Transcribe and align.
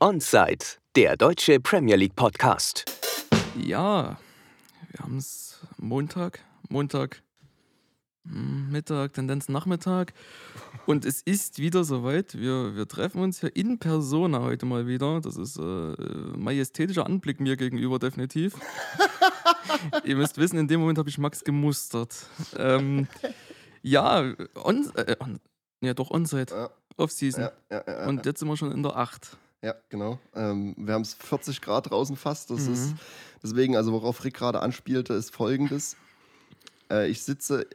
Onside, 0.00 0.64
der 0.94 1.16
deutsche 1.16 1.58
Premier 1.58 1.96
League 1.96 2.14
Podcast. 2.14 2.84
Ja, 3.56 4.16
wir 4.92 5.00
haben 5.00 5.16
es 5.16 5.58
Montag, 5.76 6.38
Montag, 6.68 7.20
hm, 8.24 8.70
Mittag, 8.70 9.14
Tendenz 9.14 9.48
Nachmittag. 9.48 10.12
Und 10.86 11.04
es 11.04 11.20
ist 11.22 11.58
wieder 11.58 11.82
soweit. 11.82 12.38
Wir, 12.38 12.76
wir 12.76 12.86
treffen 12.86 13.20
uns 13.20 13.40
hier 13.40 13.56
in 13.56 13.80
Persona 13.80 14.40
heute 14.40 14.66
mal 14.66 14.86
wieder. 14.86 15.20
Das 15.20 15.36
ist 15.36 15.58
äh, 15.58 15.62
majestätischer 15.62 17.04
Anblick 17.04 17.40
mir 17.40 17.56
gegenüber, 17.56 17.98
definitiv. 17.98 18.54
Ihr 20.04 20.14
müsst 20.14 20.38
wissen, 20.38 20.58
in 20.58 20.68
dem 20.68 20.78
Moment 20.78 20.98
habe 20.98 21.08
ich 21.08 21.18
Max 21.18 21.42
gemustert. 21.42 22.14
Ähm, 22.56 23.08
ja, 23.82 24.32
on, 24.54 24.92
äh, 24.94 25.16
on, 25.18 25.40
ja, 25.80 25.92
doch 25.92 26.12
Onside. 26.12 26.54
Ja. 26.54 26.70
Off-Season. 26.98 27.42
Ja, 27.42 27.52
ja, 27.68 27.84
ja, 27.84 28.00
ja. 28.02 28.06
Und 28.06 28.26
jetzt 28.26 28.38
sind 28.38 28.46
wir 28.46 28.56
schon 28.56 28.70
in 28.70 28.84
der 28.84 28.96
8. 28.96 29.36
ja 29.62 29.74
genau. 29.88 30.18
Ähm, 30.34 30.74
wir 30.78 30.94
haben 30.94 31.02
es 31.02 31.14
40 31.14 31.60
Grad 31.60 31.90
draußen 31.90 32.16
fast. 32.16 32.50
Das 32.50 32.66
Mhm. 32.66 32.72
ist 32.74 32.94
deswegen, 33.42 33.76
also 33.76 33.92
worauf 33.92 34.24
Rick 34.24 34.34
gerade 34.34 34.60
anspielte, 34.60 35.14
ist 35.14 35.34
folgendes. 35.34 35.96
Äh, 36.90 37.08
ich 37.08 37.22
sitze 37.22 37.66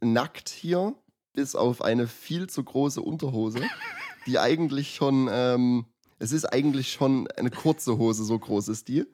nackt 0.00 0.48
hier, 0.48 0.94
bis 1.34 1.54
auf 1.54 1.82
eine 1.82 2.06
viel 2.08 2.48
zu 2.48 2.64
große 2.64 3.00
Unterhose, 3.00 3.60
die 4.26 4.38
eigentlich 4.38 4.94
schon, 4.94 5.28
ähm, 5.30 5.84
es 6.18 6.32
ist 6.32 6.44
eigentlich 6.46 6.92
schon 6.92 7.28
eine 7.36 7.50
kurze 7.50 7.98
Hose, 7.98 8.24
so 8.24 8.38
groß 8.38 8.68
ist 8.68 8.88
die. 8.88 9.04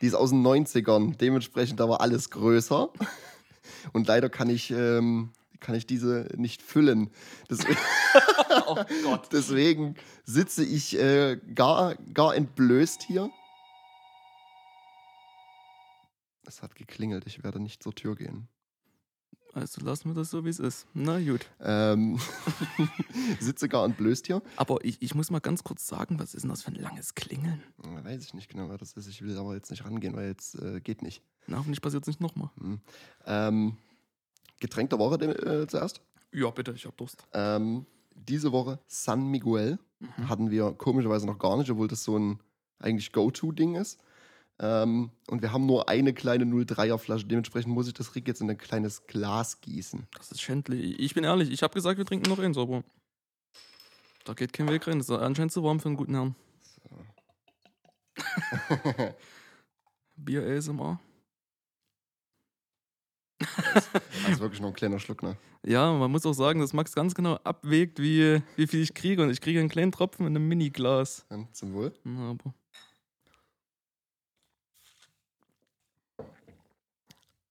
Die 0.00 0.06
ist 0.06 0.14
aus 0.14 0.30
den 0.30 0.42
90ern, 0.42 1.16
dementsprechend 1.16 1.80
aber 1.80 2.00
alles 2.00 2.30
größer. 2.30 2.90
Und 3.92 4.06
leider 4.08 4.28
kann 4.28 4.50
ich, 4.50 4.70
ähm, 4.70 5.30
kann 5.60 5.74
ich 5.74 5.86
diese 5.86 6.28
nicht 6.36 6.60
füllen. 6.62 7.10
Deswegen, 7.48 7.78
Oh 8.66 8.76
Gott. 9.02 9.28
Deswegen 9.32 9.96
sitze 10.24 10.64
ich 10.64 10.98
äh, 10.98 11.38
gar, 11.54 11.96
gar 12.14 12.34
entblößt 12.34 13.02
hier. 13.02 13.30
Es 16.46 16.62
hat 16.62 16.74
geklingelt, 16.74 17.26
ich 17.26 17.42
werde 17.42 17.60
nicht 17.60 17.82
zur 17.82 17.94
Tür 17.94 18.16
gehen. 18.16 18.48
Also 19.54 19.80
lassen 19.82 20.10
wir 20.10 20.14
das 20.14 20.30
so, 20.30 20.44
wie 20.44 20.48
es 20.48 20.58
ist. 20.58 20.86
Na 20.94 21.20
gut. 21.20 21.46
Ähm, 21.60 22.18
sitze 23.40 23.68
gar 23.68 23.84
entblößt 23.84 24.26
hier. 24.26 24.42
Aber 24.56 24.84
ich, 24.84 25.00
ich 25.00 25.14
muss 25.14 25.30
mal 25.30 25.38
ganz 25.38 25.62
kurz 25.62 25.86
sagen, 25.86 26.18
was 26.18 26.34
ist 26.34 26.42
denn 26.42 26.50
das 26.50 26.62
für 26.62 26.72
ein 26.72 26.74
langes 26.74 27.14
Klingeln? 27.14 27.62
Weiß 27.76 28.24
ich 28.24 28.34
nicht 28.34 28.50
genau, 28.50 28.68
wer 28.68 28.78
das 28.78 28.94
ist. 28.94 29.06
Ich 29.06 29.22
will 29.22 29.38
aber 29.38 29.54
jetzt 29.54 29.70
nicht 29.70 29.84
rangehen, 29.84 30.16
weil 30.16 30.26
jetzt 30.26 30.56
äh, 30.56 30.80
geht 30.80 31.02
nicht. 31.02 31.22
Na, 31.46 31.58
hoffentlich 31.58 31.80
passiert 31.80 32.02
es 32.02 32.08
nicht 32.08 32.20
nochmal. 32.20 32.50
Hm. 32.58 32.80
Ähm, 33.26 33.76
Getränk 34.58 34.90
der 34.90 34.98
Woche 34.98 35.22
äh, 35.22 35.66
zuerst. 35.68 36.00
Ja, 36.32 36.50
bitte, 36.50 36.72
ich 36.72 36.84
hab 36.84 36.96
Durst. 36.96 37.24
Ähm, 37.32 37.86
diese 38.14 38.52
Woche 38.52 38.78
San 38.86 39.26
Miguel 39.30 39.78
Mhm. 40.00 40.28
hatten 40.28 40.50
wir 40.50 40.72
komischerweise 40.72 41.24
noch 41.26 41.38
gar 41.38 41.56
nicht, 41.56 41.70
obwohl 41.70 41.88
das 41.88 42.04
so 42.04 42.18
ein 42.18 42.38
eigentlich 42.78 43.12
Go-To-Ding 43.12 43.74
ist. 43.76 43.98
Ähm, 44.58 45.10
und 45.28 45.40
wir 45.42 45.52
haben 45.52 45.66
nur 45.66 45.88
eine 45.88 46.12
kleine 46.12 46.44
03er 46.44 46.98
Flasche. 46.98 47.26
Dementsprechend 47.26 47.72
muss 47.72 47.88
ich 47.88 47.94
das 47.94 48.14
Rick 48.14 48.28
jetzt 48.28 48.40
in 48.40 48.50
ein 48.50 48.58
kleines 48.58 49.06
Glas 49.06 49.60
gießen. 49.62 50.06
Das 50.16 50.30
ist 50.30 50.42
schändlich. 50.42 50.98
Ich 51.00 51.14
bin 51.14 51.24
ehrlich, 51.24 51.50
ich 51.50 51.62
habe 51.62 51.74
gesagt, 51.74 51.98
wir 51.98 52.04
trinken 52.04 52.28
noch 52.28 52.38
eins, 52.38 52.58
aber 52.58 52.84
da 54.24 54.34
geht 54.34 54.52
kein 54.52 54.68
Weg 54.68 54.86
rein. 54.86 54.98
Das 54.98 55.08
ist 55.08 55.16
anscheinend 55.16 55.52
zu 55.52 55.62
warm 55.62 55.80
für 55.80 55.88
einen 55.88 55.96
guten 55.96 56.14
Herrn. 56.14 56.36
Bier 60.16 60.44
ASMR. 60.46 61.00
Also 64.26 64.40
wirklich 64.40 64.60
noch 64.60 64.68
ein 64.68 64.74
kleiner 64.74 64.98
Schluck, 64.98 65.22
ne? 65.22 65.36
Ja, 65.64 65.92
man 65.92 66.10
muss 66.10 66.26
auch 66.26 66.32
sagen, 66.32 66.60
dass 66.60 66.72
Max 66.72 66.94
ganz 66.94 67.14
genau 67.14 67.36
abwägt, 67.36 67.98
wie, 67.98 68.42
wie 68.56 68.66
viel 68.66 68.80
ich 68.82 68.94
kriege. 68.94 69.22
Und 69.22 69.30
ich 69.30 69.40
kriege 69.40 69.60
einen 69.60 69.68
kleinen 69.68 69.92
Tropfen 69.92 70.26
in 70.26 70.36
einem 70.36 70.46
Mini-Glas. 70.48 71.26
Dann 71.28 71.48
zum 71.52 71.72
Wohl. 71.72 71.92
Na, 72.04 72.30
aber 72.30 72.54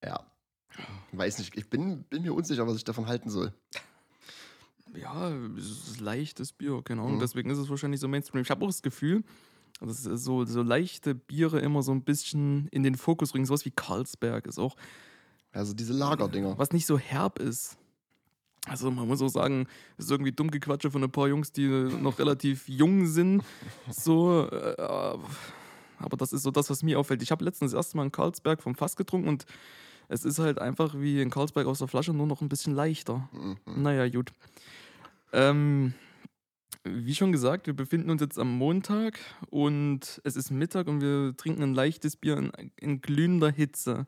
Ja. 0.04 0.20
Weiß 1.12 1.38
nicht, 1.40 1.56
ich 1.56 1.70
bin, 1.70 2.04
bin 2.04 2.24
mir 2.24 2.34
unsicher, 2.34 2.68
was 2.68 2.76
ich 2.76 2.84
davon 2.84 3.08
halten 3.08 3.30
soll. 3.30 3.54
ja, 4.96 5.30
es 5.58 5.66
ist 5.90 6.00
leichtes 6.00 6.52
Bier, 6.52 6.82
genau. 6.84 7.08
Mhm. 7.10 7.20
Deswegen 7.20 7.50
ist 7.50 7.58
es 7.60 7.70
wahrscheinlich 7.70 8.00
so 8.00 8.08
Mainstream. 8.08 8.42
Ich 8.42 8.50
habe 8.50 8.64
auch 8.64 8.70
das 8.70 8.82
Gefühl, 8.82 9.24
dass 9.80 10.04
so, 10.04 10.46
so 10.46 10.62
leichte 10.62 11.14
Biere 11.16 11.60
immer 11.60 11.84
so 11.84 11.92
ein 11.92 12.04
bisschen 12.04 12.68
in 12.70 12.84
den 12.84 12.96
Fokus 12.96 13.34
rücken. 13.34 13.46
Sowas 13.46 13.66
wie 13.66 13.72
Carlsberg 13.72 14.48
ist 14.48 14.60
auch 14.60 14.76
Also 15.54 15.74
diese 15.74 15.94
Lagerdinger. 15.94 16.58
was 16.58 16.72
nicht 16.72 16.86
so 16.86 16.98
herb 16.98 17.40
ist. 17.40 17.78
Also 18.66 18.90
man 18.92 19.08
muss 19.08 19.22
auch 19.22 19.30
sagen, 19.30 19.68
es 19.98 20.06
ist 20.06 20.12
irgendwie 20.12 20.32
dumm 20.32 20.50
Gequatsche 20.50 20.90
von 20.90 21.04
ein 21.04 21.12
paar 21.12 21.28
Jungs, 21.28 21.52
die 21.52 21.68
noch 21.68 22.20
relativ 22.20 22.68
jung 22.68 23.06
sind. 23.08 23.44
So, 23.92 24.48
äh, 24.50 24.82
aber 26.00 26.18
das 26.18 26.34
ist 26.34 26.44
so 26.44 26.52
das, 26.52 26.70
was 26.70 26.84
mir 26.84 27.00
auffällt. 27.00 27.22
Ich 27.22 27.32
habe 27.32 27.44
letztens 27.46 27.72
das 27.72 27.78
erste 27.78 27.98
Mal 27.98 28.04
einen 28.04 28.12
Carlsberg 28.12 28.62
vom 28.62 28.76
Fass 28.76 28.96
getrunken 28.96 29.28
und 29.28 29.46
es 30.08 30.26
ist 30.26 30.40
halt 30.40 30.60
einfach 30.60 30.96
wie 30.98 31.22
ein 31.22 31.30
Carlsberg 31.30 31.68
aus 31.68 31.80
der 31.80 31.88
Flasche, 31.88 32.14
nur 32.14 32.28
noch 32.28 32.42
ein 32.42 32.50
bisschen 32.50 32.74
leichter. 32.74 33.30
Mhm. 33.32 33.58
Naja, 33.66 34.08
gut. 34.10 34.32
Ähm, 35.32 35.94
wie 36.84 37.16
schon 37.16 37.32
gesagt, 37.32 37.68
wir 37.68 37.74
befinden 37.74 38.10
uns 38.10 38.22
jetzt 38.22 38.38
am 38.38 38.58
Montag 38.58 39.20
und 39.50 40.22
es 40.24 40.36
ist 40.36 40.52
Mittag 40.52 40.88
und 40.88 41.02
wir 41.02 41.36
trinken 41.38 41.64
ein 41.64 41.74
leichtes 41.74 42.16
Bier 42.16 42.38
in, 42.38 42.52
in 42.78 43.02
glühender 43.02 43.50
Hitze. 43.50 44.08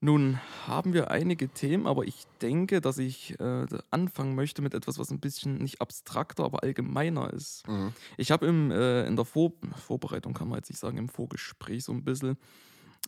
Nun 0.00 0.38
haben 0.66 0.92
wir 0.92 1.10
einige 1.10 1.48
Themen, 1.48 1.86
aber 1.86 2.04
ich 2.04 2.24
denke, 2.42 2.80
dass 2.80 2.98
ich 2.98 3.40
äh, 3.40 3.66
anfangen 3.90 4.34
möchte 4.34 4.60
mit 4.60 4.74
etwas, 4.74 4.98
was 4.98 5.10
ein 5.10 5.20
bisschen 5.20 5.56
nicht 5.58 5.80
abstrakter, 5.80 6.44
aber 6.44 6.62
allgemeiner 6.62 7.32
ist. 7.32 7.66
Mhm. 7.66 7.92
Ich 8.18 8.30
habe 8.30 8.46
äh, 8.46 9.06
in 9.06 9.16
der 9.16 9.24
Vor 9.24 9.52
Vorbereitung, 9.74 10.34
kann 10.34 10.48
man 10.48 10.58
jetzt 10.58 10.68
nicht 10.68 10.78
sagen, 10.78 10.98
im 10.98 11.08
Vorgespräch 11.08 11.84
so 11.84 11.92
ein 11.92 12.04
bisschen 12.04 12.36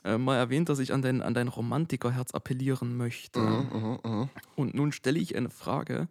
äh, 0.04 0.16
mal 0.16 0.36
erwähnt, 0.36 0.70
dass 0.70 0.78
ich 0.78 0.92
an 0.94 1.02
dein, 1.02 1.20
an 1.20 1.34
dein 1.34 1.48
Romantikerherz 1.48 2.32
appellieren 2.32 2.96
möchte. 2.96 3.40
Mhm, 3.40 3.68
mhm, 3.72 3.98
mhm. 4.04 4.28
Und 4.56 4.74
nun 4.74 4.92
stelle 4.92 5.18
ich 5.18 5.36
eine 5.36 5.50
Frage, 5.50 6.08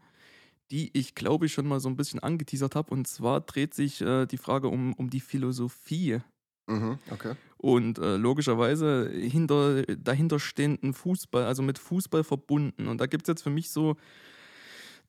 die 0.70 0.92
ich 0.94 1.16
glaube 1.16 1.48
ich 1.48 1.54
schon 1.54 1.68
mal 1.68 1.80
so 1.80 1.90
ein 1.90 1.96
bisschen 1.96 2.22
angeteasert 2.22 2.76
habe. 2.76 2.92
Und 2.92 3.08
zwar 3.08 3.42
dreht 3.42 3.74
sich 3.74 4.02
äh, 4.02 4.26
die 4.28 4.38
Frage 4.38 4.68
um, 4.68 4.94
um 4.94 5.10
die 5.10 5.22
Philosophie 5.22 6.20
Mhm. 6.68 7.00
Okay. 7.12 7.34
und 7.58 7.98
äh, 7.98 8.18
logischerweise 8.18 9.10
hinter 9.10 9.84
dahinterstehenden 9.84 10.94
Fußball, 10.94 11.46
also 11.46 11.64
mit 11.64 11.80
Fußball 11.80 12.24
verbunden. 12.24 12.88
Und 12.88 13.00
da 13.00 13.06
gibt 13.08 13.24
es 13.24 13.28
jetzt 13.32 13.42
für 13.44 13.50
mich 13.50 13.70
so 13.72 13.96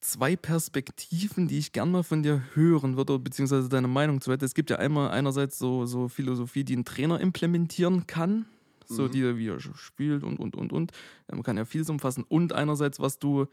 zwei 0.00 0.36
Perspektiven, 0.36 1.48
die 1.48 1.58
ich 1.58 1.72
gerne 1.72 1.90
mal 1.90 2.02
von 2.04 2.22
dir 2.22 2.42
hören 2.54 2.96
würde, 2.96 3.18
beziehungsweise 3.18 3.68
deine 3.68 3.88
Meinung 3.88 4.20
zu 4.20 4.30
hätte. 4.30 4.44
Es 4.44 4.54
gibt 4.54 4.70
ja 4.70 4.76
einmal 4.76 5.10
einerseits 5.10 5.58
so, 5.58 5.86
so 5.86 6.08
Philosophie, 6.08 6.62
die 6.64 6.76
ein 6.76 6.84
Trainer 6.84 7.20
implementieren 7.20 8.06
kann, 8.06 8.46
so 8.86 9.02
Mhm. 9.04 9.10
die, 9.10 9.36
wie 9.38 9.48
er 9.48 9.58
spielt 9.60 10.22
und, 10.22 10.38
und, 10.38 10.54
und, 10.56 10.72
und. 10.72 10.92
Man 11.30 11.42
kann 11.42 11.56
ja 11.56 11.64
vieles 11.64 11.90
umfassen. 11.90 12.24
Und 12.28 12.52
einerseits, 12.52 13.00
was 13.00 13.18
du 13.18 13.46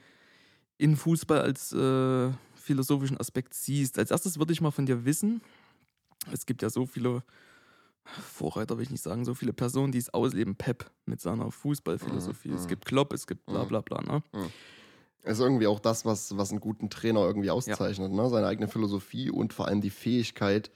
in 0.77 0.95
Fußball 0.95 1.41
als 1.41 1.71
äh, 1.73 2.29
philosophischen 2.55 3.19
Aspekt 3.19 3.53
siehst. 3.53 3.97
Als 3.97 4.11
erstes 4.11 4.37
würde 4.37 4.53
ich 4.53 4.61
mal 4.61 4.71
von 4.71 4.85
dir 4.85 5.05
wissen, 5.05 5.41
es 6.31 6.45
gibt 6.45 6.61
ja 6.61 6.69
so 6.69 6.85
viele 6.85 7.23
Vorreiter, 8.05 8.77
will 8.77 8.83
ich 8.83 8.91
nicht 8.91 9.03
sagen, 9.03 9.25
so 9.25 9.33
viele 9.33 9.53
Personen, 9.53 9.91
die 9.91 9.97
es 9.97 10.13
ausleben. 10.13 10.55
Pep 10.55 10.89
mit 11.05 11.19
seiner 11.21 11.51
Fußballphilosophie. 11.51 12.49
Mhm, 12.49 12.55
Es 12.55 12.63
mhm. 12.63 12.67
gibt 12.69 12.85
Klopp, 12.85 13.13
es 13.13 13.27
gibt 13.27 13.45
bla 13.45 13.63
Mhm. 13.63 13.67
bla 13.67 13.81
bla. 13.81 14.01
Ne? 14.01 14.23
Ist 15.23 15.39
irgendwie 15.39 15.67
auch 15.67 15.79
das, 15.79 16.05
was, 16.05 16.37
was 16.37 16.51
einen 16.51 16.59
guten 16.59 16.89
Trainer 16.89 17.21
irgendwie 17.21 17.49
auszeichnet. 17.49 18.11
Ne? 18.11 18.29
Seine 18.29 18.47
eigene 18.47 18.67
Philosophie 18.67 19.31
und 19.31 19.53
vor 19.53 19.67
allem 19.67 19.81
die 19.81 19.89
Fähigkeit, 19.89 20.69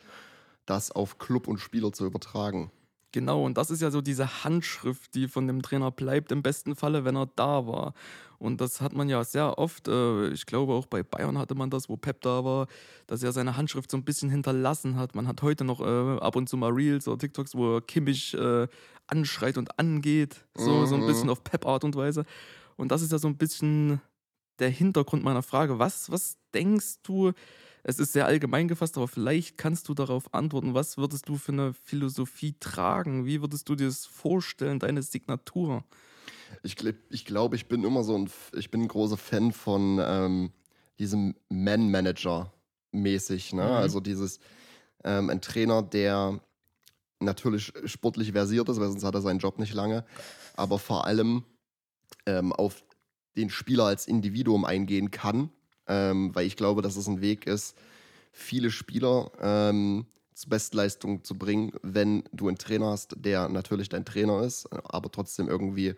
das 0.66 0.92
auf 0.92 1.20
Club 1.20 1.48
und 1.48 1.60
Spieler 1.60 1.92
zu 1.94 2.06
übertragen. 2.06 2.72
Genau, 3.12 3.44
und 3.44 3.58
das 3.58 3.72
ist 3.72 3.82
ja 3.82 3.90
so 3.90 4.02
diese 4.02 4.44
Handschrift, 4.44 5.16
die 5.16 5.28
von 5.28 5.48
dem 5.48 5.64
Trainer 5.64 5.90
bleibt, 5.90 6.32
im 6.32 6.44
besten 6.44 6.76
Falle, 6.76 7.06
wenn 7.06 7.16
er 7.16 7.26
da 7.36 7.66
war. 7.66 7.94
Und 8.38 8.62
das 8.62 8.82
hat 8.82 8.94
man 8.94 9.10
ja 9.10 9.24
sehr 9.24 9.58
oft, 9.58 9.88
äh, 9.88 10.28
ich 10.30 10.46
glaube 10.46 10.74
auch 10.74 10.86
bei 10.86 11.02
Bayern 11.02 11.40
hatte 11.40 11.56
man 11.56 11.72
das, 11.72 11.90
wo 11.90 11.98
Pep 11.98 12.22
da 12.22 12.46
war, 12.46 12.68
dass 13.08 13.24
er 13.24 13.32
seine 13.32 13.58
Handschrift 13.58 13.90
so 13.90 13.98
ein 13.98 14.06
bisschen 14.06 14.30
hinterlassen 14.30 14.96
hat. 14.96 15.16
Man 15.16 15.28
hat 15.28 15.42
heute 15.42 15.64
noch 15.66 15.82
äh, 15.82 16.20
ab 16.20 16.36
und 16.36 16.48
zu 16.50 16.56
mal 16.56 16.72
Reels 16.72 17.08
oder 17.08 17.18
TikToks, 17.18 17.56
wo 17.56 17.78
er 17.78 17.82
Kimmich 17.82 18.36
äh, 18.36 18.68
anschreit 19.08 19.58
und 19.58 19.80
angeht, 19.80 20.46
so, 20.56 20.86
so 20.86 20.94
ein 20.96 21.02
Mhm. 21.02 21.06
bisschen 21.08 21.30
auf 21.32 21.44
Pep-Art 21.44 21.84
und 21.84 21.96
Weise. 21.96 22.26
Und 22.78 22.92
das 22.92 23.02
ist 23.02 23.12
ja 23.12 23.18
so 23.18 23.28
ein 23.28 23.38
bisschen 23.38 24.02
der 24.60 24.70
Hintergrund 24.70 25.24
meiner 25.24 25.42
Frage. 25.44 25.80
Was, 25.80 26.12
was 26.12 26.38
denkst 26.54 27.02
du, 27.04 27.32
es 27.90 28.00
ist 28.00 28.14
sehr 28.14 28.28
allgemein 28.28 28.68
gefasst, 28.68 28.98
aber 28.98 29.08
vielleicht 29.08 29.58
kannst 29.58 29.90
du 29.90 29.94
darauf 29.94 30.34
antworten. 30.34 30.76
Was 30.76 30.98
würdest 30.98 31.28
du 31.28 31.38
für 31.38 31.52
eine 31.52 31.74
Philosophie 31.74 32.56
tragen? 32.60 33.26
Wie 33.26 33.42
würdest 33.42 33.68
du 33.68 33.76
dir 33.76 33.88
das 33.88 34.06
vorstellen, 34.06 34.80
deine 34.80 35.02
Signatur? 35.02 35.84
Ich, 36.62 36.76
ich 37.10 37.26
glaube, 37.26 37.56
ich 37.56 37.68
bin 37.68 37.84
immer 37.84 38.04
so 38.04 38.16
ein, 38.16 38.30
ich 38.56 38.70
bin 38.70 38.84
ein 38.84 38.88
großer 38.88 39.18
Fan 39.18 39.52
von 39.52 40.00
ähm, 40.02 40.52
diesem 41.00 41.36
Man-Manager 41.50 42.54
mäßig. 42.92 43.54
Ne? 43.54 43.64
Mhm. 43.64 43.70
Also 43.70 44.00
dieses, 44.00 44.40
ähm, 45.04 45.32
ein 45.32 45.42
Trainer, 45.42 45.82
der 45.82 46.40
natürlich 47.20 47.74
sportlich 47.86 48.32
versiert 48.32 48.70
ist, 48.70 48.80
weil 48.80 48.90
sonst 48.90 49.04
hat 49.04 49.16
er 49.16 49.22
seinen 49.22 49.40
Job 49.40 49.58
nicht 49.58 49.74
lange, 49.74 50.06
aber 50.56 50.78
vor 50.78 51.06
allem 51.06 51.44
ähm, 52.28 52.54
auf 52.54 52.84
den 53.36 53.50
Spieler 53.50 53.86
als 53.86 54.08
Individuum 54.08 54.64
eingehen 54.64 55.12
kann, 55.12 55.50
ähm, 55.90 56.34
weil 56.34 56.46
ich 56.46 56.56
glaube, 56.56 56.82
dass 56.82 56.96
es 56.96 57.08
ein 57.08 57.20
Weg 57.20 57.46
ist, 57.48 57.76
viele 58.32 58.72
Spieler 58.72 59.32
ähm, 59.42 60.06
zur 60.34 60.52
Bestleistung 60.52 61.24
zu 61.26 61.38
bringen, 61.38 61.74
wenn 61.82 62.24
du 62.32 62.48
einen 62.48 62.58
Trainer 62.58 62.92
hast, 62.92 63.16
der 63.18 63.50
natürlich 63.50 63.90
dein 63.90 64.06
Trainer 64.06 64.44
ist, 64.44 64.72
aber 64.72 65.12
trotzdem 65.12 65.50
irgendwie 65.50 65.96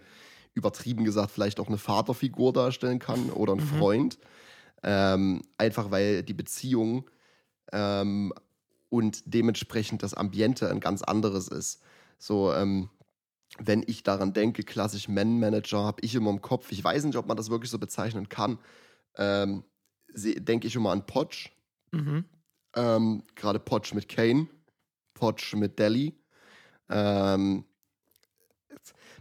übertrieben 0.54 1.06
gesagt 1.06 1.32
vielleicht 1.32 1.60
auch 1.60 1.68
eine 1.68 1.78
Vaterfigur 1.78 2.52
darstellen 2.52 3.00
kann 3.00 3.30
oder 3.30 3.54
ein 3.54 3.60
Mhm. 3.60 3.62
Freund. 3.62 4.18
Ähm, 4.84 5.44
einfach 5.58 5.92
weil 5.92 6.24
die 6.24 6.34
Beziehung 6.34 7.10
ähm, 7.72 8.34
und 8.90 9.22
dementsprechend 9.26 10.02
das 10.02 10.16
Ambiente 10.16 10.70
ein 10.70 10.80
ganz 10.80 11.04
anderes 11.04 11.48
ist. 11.48 11.82
So, 12.18 12.52
ähm, 12.52 12.90
wenn 13.60 13.84
ich 13.86 14.04
daran 14.04 14.34
denke, 14.34 14.64
klassisch 14.64 15.08
Man-Manager, 15.08 15.84
habe 15.84 16.02
ich 16.02 16.16
immer 16.16 16.32
im 16.32 16.42
Kopf, 16.42 16.72
ich 16.72 16.84
weiß 16.84 17.04
nicht, 17.04 17.16
ob 17.16 17.28
man 17.28 17.38
das 17.38 17.50
wirklich 17.52 17.70
so 17.70 17.78
bezeichnen 17.78 18.28
kann, 18.28 18.58
ähm, 19.18 19.64
denke 20.14 20.68
ich 20.68 20.76
immer 20.76 20.92
an 20.92 21.06
Potsch. 21.06 21.52
Mhm. 21.92 22.26
Ähm, 22.76 23.24
Gerade 23.36 23.60
Potsch 23.60 23.94
mit 23.94 24.08
Kane, 24.08 24.48
Potsch 25.14 25.56
mit 25.56 25.78
Delhi. 25.80 26.14
Ähm, 26.90 27.66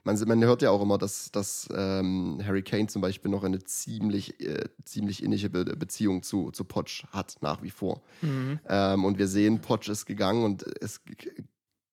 man, 0.04 0.19
man 0.26 0.44
hört 0.44 0.62
ja 0.62 0.70
auch 0.70 0.82
immer, 0.82 0.98
dass, 0.98 1.31
dass 1.32 1.69
ähm, 1.75 2.40
Harry 2.44 2.62
Kane 2.62 2.87
zum 2.87 3.02
Beispiel 3.02 3.31
noch 3.31 3.44
eine 3.44 3.62
ziemlich, 3.64 4.40
äh, 4.40 4.69
ziemlich 4.84 5.22
innige 5.22 5.50
Be 5.50 5.64
Beziehung 5.64 6.22
zu, 6.22 6.50
zu 6.50 6.64
Potsch 6.64 7.04
hat, 7.10 7.36
nach 7.40 7.62
wie 7.62 7.70
vor. 7.70 8.02
Mhm. 8.22 8.60
Ähm, 8.69 9.04
und 9.04 9.19
wir 9.19 9.28
sehen, 9.28 9.60
Potsch 9.60 9.88
ist 9.88 10.06
gegangen 10.06 10.44
und 10.44 10.64
es 10.81 11.00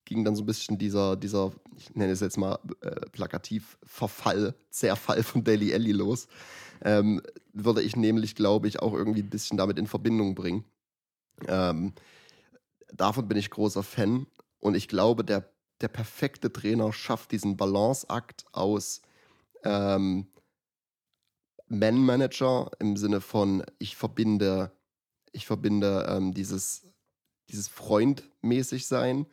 ging 0.05 0.23
dann 0.23 0.35
so 0.35 0.43
ein 0.43 0.45
bisschen 0.45 0.77
dieser, 0.77 1.17
dieser 1.17 1.51
ich 1.75 1.93
nenne 1.95 2.13
es 2.13 2.21
jetzt 2.21 2.37
mal 2.37 2.59
äh, 2.81 3.01
plakativ, 3.11 3.77
Verfall, 3.83 4.55
Zerfall 4.69 5.21
von 5.23 5.43
Daily 5.43 5.71
Ellie 5.71 5.93
los. 5.93 6.27
Ähm, 6.81 7.21
würde 7.63 7.81
ich 7.81 7.95
nämlich, 7.95 8.35
glaube 8.35 8.67
ich, 8.67 8.79
auch 8.79 8.93
irgendwie 8.93 9.21
ein 9.21 9.29
bisschen 9.29 9.57
damit 9.57 9.77
in 9.77 9.87
Verbindung 9.87 10.35
bringen. 10.35 10.65
Ähm, 11.47 11.93
davon 12.93 13.27
bin 13.27 13.37
ich 13.37 13.49
großer 13.49 13.83
Fan 13.83 14.27
und 14.59 14.75
ich 14.75 14.87
glaube, 14.87 15.23
der, 15.23 15.49
der 15.81 15.87
perfekte 15.87 16.51
Trainer 16.51 16.91
schafft 16.93 17.31
diesen 17.31 17.57
Balanceakt 17.57 18.45
aus 18.51 19.01
ähm, 19.63 20.27
Man-Manager 21.67 22.71
im 22.79 22.97
Sinne 22.97 23.21
von, 23.21 23.63
ich 23.77 23.95
verbinde, 23.95 24.71
ich 25.31 25.45
verbinde 25.45 26.07
ähm, 26.09 26.33
dieses, 26.33 26.85
dieses 27.49 27.67
Freundmäßig 27.67 28.87
sein, 28.87 29.25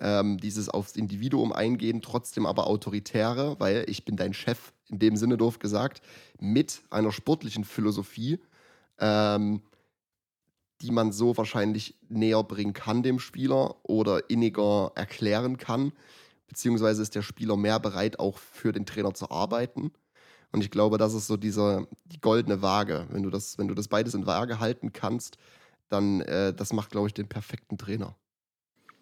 ähm, 0.00 0.38
dieses 0.38 0.68
aufs 0.68 0.96
Individuum 0.96 1.52
eingehen, 1.52 2.02
trotzdem 2.02 2.46
aber 2.46 2.66
autoritäre, 2.66 3.58
weil 3.60 3.84
ich 3.88 4.04
bin 4.04 4.16
dein 4.16 4.34
Chef, 4.34 4.73
in 4.90 4.98
dem 4.98 5.16
Sinne 5.16 5.36
doof 5.36 5.58
gesagt, 5.58 6.02
mit 6.40 6.82
einer 6.90 7.12
sportlichen 7.12 7.64
Philosophie, 7.64 8.38
ähm, 8.98 9.62
die 10.80 10.90
man 10.90 11.12
so 11.12 11.36
wahrscheinlich 11.36 11.96
näher 12.08 12.42
bringen 12.42 12.72
kann 12.72 13.02
dem 13.02 13.18
Spieler 13.18 13.76
oder 13.84 14.28
inniger 14.28 14.92
erklären 14.94 15.56
kann, 15.56 15.92
beziehungsweise 16.46 17.02
ist 17.02 17.14
der 17.14 17.22
Spieler 17.22 17.56
mehr 17.56 17.80
bereit, 17.80 18.18
auch 18.18 18.38
für 18.38 18.72
den 18.72 18.86
Trainer 18.86 19.14
zu 19.14 19.30
arbeiten. 19.30 19.92
Und 20.52 20.62
ich 20.62 20.70
glaube, 20.70 20.98
das 20.98 21.14
ist 21.14 21.26
so 21.26 21.36
dieser, 21.36 21.86
die 22.04 22.20
goldene 22.20 22.62
Waage. 22.62 23.06
Wenn 23.10 23.22
du 23.22 23.30
das, 23.30 23.58
wenn 23.58 23.66
du 23.66 23.74
das 23.74 23.88
beides 23.88 24.14
in 24.14 24.26
Waage 24.26 24.60
halten 24.60 24.92
kannst, 24.92 25.36
dann 25.88 26.20
äh, 26.20 26.54
das 26.54 26.72
macht, 26.72 26.90
glaube 26.90 27.08
ich, 27.08 27.14
den 27.14 27.28
perfekten 27.28 27.76
Trainer. 27.76 28.16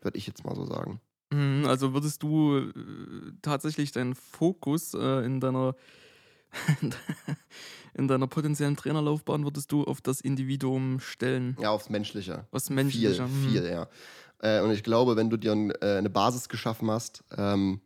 Würde 0.00 0.18
ich 0.18 0.26
jetzt 0.26 0.44
mal 0.44 0.56
so 0.56 0.64
sagen. 0.64 1.00
Mhm, 1.32 1.64
Also 1.66 1.94
würdest 1.94 2.22
du 2.22 2.58
äh, 2.58 2.72
tatsächlich 3.42 3.92
deinen 3.92 4.14
Fokus 4.14 4.94
äh, 4.94 5.24
in 5.24 5.40
deiner 5.40 5.74
in 7.94 8.08
deiner 8.08 8.26
potenziellen 8.26 8.76
Trainerlaufbahn 8.76 9.44
würdest 9.44 9.72
du 9.72 9.84
auf 9.84 10.00
das 10.02 10.20
Individuum 10.20 11.00
stellen, 11.00 11.56
Ja, 11.60 11.70
aufs 11.70 11.88
Menschliche. 11.88 12.46
was 12.50 12.68
menschlicher. 12.68 13.26
Viel, 13.26 13.50
mhm. 13.50 13.52
viel, 13.52 13.66
ja. 13.70 13.88
Äh, 14.40 14.60
und 14.60 14.70
ich 14.72 14.82
glaube, 14.82 15.16
wenn 15.16 15.30
du 15.30 15.36
dir 15.38 15.52
ein, 15.52 15.70
äh, 15.70 15.96
eine 15.98 16.10
Basis 16.10 16.48
geschaffen 16.48 16.90
hast, 16.90 17.24
ähm, 17.36 17.80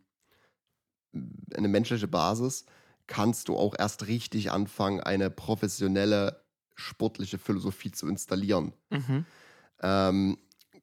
eine 1.55 1.67
menschliche 1.67 2.07
Basis, 2.07 2.65
kannst 3.07 3.47
du 3.47 3.55
auch 3.55 3.73
erst 3.77 4.07
richtig 4.07 4.51
anfangen, 4.51 4.99
eine 4.99 5.29
professionelle 5.29 6.41
sportliche 6.75 7.37
Philosophie 7.37 7.91
zu 7.91 8.07
installieren. 8.07 8.73
Mhm. 8.89 9.25
Ähm, 9.81 10.37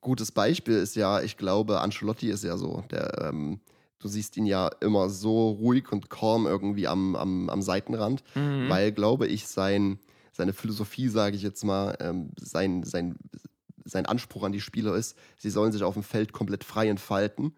gutes 0.04 0.30
Beispiel 0.30 0.74
ist 0.74 0.94
ja, 0.94 1.20
ich 1.20 1.36
glaube, 1.36 1.80
Ancelotti 1.80 2.30
ist 2.30 2.44
ja 2.44 2.56
so. 2.56 2.84
Der, 2.92 3.28
ähm, 3.28 3.60
du 3.98 4.06
siehst 4.08 4.36
ihn 4.36 4.46
ja 4.46 4.68
immer 4.80 5.08
so 5.08 5.50
ruhig 5.50 5.90
und 5.90 6.08
calm 6.10 6.46
irgendwie 6.46 6.86
am, 6.86 7.16
am, 7.16 7.50
am 7.50 7.62
Seitenrand, 7.62 8.22
Mhm. 8.36 8.68
weil, 8.68 8.92
glaube 8.92 9.26
ich, 9.26 9.48
sein, 9.48 9.98
seine 10.32 10.52
Philosophie, 10.52 11.08
sage 11.08 11.36
ich 11.36 11.42
jetzt 11.42 11.64
mal, 11.64 11.96
ähm, 12.00 12.30
sein, 12.38 12.84
sein, 12.84 13.16
sein 13.84 14.06
Anspruch 14.06 14.44
an 14.44 14.52
die 14.52 14.60
Spieler 14.60 14.94
ist, 14.94 15.16
sie 15.38 15.50
sollen 15.50 15.72
sich 15.72 15.82
auf 15.82 15.94
dem 15.94 16.02
Feld 16.02 16.32
komplett 16.32 16.64
frei 16.64 16.88
entfalten. 16.88 17.56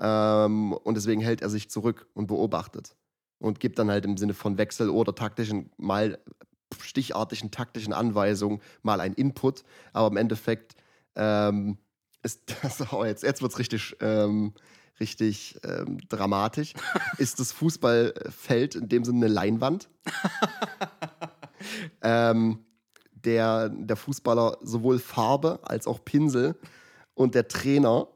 Ähm, 0.00 0.72
und 0.72 0.94
deswegen 0.96 1.20
hält 1.20 1.42
er 1.42 1.50
sich 1.50 1.70
zurück 1.70 2.06
und 2.14 2.26
beobachtet. 2.26 2.96
Und 3.38 3.60
gibt 3.60 3.78
dann 3.78 3.90
halt 3.90 4.04
im 4.04 4.16
Sinne 4.16 4.34
von 4.34 4.56
Wechsel 4.56 4.88
oder 4.88 5.14
taktischen, 5.14 5.70
mal 5.76 6.18
stichartigen 6.80 7.50
taktischen 7.50 7.92
Anweisungen, 7.92 8.60
mal 8.82 9.00
ein 9.00 9.14
Input. 9.14 9.64
Aber 9.92 10.08
im 10.08 10.16
Endeffekt 10.16 10.74
ähm, 11.16 11.78
ist 12.22 12.42
das, 12.62 12.92
oh, 12.92 13.04
jetzt, 13.04 13.22
jetzt 13.22 13.42
wird 13.42 13.52
es 13.52 13.58
richtig, 13.58 13.96
ähm, 14.00 14.52
richtig 15.00 15.58
ähm, 15.64 15.98
dramatisch. 16.08 16.74
ist 17.18 17.40
das 17.40 17.52
Fußballfeld 17.52 18.76
in 18.76 18.88
dem 18.88 19.04
Sinne 19.04 19.26
eine 19.26 19.34
Leinwand? 19.34 19.88
ähm, 22.02 22.64
der, 23.12 23.68
der 23.68 23.96
Fußballer 23.96 24.58
sowohl 24.62 24.98
Farbe 24.98 25.60
als 25.62 25.86
auch 25.86 26.04
Pinsel 26.04 26.56
und 27.14 27.34
der 27.34 27.46
Trainer 27.46 28.08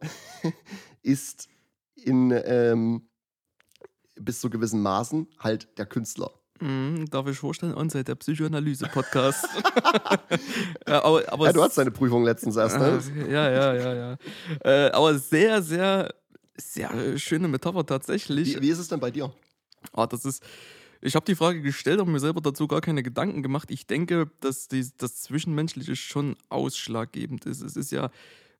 ist 1.02 1.48
in 1.94 2.32
ähm, 2.32 3.08
bis 4.16 4.40
zu 4.40 4.50
gewissen 4.50 4.82
Maßen 4.82 5.28
halt 5.38 5.78
der 5.78 5.86
Künstler. 5.86 6.32
Mhm, 6.60 7.06
darf 7.10 7.26
ich 7.28 7.38
vorstellen, 7.38 7.74
Onsite, 7.74 8.04
der 8.04 8.14
Psychoanalyse-Podcast. 8.14 9.46
ja, 10.88 11.04
aber, 11.04 11.22
aber 11.32 11.46
Ja, 11.46 11.52
du 11.52 11.62
hattest 11.62 11.78
deine 11.78 11.90
Prüfung 11.90 12.24
letztens 12.24 12.56
erst, 12.56 12.78
ne? 12.78 13.00
Äh, 13.26 13.32
ja, 13.32 13.50
ja, 13.50 13.74
ja, 13.74 13.94
ja. 13.94 14.16
Äh, 14.64 14.90
aber 14.90 15.18
sehr, 15.18 15.62
sehr, 15.62 16.14
sehr 16.56 16.90
äh, 16.92 17.18
schöne 17.18 17.48
Metapher 17.48 17.84
tatsächlich. 17.84 18.56
Wie, 18.56 18.62
wie 18.62 18.70
ist 18.70 18.78
es 18.78 18.88
denn 18.88 19.00
bei 19.00 19.10
dir? 19.10 19.32
Ah, 19.92 20.06
das 20.06 20.24
ist. 20.24 20.42
Ich 21.02 21.14
habe 21.14 21.26
die 21.26 21.34
Frage 21.34 21.60
gestellt, 21.60 22.00
aber 22.00 22.10
mir 22.10 22.20
selber 22.20 22.40
dazu 22.40 22.66
gar 22.66 22.80
keine 22.80 23.02
Gedanken 23.02 23.42
gemacht. 23.42 23.70
Ich 23.70 23.86
denke, 23.86 24.30
dass 24.40 24.66
die, 24.66 24.84
das 24.96 25.22
Zwischenmenschliche 25.22 25.94
schon 25.94 26.36
ausschlaggebend 26.48 27.44
ist. 27.44 27.60
Es 27.60 27.76
ist 27.76 27.92
ja, 27.92 28.06
äh, 28.06 28.10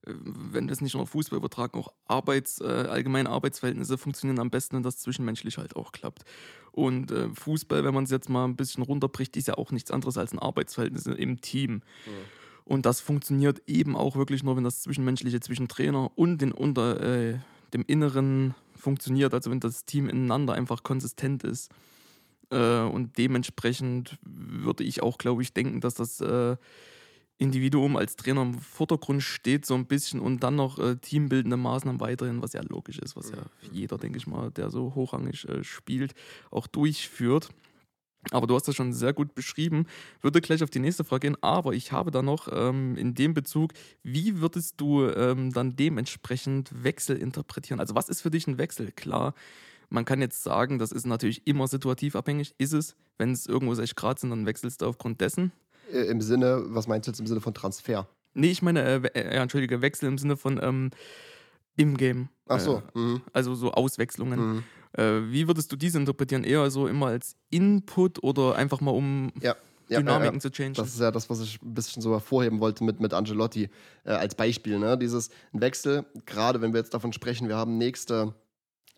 wenn 0.03 0.67
wir 0.67 0.73
es 0.73 0.81
nicht 0.81 0.95
nur 0.95 1.03
auf 1.03 1.11
Fußball 1.11 1.37
übertragen, 1.37 1.79
auch 1.79 1.93
Arbeits, 2.07 2.61
äh, 2.61 2.65
allgemeine 2.65 3.31
Arbeitsverhältnisse 3.31 3.99
funktionieren 3.99 4.39
am 4.39 4.51
besten, 4.51 4.77
wenn 4.77 4.83
das 4.83 4.99
Zwischenmenschlich 4.99 5.59
halt 5.59 5.77
auch 5.77 5.93
klappt. 5.93 6.25
Und 6.73 7.11
äh, 7.11 7.29
Fußball, 7.35 7.85
wenn 7.85 7.95
man 7.95 8.05
es 8.05 8.11
jetzt 8.11 8.29
mal 8.29 8.45
ein 8.45 8.57
bisschen 8.57 8.83
runterbricht, 8.83 9.37
ist 9.37 9.49
ja 9.49 9.55
auch 9.55 9.73
nichts 9.73 9.91
anderes 9.91 10.19
als 10.19 10.33
ein 10.33 10.39
Arbeitsverhältnis 10.39 11.07
im 11.07 11.41
Team. 11.41 11.83
Und 12.65 12.85
das 12.85 13.01
funktioniert 13.01 13.63
eben 13.67 13.97
auch 13.97 14.17
wirklich 14.17 14.43
nur, 14.43 14.57
wenn 14.57 14.65
das 14.65 14.83
Zwischenmenschliche 14.83 15.41
zwischen 15.41 15.69
Trainer 15.69 16.11
und 16.17 16.39
den 16.39 16.53
unter, 16.53 17.01
äh, 17.01 17.39
dem 17.73 17.85
Inneren 17.87 18.55
funktioniert. 18.75 19.35
Also 19.35 19.51
wenn 19.51 19.61
das 19.61 19.85
Team 19.85 20.09
ineinander 20.09 20.55
einfach 20.55 20.83
konsistent 20.83 21.45
ist. 21.45 21.71
Äh, 22.51 22.81
und 22.81 23.19
dementsprechend 23.19 24.19
würde 24.23 24.85
ich 24.85 25.03
auch, 25.03 25.19
glaube 25.19 25.43
ich, 25.43 25.53
denken, 25.53 25.81
dass 25.81 25.95
das 25.95 26.21
äh, 26.21 26.57
Individuum 27.39 27.97
als 27.97 28.17
Trainer 28.17 28.43
im 28.43 28.55
Vordergrund 28.55 29.23
steht, 29.23 29.67
so 29.67 29.75
ein 29.75 29.87
bisschen 29.87 30.21
und 30.21 30.43
dann 30.43 30.57
noch 30.57 30.79
äh, 30.79 30.97
teambildende 30.97 31.57
Maßnahmen 31.57 32.01
weiterhin, 32.01 32.43
was 32.43 32.55
ja 32.55 32.63
logisch 32.63 32.99
ist, 32.99 33.15
was 33.15 33.31
ja 33.31 33.39
jeder, 33.73 33.99
denke 33.99 34.17
ich 34.19 34.27
mal, 34.27 34.51
der 34.51 34.71
so 34.71 34.95
hochrangig 34.95 35.47
äh, 35.49 35.63
spielt, 35.63 36.15
auch 36.51 36.67
durchführt. 36.67 37.51
Aber 38.31 38.47
du 38.47 38.55
hast 38.55 38.67
das 38.67 38.75
schon 38.75 38.93
sehr 38.93 39.13
gut 39.13 39.35
beschrieben. 39.35 39.87
Würde 40.21 40.41
gleich 40.41 40.63
auf 40.63 40.71
die 40.71 40.81
nächste 40.81 41.05
Frage 41.05 41.29
gehen. 41.29 41.37
Aber 41.43 41.75
ich 41.75 41.93
habe 41.93 42.11
da 42.11 42.23
noch 42.23 42.49
ähm, 42.51 42.97
in 42.97 43.15
dem 43.15 43.35
Bezug, 43.35 43.73
wie 44.03 44.41
würdest 44.41 44.81
du 44.81 45.09
ähm, 45.09 45.53
dann 45.53 45.77
dementsprechend 45.77 46.71
Wechsel 46.83 47.17
interpretieren? 47.17 47.79
Also, 47.79 47.95
was 47.95 48.09
ist 48.09 48.23
für 48.23 48.31
dich 48.31 48.49
ein 48.49 48.59
Wechsel? 48.59 48.91
Klar, 48.91 49.35
man 49.91 50.05
kann 50.05 50.21
jetzt 50.21 50.43
sagen, 50.43 50.79
das 50.79 50.91
ist 50.91 51.07
natürlich 51.07 51.47
immer 51.47 51.69
situativ 51.69 52.17
abhängig. 52.17 52.55
Ist 52.59 52.73
es, 52.73 52.97
wenn 53.19 53.31
es 53.31 53.47
irgendwo 53.47 53.75
6 53.75 53.95
Grad 53.95 54.19
sind, 54.19 54.31
dann 54.31 54.47
wechselst 54.47 54.83
du 54.83 54.87
aufgrund 54.87 55.21
dessen. 55.21 55.53
Äh, 55.93 56.07
Im 56.07 56.21
Sinne, 56.21 56.65
was 56.69 56.87
meinst 56.87 57.07
du 57.07 57.11
jetzt 57.11 57.21
im 57.21 57.27
Sinne 57.27 57.41
von 57.41 57.55
Transfer? 57.55 58.09
Nee, 58.35 58.51
ich 58.51 58.63
meine, 58.63 58.83
äh, 58.83 59.01
äh, 59.15 59.37
entschuldige, 59.39 59.81
Wechsel 59.81 60.09
im 60.09 60.19
Sinne 60.19 60.37
von 60.37 60.61
ähm, 60.63 60.91
im 61.77 61.97
Game. 61.97 62.29
Ach 62.49 62.61
so. 62.61 62.83
Äh, 62.95 62.99
mhm. 62.99 63.23
also 63.33 63.55
so 63.55 63.73
Auswechslungen. 63.73 64.41
Mhm. 64.41 64.65
Äh, 64.93 65.31
wie 65.31 65.47
würdest 65.47 65.71
du 65.73 65.77
diese 65.77 65.99
interpretieren? 65.99 66.45
Eher 66.45 66.71
so 66.71 66.87
immer 66.87 67.07
als 67.07 67.37
Input 67.51 68.23
oder 68.23 68.57
einfach 68.57 68.81
mal 68.81 68.93
um 68.93 69.33
Ja. 69.41 69.57
Ja, 69.89 70.01
Dynamiken 70.01 70.35
ja, 70.35 70.41
zu 70.41 70.51
changen? 70.51 70.75
Das 70.75 70.89
ist 70.89 71.01
ja 71.01 71.13
das, 71.13 71.31
was 71.31 71.41
ich 71.41 71.63
ein 71.63 71.73
bisschen 71.73 72.03
so 72.03 72.11
hervorheben 72.11 72.59
wollte 72.59 72.83
mit, 72.83 72.99
mit 72.99 73.15
Angelotti 73.15 73.69
äh, 74.05 74.11
als 74.11 74.35
Beispiel. 74.35 74.81
Ne? 74.81 74.99
Dieses 74.99 75.31
Wechsel, 75.53 76.05
gerade 76.25 76.61
wenn 76.61 76.73
wir 76.73 76.81
jetzt 76.81 76.93
davon 76.93 77.13
sprechen, 77.13 77.49
wir 77.49 77.57
haben 77.57 77.79
nächste, 77.79 78.35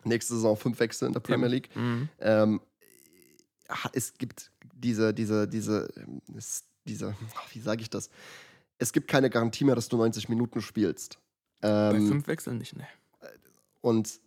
nächste 0.03 0.33
Saison 0.33 0.57
fünf 0.57 0.79
Wechsel 0.79 1.07
in 1.07 1.13
der 1.13 1.19
Premier 1.19 1.47
League. 1.47 1.69
Mhm. 1.75 2.09
Ähm, 2.19 2.61
es 3.93 4.15
gibt 4.15 4.51
diese, 4.73 5.13
diese, 5.13 5.47
diese, 5.47 5.89
ähm, 5.95 6.21
diese, 6.85 7.15
wie 7.53 7.59
sage 7.59 7.81
ich 7.81 7.89
das? 7.89 8.09
Es 8.77 8.93
gibt 8.93 9.07
keine 9.07 9.29
Garantie 9.29 9.65
mehr, 9.65 9.75
dass 9.75 9.89
du 9.89 9.97
90 9.97 10.29
Minuten 10.29 10.61
spielst. 10.61 11.19
Bei 11.61 11.93
Ähm, 11.93 12.07
fünf 12.07 12.27
Wechseln 12.27 12.57
nicht, 12.57 12.75
ne. 12.75 12.87
und, 13.81 14.21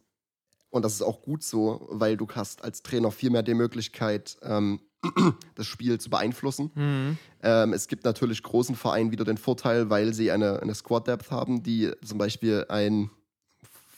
und 0.68 0.84
das 0.84 0.92
ist 0.92 1.02
auch 1.02 1.22
gut 1.22 1.42
so, 1.42 1.86
weil 1.90 2.16
du 2.16 2.26
hast 2.34 2.62
als 2.62 2.82
Trainer 2.82 3.10
viel 3.10 3.30
mehr 3.30 3.42
die 3.42 3.54
Möglichkeit, 3.54 4.36
ähm, 4.42 4.80
das 5.54 5.66
Spiel 5.66 5.98
zu 5.98 6.10
beeinflussen. 6.10 6.70
Mhm. 6.74 7.18
Ähm, 7.42 7.72
es 7.72 7.88
gibt 7.88 8.04
natürlich 8.04 8.42
großen 8.42 8.76
Vereinen 8.76 9.10
wieder 9.10 9.24
den 9.24 9.38
Vorteil, 9.38 9.90
weil 9.90 10.14
sie 10.14 10.30
eine, 10.30 10.60
eine 10.60 10.74
Squad-Depth 10.74 11.30
haben, 11.30 11.62
die 11.62 11.90
zum 12.04 12.18
Beispiel 12.18 12.66
ein 12.68 13.10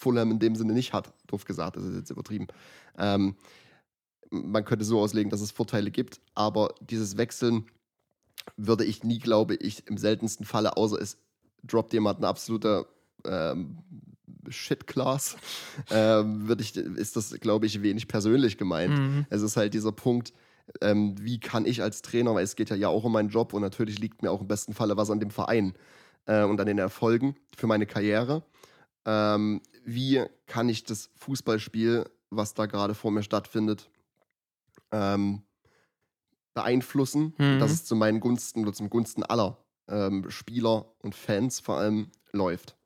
Fulham 0.05 0.31
in 0.31 0.39
dem 0.39 0.55
Sinne 0.55 0.73
nicht 0.73 0.93
hat. 0.93 1.13
Doof 1.27 1.45
gesagt, 1.45 1.77
das 1.77 1.85
ist 1.85 1.97
jetzt 1.97 2.11
übertrieben. 2.11 2.47
Ähm, 2.99 3.37
man 4.31 4.65
könnte 4.65 4.85
so 4.85 5.01
auslegen, 5.01 5.31
dass 5.31 5.41
es 5.41 5.51
Vorteile 5.51 5.91
gibt, 5.91 6.21
aber 6.35 6.75
dieses 6.81 7.17
Wechseln 7.17 7.67
würde 8.57 8.85
ich 8.85 9.05
nie, 9.05 9.19
glaube 9.19 9.55
ich, 9.57 9.87
im 9.87 9.99
seltensten 9.99 10.47
Falle, 10.47 10.77
außer 10.77 11.01
es 11.01 11.19
droppt 11.63 11.93
jemand 11.93 12.19
eine 12.19 12.29
absolute 12.29 12.87
ähm, 13.25 13.79
Shit-Class, 14.49 15.37
ähm, 15.91 16.49
würde 16.49 16.63
ich, 16.63 16.77
ist 16.77 17.17
das, 17.17 17.39
glaube 17.41 17.67
ich, 17.67 17.83
wenig 17.83 18.09
persönlich 18.09 18.59
gemeint. 18.59 18.99
Mhm. 18.99 19.27
Es 19.31 19.43
ist 19.43 19.57
halt 19.57 19.75
dieser 19.75 19.93
Punkt, 19.93 20.33
ähm, 20.81 21.15
wie 21.21 21.41
kann 21.41 21.67
ich 21.67 21.83
als 21.83 22.03
Trainer, 22.03 22.35
weil 22.35 22.45
es 22.45 22.57
geht 22.57 22.71
ja, 22.71 22.77
ja 22.77 22.89
auch 22.89 23.05
um 23.05 23.13
meinen 23.13 23.29
Job 23.29 23.53
und 23.53 23.63
natürlich 23.63 23.99
liegt 23.99 24.23
mir 24.23 24.31
auch 24.31 24.41
im 24.41 24.49
besten 24.49 24.75
Falle 24.75 24.97
was 24.97 25.11
an 25.11 25.21
dem 25.21 25.31
Verein 25.31 25.75
äh, 26.27 26.45
und 26.45 26.61
an 26.61 26.67
den 26.67 26.79
Erfolgen 26.79 27.37
für 27.57 27.67
meine 27.67 27.87
Karriere. 27.87 28.43
Ähm, 29.05 29.61
wie 29.85 30.25
kann 30.47 30.69
ich 30.69 30.85
das 30.85 31.11
Fußballspiel, 31.17 32.07
was 32.31 32.55
da 32.55 32.67
gerade 32.67 32.95
vor 32.95 33.11
mir 33.11 33.23
stattfindet, 33.23 33.91
ähm, 34.91 35.43
beeinflussen, 36.55 37.35
Mhm. 37.39 37.59
dass 37.59 37.73
es 37.73 37.85
zu 37.85 37.97
meinen 37.97 38.21
Gunsten 38.21 38.63
oder 38.63 38.73
zum 38.73 38.91
Gunsten 38.91 39.23
aller 39.23 39.59
ähm, 39.89 40.31
Spieler 40.31 40.87
und 41.01 41.15
Fans 41.15 41.61
vor 41.61 41.77
allem 41.79 42.11
läuft. 42.33 42.77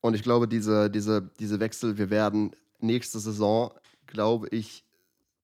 Und 0.00 0.14
ich 0.14 0.22
glaube, 0.22 0.46
diese, 0.46 0.90
diese, 0.90 1.30
diese 1.40 1.58
Wechsel, 1.60 1.98
wir 1.98 2.10
werden 2.10 2.54
nächste 2.80 3.18
Saison, 3.18 3.72
glaube 4.06 4.48
ich, 4.50 4.84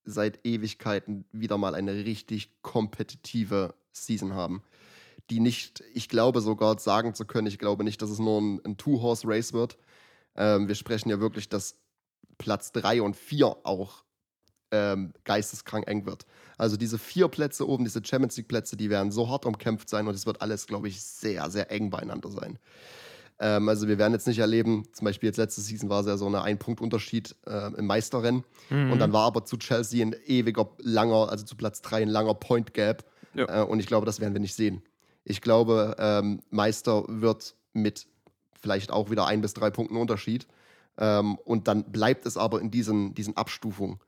seit 0.04 0.44
Ewigkeiten 0.46 1.24
wieder 1.32 1.56
mal 1.58 1.74
eine 1.74 1.94
richtig 2.04 2.52
kompetitive 2.62 3.74
Season 3.92 4.34
haben. 4.34 4.62
Die 5.30 5.40
nicht, 5.40 5.82
ich 5.94 6.08
glaube 6.10 6.40
sogar 6.42 6.78
sagen 6.78 7.14
zu 7.14 7.24
können, 7.24 7.46
ich 7.46 7.58
glaube 7.58 7.82
nicht, 7.84 8.02
dass 8.02 8.10
es 8.10 8.18
nur 8.18 8.40
ein, 8.40 8.60
ein 8.64 8.76
Two-Horse-Race 8.76 9.54
wird. 9.54 9.78
Ähm, 10.36 10.68
wir 10.68 10.74
sprechen 10.74 11.08
ja 11.08 11.18
wirklich, 11.20 11.48
dass 11.48 11.76
Platz 12.36 12.72
3 12.72 13.00
und 13.02 13.16
4 13.16 13.46
auch 13.64 14.03
ähm, 14.74 15.12
geisteskrank 15.24 15.86
eng 15.88 16.04
wird. 16.06 16.26
Also 16.58 16.76
diese 16.76 16.98
vier 16.98 17.28
Plätze 17.28 17.68
oben, 17.68 17.84
diese 17.84 18.00
Champions 18.04 18.36
League-Plätze, 18.36 18.76
die 18.76 18.90
werden 18.90 19.12
so 19.12 19.28
hart 19.28 19.46
umkämpft 19.46 19.88
sein 19.88 20.06
und 20.08 20.14
es 20.14 20.26
wird 20.26 20.42
alles, 20.42 20.66
glaube 20.66 20.88
ich, 20.88 21.00
sehr, 21.02 21.48
sehr 21.50 21.70
eng 21.70 21.90
beieinander 21.90 22.30
sein. 22.30 22.58
Ähm, 23.38 23.68
also 23.68 23.88
wir 23.88 23.98
werden 23.98 24.12
jetzt 24.12 24.26
nicht 24.26 24.38
erleben, 24.38 24.84
zum 24.92 25.04
Beispiel 25.04 25.28
jetzt 25.28 25.36
letzte 25.36 25.60
Season 25.60 25.88
war 25.88 26.00
es 26.00 26.06
ja 26.06 26.16
so 26.16 26.26
eine 26.26 26.42
Ein-Punkt-Unterschied 26.42 27.34
äh, 27.46 27.72
im 27.76 27.86
Meisterrennen 27.86 28.44
Mhm. 28.70 28.92
und 28.92 28.98
dann 28.98 29.12
war 29.12 29.26
aber 29.26 29.44
zu 29.44 29.56
Chelsea 29.58 30.04
ein 30.04 30.14
ewiger, 30.26 30.68
langer, 30.78 31.28
also 31.28 31.44
zu 31.44 31.56
Platz 31.56 31.82
3 31.82 32.02
ein 32.02 32.08
langer 32.08 32.34
Point 32.34 32.72
Gap. 32.74 33.04
Ja. 33.34 33.62
Äh, 33.62 33.64
und 33.64 33.80
ich 33.80 33.86
glaube, 33.86 34.06
das 34.06 34.20
werden 34.20 34.32
wir 34.32 34.40
nicht 34.40 34.54
sehen. 34.54 34.82
Ich 35.24 35.40
glaube, 35.40 35.96
ähm, 35.98 36.40
Meister 36.50 37.04
wird 37.08 37.56
mit 37.72 38.06
vielleicht 38.60 38.90
auch 38.90 39.10
wieder 39.10 39.26
ein 39.26 39.40
bis 39.40 39.52
drei 39.54 39.70
Punkten 39.70 39.96
Unterschied. 39.96 40.46
Ähm, 40.96 41.36
und 41.44 41.66
dann 41.66 41.84
bleibt 41.90 42.24
es 42.24 42.36
aber 42.36 42.60
in 42.60 42.70
diesen, 42.70 43.14
diesen 43.14 43.36
Abstufungen. 43.36 43.98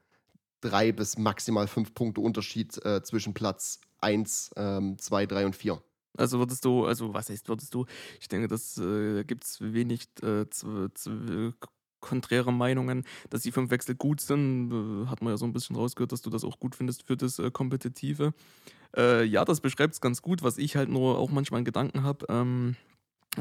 Drei 0.61 0.93
bis 0.93 1.19
maximal 1.19 1.67
fünf 1.67 1.95
Punkte 1.95 2.21
Unterschied 2.21 2.85
äh, 2.85 3.03
zwischen 3.03 3.35
Platz 3.35 3.81
1, 4.01 4.51
2, 4.55 5.27
3 5.27 5.47
und 5.47 5.57
4. 5.57 5.83
Also 6.17 6.39
würdest 6.39 6.65
du, 6.65 6.85
also 6.85 7.13
was 7.13 7.29
heißt 7.29 7.49
würdest 7.49 7.75
du? 7.75 7.87
Ich 8.21 8.29
denke, 8.29 8.49
das 8.49 8.79
äh, 8.79 9.25
gibt 9.25 9.45
es 9.45 9.61
wenig 9.61 10.09
äh, 10.23 10.49
zu, 10.49 10.89
zu, 10.95 11.53
konträre 12.01 12.53
Meinungen, 12.53 13.05
dass 13.31 13.43
die 13.43 13.53
fünf 13.53 13.71
Wechsel 13.71 13.95
gut 13.95 14.21
sind. 14.21 14.73
Äh, 14.73 15.07
hat 15.09 15.23
man 15.23 15.33
ja 15.33 15.37
so 15.37 15.45
ein 15.45 15.53
bisschen 15.53 15.77
rausgehört, 15.77 16.13
dass 16.13 16.23
du 16.23 16.31
das 16.31 16.45
auch 16.45 16.59
gut 16.59 16.75
findest 16.75 17.07
für 17.07 17.17
das 17.17 17.39
äh, 17.39 17.51
Kompetitive. 17.51 18.33
Äh, 18.97 19.25
ja, 19.25 19.45
das 19.45 19.61
beschreibt 19.61 19.95
es 19.95 20.01
ganz 20.01 20.23
gut, 20.23 20.43
was 20.43 20.59
ich 20.59 20.77
halt 20.77 20.89
nur 20.89 21.19
auch 21.19 21.31
manchmal 21.31 21.61
in 21.61 21.65
Gedanken 21.65 22.03
habe. 22.03 22.27
Ähm, 22.29 22.77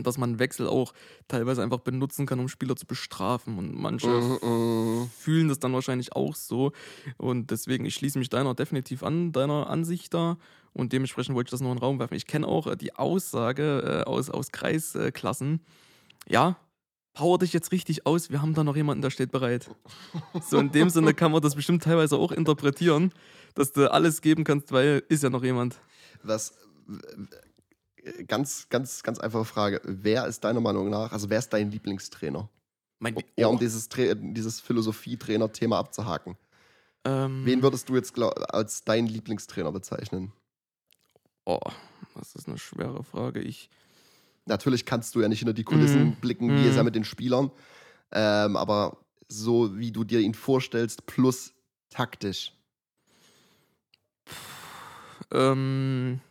dass 0.03 0.17
man 0.17 0.39
Wechsel 0.39 0.67
auch 0.67 0.93
teilweise 1.27 1.63
einfach 1.63 1.79
benutzen 1.79 2.25
kann, 2.25 2.39
um 2.39 2.47
Spieler 2.47 2.75
zu 2.75 2.85
bestrafen. 2.85 3.57
Und 3.57 3.75
manche 3.75 4.07
Mhm. 4.09 5.09
fühlen 5.17 5.47
das 5.49 5.59
dann 5.59 5.73
wahrscheinlich 5.73 6.13
auch 6.15 6.35
so. 6.35 6.71
Und 7.17 7.51
deswegen, 7.51 7.85
ich 7.85 7.95
schließe 7.95 8.19
mich 8.19 8.29
deiner 8.29 8.53
definitiv 8.53 9.03
an, 9.03 9.31
deiner 9.31 9.69
Ansicht 9.69 10.13
da. 10.13 10.37
Und 10.73 10.91
dementsprechend 10.93 11.35
wollte 11.35 11.47
ich 11.47 11.51
das 11.51 11.61
noch 11.61 11.71
in 11.71 11.77
den 11.77 11.83
Raum 11.83 11.99
werfen. 11.99 12.15
Ich 12.15 12.27
kenne 12.27 12.47
auch 12.47 12.67
äh, 12.67 12.75
die 12.75 12.95
Aussage 12.95 14.03
äh, 14.05 14.09
aus, 14.09 14.29
aus 14.29 14.51
Kreisklassen. 14.51 15.61
Ja, 16.27 16.57
power 17.13 17.37
dich 17.39 17.53
jetzt 17.53 17.71
richtig 17.71 18.05
aus, 18.05 18.29
wir 18.29 18.41
haben 18.41 18.53
da 18.53 18.63
noch 18.63 18.75
jemanden, 18.75 19.01
der 19.01 19.09
steht 19.09 19.31
bereit. 19.31 19.69
So 20.49 20.57
in 20.59 20.71
dem 20.71 20.89
Sinne 20.89 21.13
kann 21.13 21.31
man 21.31 21.41
das 21.41 21.55
bestimmt 21.55 21.83
teilweise 21.83 22.17
auch 22.17 22.31
interpretieren, 22.33 23.13
dass 23.53 23.71
du 23.71 23.89
alles 23.89 24.21
geben 24.21 24.43
kannst, 24.43 24.71
weil 24.73 25.01
ist 25.07 25.23
ja 25.23 25.29
noch 25.29 25.43
jemand. 25.43 25.79
Was 26.23 26.51
äh, 26.89 26.93
ganz, 28.27 28.69
ganz, 28.69 29.03
ganz 29.03 29.19
einfache 29.19 29.45
Frage. 29.45 29.81
Wer 29.83 30.27
ist 30.27 30.43
deiner 30.43 30.61
Meinung 30.61 30.89
nach, 30.89 31.11
also 31.11 31.29
wer 31.29 31.39
ist 31.39 31.49
dein 31.49 31.71
Lieblingstrainer? 31.71 32.49
Mein, 32.99 33.17
Ja, 33.37 33.47
um 33.47 33.59
dieses, 33.59 33.89
Tra- 33.89 34.15
dieses 34.33 34.61
Philosophie-Trainer-Thema 34.61 35.77
abzuhaken. 35.79 36.37
ähm, 37.03 37.41
Wen 37.45 37.61
würdest 37.61 37.89
du 37.89 37.95
jetzt 37.95 38.17
als 38.19 38.83
deinen 38.83 39.07
Lieblingstrainer 39.07 39.71
bezeichnen? 39.71 40.31
Oh, 41.45 41.59
das 42.15 42.35
ist 42.35 42.47
eine 42.47 42.57
schwere 42.57 43.03
Frage. 43.03 43.41
Ich. 43.41 43.69
Natürlich 44.45 44.85
kannst 44.85 45.15
du 45.15 45.21
ja 45.21 45.27
nicht 45.27 45.39
hinter 45.39 45.53
die 45.53 45.63
Kulissen 45.63 46.09
Mhm. 46.09 46.15
blicken, 46.15 46.55
wie 46.55 46.65
ist 46.67 46.73
Mhm. 46.73 46.77
er 46.77 46.83
mit 46.83 46.95
den 46.95 47.03
Spielern. 47.03 47.51
Ähm, 48.11 48.55
aber 48.55 48.97
so 49.27 49.77
wie 49.77 49.91
du 49.91 50.03
dir 50.03 50.19
ihn 50.19 50.35
vorstellst, 50.35 51.05
plus 51.07 51.53
taktisch. 51.89 52.53
Ähm, 55.31 56.21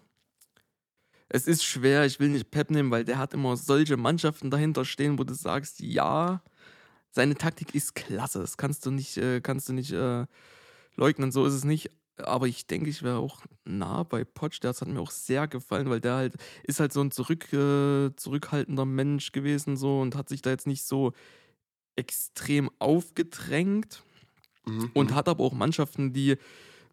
es 1.35 1.49
ist 1.49 1.65
schwer, 1.65 2.05
ich 2.07 2.21
will 2.21 2.29
nicht 2.29 2.53
Pep 2.53 2.71
nehmen, 2.71 2.93
weil 2.93 3.05
der 3.05 3.19
hat 3.19 3.35
immer 3.35 3.57
solche 3.57 3.97
Mannschaften 3.97 4.53
dahinter 4.53 4.85
stehen, 4.85 5.19
wo 5.19 5.25
du 5.25 5.35
sagst, 5.35 5.81
ja, 5.81 6.43
seine 7.11 7.35
Taktik 7.35 7.75
ist 7.75 7.97
klasse. 7.97 8.39
Das 8.39 8.57
kannst 8.57 8.87
du 8.87 8.93
nicht, 8.93 9.17
äh, 9.17 9.41
kannst 9.41 9.69
du 9.69 9.73
nicht 9.73 9.91
äh, 9.91 10.27
leugnen, 10.95 11.33
so 11.33 11.45
ist 11.45 11.55
es 11.55 11.65
nicht. 11.65 11.91
Aber 12.19 12.47
ich 12.47 12.69
denke, 12.69 12.89
ich 12.89 13.03
wäre 13.03 13.17
auch 13.19 13.41
nah 13.65 14.05
bei 14.05 14.23
Potsch. 14.25 14.61
Das 14.61 14.81
hat 14.81 14.87
mir 14.87 15.01
auch 15.01 15.11
sehr 15.11 15.49
gefallen, 15.49 15.91
weil 15.91 16.01
der 16.01 16.15
halt 16.15 16.35
ist 16.63 16.79
halt 16.79 16.93
so 16.93 17.01
ein 17.01 17.11
zurück, 17.11 17.53
äh, 17.53 18.15
zurückhaltender 18.15 18.85
Mensch 18.85 19.33
gewesen 19.33 19.77
so 19.77 20.01
und 20.01 20.15
hat 20.15 20.29
sich 20.29 20.41
da 20.41 20.51
jetzt 20.51 20.69
nicht 20.69 20.85
so 20.85 21.15
extrem 21.97 22.71
aufgedrängt 22.79 24.05
Mhm. 24.67 24.91
und 24.95 25.15
hat 25.15 25.29
aber 25.29 25.45
auch 25.45 25.53
Mannschaften, 25.53 26.13
die 26.13 26.37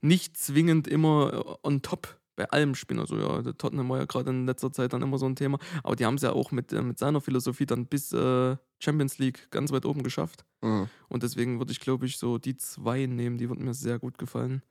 nicht 0.01 0.35
zwingend 0.35 0.87
immer 0.87 1.31
äh, 1.63 1.67
on 1.67 1.81
top 1.83 2.19
bei 2.41 2.49
allem 2.49 2.75
spielen. 2.75 2.99
Also 2.99 3.17
ja, 3.17 3.41
der 3.41 3.57
Tottenham 3.57 3.89
war 3.89 3.99
ja 3.99 4.05
gerade 4.05 4.29
in 4.31 4.45
letzter 4.45 4.71
Zeit 4.71 4.93
dann 4.93 5.01
immer 5.01 5.17
so 5.17 5.25
ein 5.25 5.35
Thema, 5.35 5.59
aber 5.83 5.95
die 5.95 6.05
haben 6.05 6.15
es 6.15 6.23
ja 6.23 6.33
auch 6.33 6.51
mit, 6.51 6.73
äh, 6.73 6.81
mit 6.81 6.97
seiner 6.97 7.21
Philosophie 7.21 7.65
dann 7.65 7.85
bis 7.85 8.11
äh, 8.13 8.57
Champions 8.79 9.19
League 9.19 9.49
ganz 9.51 9.71
weit 9.71 9.85
oben 9.85 10.03
geschafft. 10.03 10.45
Mhm. 10.61 10.89
Und 11.07 11.23
deswegen 11.23 11.59
würde 11.59 11.71
ich, 11.71 11.79
glaube 11.79 12.05
ich, 12.05 12.17
so 12.17 12.37
die 12.37 12.57
zwei 12.57 13.05
nehmen, 13.05 13.37
die 13.37 13.49
würden 13.49 13.65
mir 13.65 13.73
sehr 13.73 13.99
gut 13.99 14.17
gefallen. 14.17 14.63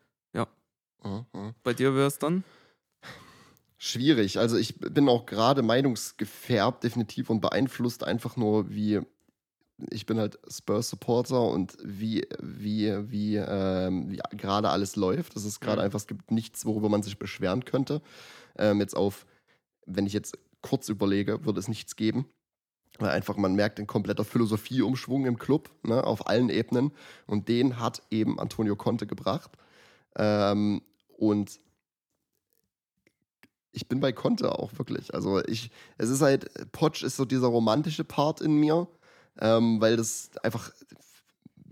Mhm. 1.04 1.26
Mhm. 1.32 1.54
Bei 1.62 1.72
dir 1.72 1.94
wäre 1.94 2.06
es 2.06 2.18
dann? 2.18 2.44
Schwierig. 3.78 4.38
Also 4.38 4.56
ich 4.56 4.78
bin 4.78 5.08
auch 5.08 5.24
gerade 5.24 5.62
meinungsgefärbt, 5.62 6.84
definitiv 6.84 7.30
und 7.30 7.40
beeinflusst 7.40 8.04
einfach 8.04 8.36
nur, 8.36 8.70
wie 8.70 9.00
ich 9.90 10.06
bin 10.06 10.18
halt 10.18 10.38
Spurs-Supporter 10.48 11.40
und 11.42 11.76
wie, 11.82 12.26
wie, 12.40 12.92
wie, 13.10 13.36
ähm, 13.36 14.10
wie 14.10 14.20
gerade 14.36 14.68
alles 14.70 14.96
läuft. 14.96 15.36
Das 15.36 15.44
ist 15.44 15.60
gerade 15.60 15.80
Mhm. 15.80 15.86
einfach, 15.86 15.98
es 15.98 16.06
gibt 16.06 16.30
nichts, 16.30 16.64
worüber 16.66 16.88
man 16.88 17.02
sich 17.02 17.18
beschweren 17.18 17.64
könnte. 17.64 18.02
Ähm, 18.58 18.80
jetzt 18.80 18.96
auf, 18.96 19.26
wenn 19.86 20.06
ich 20.06 20.12
jetzt 20.12 20.38
kurz 20.62 20.88
überlege, 20.88 21.44
würde 21.44 21.60
es 21.60 21.68
nichts 21.68 21.96
geben. 21.96 22.26
Weil 22.98 23.10
einfach 23.10 23.36
man 23.36 23.54
merkt 23.54 23.78
ein 23.78 23.86
kompletter 23.86 24.24
Philosophieumschwung 24.24 25.24
im 25.24 25.38
Club, 25.38 25.70
ne, 25.82 26.04
auf 26.04 26.26
allen 26.26 26.50
Ebenen. 26.50 26.92
Und 27.26 27.48
den 27.48 27.78
hat 27.80 28.02
eben 28.10 28.38
Antonio 28.38 28.76
Conte 28.76 29.06
gebracht. 29.06 29.52
Ähm, 30.16 30.82
und 31.16 31.60
ich 33.72 33.88
bin 33.88 34.00
bei 34.00 34.12
Conte 34.12 34.58
auch 34.58 34.76
wirklich. 34.78 35.14
Also 35.14 35.42
ich, 35.44 35.70
es 35.96 36.10
ist 36.10 36.22
halt, 36.22 36.50
Potsch 36.72 37.02
ist 37.04 37.16
so 37.16 37.24
dieser 37.24 37.46
romantische 37.46 38.04
Part 38.04 38.40
in 38.40 38.54
mir, 38.54 38.88
ähm, 39.40 39.80
weil 39.80 39.96
das 39.96 40.30
einfach, 40.42 40.72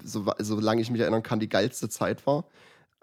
so, 0.02 0.26
solange 0.38 0.80
ich 0.80 0.90
mich 0.90 1.00
erinnern 1.00 1.22
kann, 1.22 1.40
die 1.40 1.48
geilste 1.48 1.88
Zeit 1.88 2.26
war. 2.26 2.44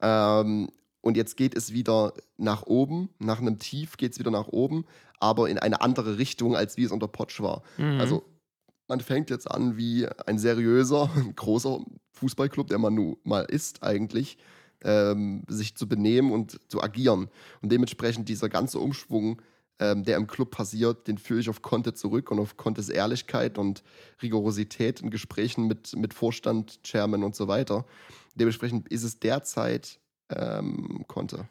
Ähm, 0.02 0.70
und 1.02 1.18
jetzt 1.18 1.38
geht 1.38 1.56
es 1.56 1.72
wieder 1.72 2.14
nach 2.38 2.64
oben, 2.64 3.10
nach 3.20 3.40
einem 3.40 3.60
Tief 3.60 3.98
geht 3.98 4.14
es 4.14 4.20
wieder 4.20 4.32
nach 4.32 4.48
oben, 4.48 4.86
aber 5.20 5.50
in 5.50 5.60
eine 5.60 5.82
andere 5.82 6.18
Richtung, 6.18 6.56
als 6.56 6.78
wie 6.78 6.84
es 6.84 6.92
unter 6.92 7.08
Potsch 7.08 7.42
war. 7.42 7.62
Mhm. 7.78 8.00
Also 8.00 8.24
man 8.88 9.00
fängt 9.00 9.30
jetzt 9.30 9.50
an 9.50 9.78
wie 9.78 10.08
ein 10.26 10.40
seriöser, 10.40 11.10
großer 11.36 11.80
Fußballclub, 12.14 12.68
der 12.68 12.80
man 12.80 12.96
nun 12.96 13.18
mal 13.24 13.42
ist 13.42 13.84
eigentlich, 13.84 14.38
ähm, 14.84 15.44
sich 15.48 15.76
zu 15.76 15.88
benehmen 15.88 16.32
und 16.32 16.60
zu 16.70 16.82
agieren. 16.82 17.30
Und 17.62 17.72
dementsprechend 17.72 18.30
dieser 18.30 18.50
ganze 18.50 18.80
Umschwung 18.80 19.42
ähm, 19.80 20.04
der 20.04 20.18
im 20.18 20.28
Club 20.28 20.52
passiert, 20.52 21.08
den 21.08 21.18
führe 21.18 21.40
ich 21.40 21.50
auf 21.50 21.62
Conte 21.62 21.94
zurück 21.94 22.32
und 22.32 22.40
auf 22.40 22.58
Contes 22.58 22.90
Ehrlichkeit 22.90 23.58
und 23.58 23.84
Rigorosität 24.22 25.02
in 25.02 25.10
Gesprächen 25.10 25.68
mit, 25.68 25.96
mit 25.96 26.14
Vorstand, 26.14 26.82
Chairman 26.84 27.24
und 27.24 27.36
so 27.36 27.48
weiter. 27.48 27.86
Dementsprechend 28.36 28.88
ist 28.90 29.04
es 29.04 29.20
derzeit 29.20 30.00
ähm, 30.30 31.04
Conte. 31.08 31.48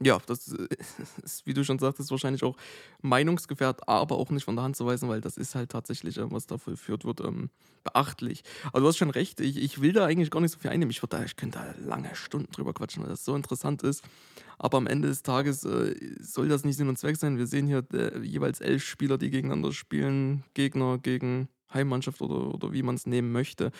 Ja, 0.00 0.18
das 0.26 0.52
äh, 0.52 0.66
ist, 1.22 1.46
wie 1.46 1.54
du 1.54 1.64
schon 1.64 1.78
sagtest, 1.78 2.10
wahrscheinlich 2.10 2.42
auch 2.42 2.56
meinungsgefährdet, 3.02 3.88
aber 3.88 4.16
auch 4.16 4.30
nicht 4.30 4.44
von 4.44 4.56
der 4.56 4.64
Hand 4.64 4.76
zu 4.76 4.86
weisen, 4.86 5.08
weil 5.08 5.20
das 5.20 5.36
ist 5.36 5.54
halt 5.54 5.70
tatsächlich, 5.70 6.18
äh, 6.18 6.30
was 6.30 6.46
da 6.46 6.58
vollführt 6.58 7.04
wird, 7.04 7.20
ähm, 7.20 7.50
beachtlich. 7.84 8.42
Aber 8.68 8.80
du 8.80 8.88
hast 8.88 8.96
schon 8.96 9.10
recht, 9.10 9.40
ich, 9.40 9.56
ich 9.56 9.80
will 9.80 9.92
da 9.92 10.06
eigentlich 10.06 10.30
gar 10.30 10.40
nicht 10.40 10.52
so 10.52 10.58
viel 10.58 10.70
einnehmen. 10.70 10.90
Ich, 10.90 11.00
da, 11.00 11.22
ich 11.22 11.36
könnte 11.36 11.58
da 11.58 11.86
lange 11.86 12.14
Stunden 12.16 12.50
drüber 12.50 12.72
quatschen, 12.72 13.02
weil 13.02 13.10
das 13.10 13.24
so 13.24 13.36
interessant 13.36 13.82
ist. 13.82 14.02
Aber 14.58 14.78
am 14.78 14.86
Ende 14.86 15.08
des 15.08 15.22
Tages 15.22 15.64
äh, 15.64 15.94
soll 16.20 16.48
das 16.48 16.64
nicht 16.64 16.76
Sinn 16.76 16.88
und 16.88 16.98
Zweck 16.98 17.16
sein. 17.16 17.38
Wir 17.38 17.46
sehen 17.46 17.66
hier 17.66 17.84
jeweils 18.22 18.60
elf 18.60 18.84
Spieler, 18.84 19.18
die 19.18 19.30
gegeneinander 19.30 19.72
spielen, 19.72 20.44
Gegner 20.54 20.98
gegen 20.98 21.48
Heimmannschaft 21.74 22.20
oder, 22.20 22.54
oder 22.54 22.72
wie 22.72 22.82
man 22.82 22.94
es 22.94 23.06
nehmen 23.06 23.32
möchte. 23.32 23.70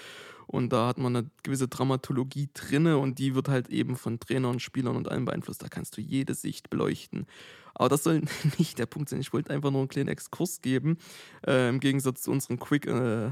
Und 0.46 0.72
da 0.72 0.88
hat 0.88 0.98
man 0.98 1.16
eine 1.16 1.30
gewisse 1.42 1.68
Dramatologie 1.68 2.48
drinne 2.52 2.98
und 2.98 3.18
die 3.18 3.34
wird 3.34 3.48
halt 3.48 3.68
eben 3.68 3.96
von 3.96 4.20
Trainern, 4.20 4.60
Spielern 4.60 4.96
und 4.96 5.08
allem 5.08 5.24
beeinflusst. 5.24 5.62
Da 5.62 5.68
kannst 5.68 5.96
du 5.96 6.00
jede 6.00 6.34
Sicht 6.34 6.70
beleuchten. 6.70 7.26
Aber 7.74 7.88
das 7.88 8.04
soll 8.04 8.22
nicht 8.58 8.78
der 8.78 8.86
Punkt 8.86 9.08
sein. 9.08 9.20
Ich 9.20 9.32
wollte 9.32 9.52
einfach 9.52 9.70
nur 9.70 9.80
einen 9.80 9.88
kleinen 9.88 10.08
Exkurs 10.08 10.60
geben. 10.60 10.98
Äh, 11.46 11.68
Im 11.68 11.80
Gegensatz 11.80 12.22
zu 12.22 12.30
unseren 12.30 12.58
Quick, 12.58 12.86
äh, 12.86 13.28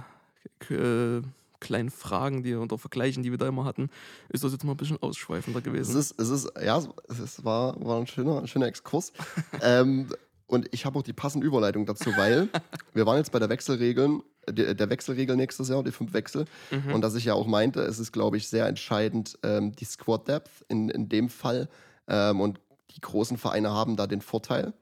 äh, 0.71 1.23
kleinen 1.61 1.91
Fragen 1.91 2.43
die, 2.43 2.55
oder 2.57 2.77
Vergleichen, 2.77 3.23
die 3.23 3.31
wir 3.31 3.39
da 3.39 3.47
immer 3.47 3.65
hatten, 3.65 3.89
ist 4.29 4.43
das 4.43 4.53
jetzt 4.53 4.65
mal 4.65 4.73
ein 4.73 4.77
bisschen 4.77 5.01
ausschweifender 5.01 5.61
gewesen. 5.61 5.97
Es 5.97 6.11
ist, 6.11 6.21
es 6.21 6.29
ist 6.29 6.53
ja, 6.61 6.83
es 7.09 7.45
war, 7.45 7.83
war 7.83 8.01
ein, 8.01 8.07
schöner, 8.07 8.41
ein 8.41 8.49
schöner 8.49 8.67
Exkurs. 8.67 9.13
ähm, 9.63 10.09
und 10.47 10.69
ich 10.73 10.85
habe 10.85 10.99
auch 10.99 11.03
die 11.03 11.13
passende 11.13 11.47
Überleitung 11.47 11.87
dazu, 11.87 12.11
weil 12.17 12.49
wir 12.95 13.07
waren 13.07 13.19
jetzt 13.19 13.33
bei 13.33 13.39
der 13.39 13.49
Wechselregeln 13.49 14.23
der, 14.49 14.75
der 14.75 14.91
Wechselregel 14.91 15.37
nächstes 15.37 15.69
Jahr, 15.69 15.83
die 15.83 15.93
fünf 15.93 16.13
Wechsel. 16.13 16.47
Mhm. 16.71 16.95
Und 16.95 17.01
dass 17.03 17.15
ich 17.15 17.25
ja 17.25 17.35
auch 17.35 17.47
meinte, 17.47 17.81
es 17.83 17.99
ist, 17.99 18.13
glaube 18.13 18.37
ich, 18.37 18.49
sehr 18.49 18.67
entscheidend, 18.67 19.39
ähm, 19.43 19.75
die 19.77 19.85
Squad 19.85 20.29
Depth 20.29 20.51
in, 20.69 20.89
in 20.89 21.09
dem 21.09 21.29
Fall. 21.29 21.69
Ähm, 22.09 22.41
und 22.41 22.61
die 22.91 23.01
großen 23.01 23.39
Vereine 23.39 23.71
haben 23.71 23.97
da 23.97 24.07
den 24.07 24.21
Vorteil. 24.21 24.73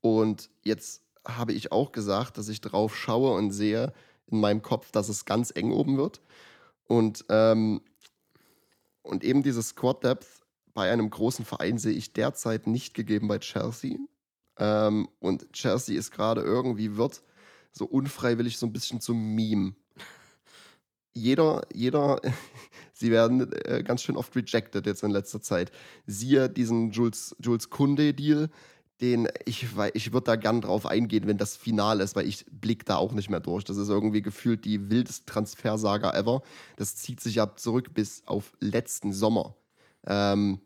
Und 0.00 0.50
jetzt 0.62 1.02
habe 1.26 1.52
ich 1.52 1.72
auch 1.72 1.92
gesagt, 1.92 2.38
dass 2.38 2.48
ich 2.48 2.60
drauf 2.60 2.96
schaue 2.96 3.34
und 3.34 3.52
sehe 3.52 3.92
in 4.26 4.40
meinem 4.40 4.62
Kopf, 4.62 4.90
dass 4.90 5.08
es 5.08 5.24
ganz 5.24 5.52
eng 5.54 5.72
oben 5.72 5.96
wird. 5.96 6.20
Und, 6.86 7.24
ähm, 7.28 7.82
und 9.02 9.24
eben 9.24 9.42
diese 9.42 9.62
Squad 9.62 10.02
Depth 10.02 10.26
bei 10.72 10.90
einem 10.90 11.10
großen 11.10 11.44
Verein 11.44 11.78
sehe 11.78 11.92
ich 11.92 12.12
derzeit 12.12 12.66
nicht 12.66 12.94
gegeben 12.94 13.28
bei 13.28 13.38
Chelsea. 13.38 13.96
Ähm, 14.58 15.08
und 15.20 15.52
Chelsea 15.52 15.98
ist 15.98 16.10
gerade 16.10 16.42
irgendwie 16.42 16.96
wird 16.96 17.22
so 17.72 17.86
unfreiwillig 17.86 18.58
so 18.58 18.66
ein 18.66 18.72
bisschen 18.72 19.00
zum 19.00 19.34
Meme. 19.34 19.74
Jeder, 21.12 21.62
jeder, 21.72 22.20
sie 22.92 23.10
werden 23.10 23.52
äh, 23.64 23.82
ganz 23.82 24.02
schön 24.02 24.16
oft 24.16 24.34
rejected 24.36 24.86
jetzt 24.86 25.02
in 25.02 25.10
letzter 25.10 25.40
Zeit. 25.40 25.72
Siehe 26.06 26.48
diesen 26.48 26.90
Jules, 26.90 27.34
Jules 27.40 27.70
Kunde-Deal, 27.70 28.48
den 29.00 29.28
ich, 29.46 29.66
ich 29.94 30.12
würde 30.12 30.24
da 30.24 30.36
gern 30.36 30.60
drauf 30.60 30.86
eingehen, 30.86 31.26
wenn 31.26 31.38
das 31.38 31.56
Final 31.56 32.00
ist, 32.00 32.16
weil 32.16 32.26
ich 32.26 32.44
blick 32.50 32.84
da 32.84 32.96
auch 32.96 33.12
nicht 33.12 33.30
mehr 33.30 33.40
durch. 33.40 33.64
Das 33.64 33.78
ist 33.78 33.88
irgendwie 33.88 34.22
gefühlt 34.22 34.64
die 34.64 34.90
wildeste 34.90 35.24
Transfersaga 35.24 36.12
ever. 36.12 36.42
Das 36.76 36.96
zieht 36.96 37.20
sich 37.20 37.40
ab 37.40 37.58
zurück 37.58 37.94
bis 37.94 38.22
auf 38.26 38.52
letzten 38.60 39.12
Sommer. 39.12 39.56
Ähm, 40.06 40.60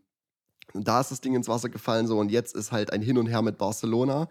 da 0.72 1.00
ist 1.00 1.10
das 1.10 1.20
Ding 1.20 1.34
ins 1.34 1.48
Wasser 1.48 1.68
gefallen 1.68 2.06
so 2.06 2.18
und 2.18 2.30
jetzt 2.30 2.54
ist 2.54 2.72
halt 2.72 2.92
ein 2.92 3.02
Hin 3.02 3.18
und 3.18 3.26
Her 3.26 3.42
mit 3.42 3.58
Barcelona. 3.58 4.28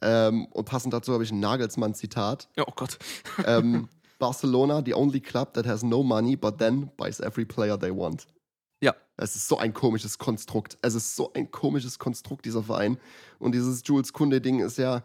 Ähm, 0.00 0.46
und 0.46 0.64
passend 0.64 0.92
dazu 0.92 1.12
habe 1.12 1.22
ich 1.22 1.30
ein 1.30 1.40
Nagelsmann-Zitat. 1.40 2.48
Oh 2.58 2.72
Gott. 2.74 2.98
ähm, 3.46 3.88
Barcelona, 4.18 4.82
the 4.84 4.94
only 4.94 5.20
club 5.20 5.54
that 5.54 5.66
has 5.66 5.82
no 5.82 6.02
money, 6.02 6.36
but 6.36 6.58
then 6.58 6.90
buys 6.96 7.20
every 7.20 7.44
player 7.44 7.78
they 7.78 7.90
want. 7.90 8.26
Ja. 8.80 8.94
Es 9.16 9.36
ist 9.36 9.48
so 9.48 9.58
ein 9.58 9.72
komisches 9.72 10.18
Konstrukt. 10.18 10.78
Es 10.82 10.94
ist 10.94 11.14
so 11.14 11.32
ein 11.34 11.50
komisches 11.50 11.98
Konstrukt, 11.98 12.44
dieser 12.44 12.62
Verein. 12.62 12.98
Und 13.38 13.54
dieses 13.54 13.82
Jules 13.84 14.12
Kunde-Ding 14.12 14.60
ist 14.60 14.78
ja. 14.78 15.02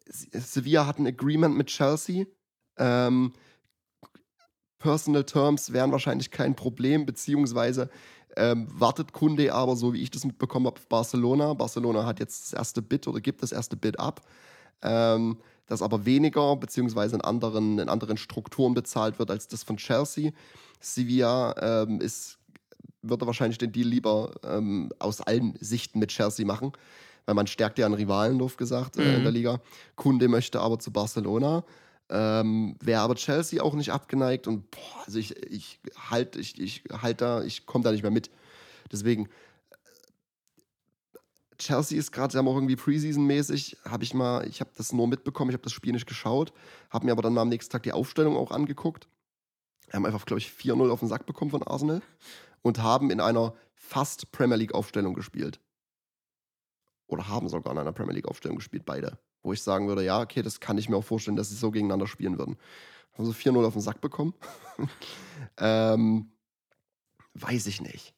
Äh, 0.00 0.40
Sevilla 0.40 0.86
hat 0.86 0.98
ein 0.98 1.06
Agreement 1.06 1.56
mit 1.56 1.68
Chelsea. 1.68 2.24
Ähm, 2.78 3.32
Personal 4.78 5.24
Terms 5.24 5.72
wären 5.72 5.92
wahrscheinlich 5.92 6.30
kein 6.30 6.54
Problem, 6.54 7.06
beziehungsweise 7.06 7.88
ähm, 8.36 8.66
wartet 8.70 9.12
Kunde 9.12 9.52
aber, 9.52 9.76
so 9.76 9.92
wie 9.92 10.02
ich 10.02 10.10
das 10.10 10.24
mitbekommen 10.24 10.66
habe, 10.66 10.76
auf 10.76 10.88
Barcelona. 10.88 11.54
Barcelona 11.54 12.04
hat 12.06 12.20
jetzt 12.20 12.44
das 12.44 12.52
erste 12.52 12.82
Bid 12.82 13.06
oder 13.06 13.20
gibt 13.20 13.42
das 13.42 13.52
erste 13.52 13.76
Bid 13.76 13.98
ab. 13.98 14.22
Ähm, 14.82 15.38
das 15.66 15.82
aber 15.82 16.04
weniger, 16.04 16.56
beziehungsweise 16.56 17.16
in 17.16 17.22
anderen, 17.22 17.78
in 17.78 17.88
anderen 17.88 18.16
Strukturen 18.16 18.74
bezahlt 18.74 19.18
wird 19.18 19.30
als 19.30 19.48
das 19.48 19.62
von 19.62 19.76
Chelsea. 19.76 20.32
Sevilla 20.80 21.54
ähm, 21.84 22.00
ist, 22.00 22.38
würde 23.02 23.26
wahrscheinlich 23.26 23.58
den 23.58 23.72
Deal 23.72 23.88
lieber 23.88 24.32
ähm, 24.44 24.90
aus 24.98 25.20
allen 25.22 25.56
Sichten 25.60 25.98
mit 25.98 26.10
Chelsea 26.10 26.44
machen, 26.46 26.72
weil 27.24 27.34
man 27.34 27.46
stärkt 27.46 27.78
ja 27.78 27.86
einen 27.86 27.94
Rivalen, 27.94 28.38
doof 28.38 28.56
gesagt, 28.56 28.98
äh, 28.98 29.16
in 29.16 29.22
der 29.22 29.30
mhm. 29.30 29.36
Liga. 29.36 29.60
Kunde 29.96 30.28
möchte 30.28 30.60
aber 30.60 30.78
zu 30.78 30.92
Barcelona. 30.92 31.64
Ähm, 32.10 32.76
Wäre 32.80 33.00
aber 33.00 33.14
Chelsea 33.14 33.62
auch 33.62 33.74
nicht 33.74 33.90
abgeneigt 33.90 34.46
und 34.46 34.70
boah, 34.70 35.04
also 35.06 35.18
ich, 35.18 35.36
ich 35.50 35.80
halt, 36.10 36.36
ich, 36.36 36.60
ich 36.60 36.84
halt 36.90 37.20
da, 37.20 37.42
ich 37.42 37.64
komme 37.66 37.82
da 37.82 37.92
nicht 37.92 38.02
mehr 38.02 38.10
mit. 38.10 38.30
Deswegen, 38.92 39.26
äh, 39.26 39.28
Chelsea 41.56 41.98
ist 41.98 42.12
gerade, 42.12 42.32
sie 42.32 42.38
haben 42.38 42.48
auch 42.48 42.56
irgendwie 42.56 42.76
Preseason-mäßig, 42.76 43.78
habe 43.88 44.04
ich 44.04 44.12
mal, 44.12 44.46
ich 44.46 44.60
habe 44.60 44.70
das 44.76 44.92
nur 44.92 45.08
mitbekommen, 45.08 45.50
ich 45.50 45.54
habe 45.54 45.64
das 45.64 45.72
Spiel 45.72 45.92
nicht 45.92 46.06
geschaut, 46.06 46.52
habe 46.90 47.06
mir 47.06 47.12
aber 47.12 47.22
dann 47.22 47.32
mal 47.32 47.42
am 47.42 47.48
nächsten 47.48 47.72
Tag 47.72 47.84
die 47.84 47.92
Aufstellung 47.92 48.36
auch 48.36 48.50
angeguckt. 48.50 49.08
Haben 49.92 50.06
einfach, 50.06 50.26
glaube 50.26 50.40
ich, 50.40 50.48
4-0 50.48 50.90
auf 50.90 51.00
den 51.00 51.08
Sack 51.08 51.24
bekommen 51.24 51.52
von 51.52 51.62
Arsenal 51.62 52.02
und 52.62 52.82
haben 52.82 53.10
in 53.10 53.20
einer 53.20 53.54
fast 53.74 54.32
Premier 54.32 54.56
League-Aufstellung 54.56 55.14
gespielt. 55.14 55.60
Oder 57.14 57.28
haben 57.28 57.48
sogar 57.48 57.72
in 57.72 57.78
einer 57.78 57.92
Premier 57.92 58.14
League-Aufstellung 58.14 58.56
gespielt, 58.56 58.84
beide 58.84 59.18
wo 59.44 59.52
ich 59.52 59.62
sagen 59.62 59.86
würde, 59.86 60.02
ja, 60.02 60.20
okay, 60.20 60.42
das 60.42 60.58
kann 60.58 60.78
ich 60.78 60.88
mir 60.88 60.96
auch 60.96 61.04
vorstellen, 61.04 61.36
dass 61.36 61.50
sie 61.50 61.54
so 61.54 61.70
gegeneinander 61.70 62.06
spielen 62.06 62.38
würden. 62.38 62.56
Haben 63.12 63.26
sie 63.26 63.32
4-0 63.32 63.64
auf 63.64 63.74
den 63.74 63.82
Sack 63.82 64.00
bekommen? 64.00 64.34
ähm, 65.58 66.32
weiß 67.34 67.66
ich 67.66 67.80
nicht. 67.80 68.14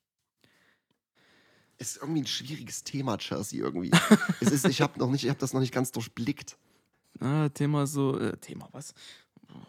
Ist 1.78 1.98
irgendwie 1.98 2.22
ein 2.22 2.26
schwieriges 2.26 2.84
Thema, 2.84 3.18
Chelsea, 3.18 3.62
irgendwie. 3.62 3.90
es 4.40 4.50
ist, 4.50 4.66
ich 4.66 4.80
habe 4.80 5.04
hab 5.04 5.38
das 5.38 5.52
noch 5.52 5.60
nicht 5.60 5.74
ganz 5.74 5.92
durchblickt. 5.92 6.56
Ah, 7.20 7.48
Thema 7.50 7.86
so, 7.86 8.18
äh, 8.18 8.36
Thema 8.38 8.68
was? 8.72 8.94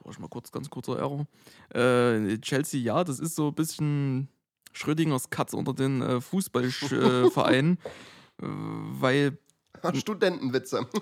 War 0.04 0.12
ich 0.12 0.20
mal 0.20 0.30
kurz, 0.30 0.52
ganz 0.52 0.70
kurzer 0.70 1.00
Error. 1.00 1.28
Äh, 1.74 2.38
Chelsea, 2.38 2.80
ja, 2.80 3.04
das 3.04 3.20
ist 3.20 3.36
so 3.36 3.50
ein 3.50 3.56
bisschen 3.56 4.30
Schrödingers 4.74 5.30
Katze 5.30 5.58
unter 5.58 5.74
den 5.74 6.02
äh, 6.02 6.22
Fußballvereinen, 6.22 7.78
äh, 7.78 7.90
weil 8.40 9.38
Studentenwitze. 9.96 10.88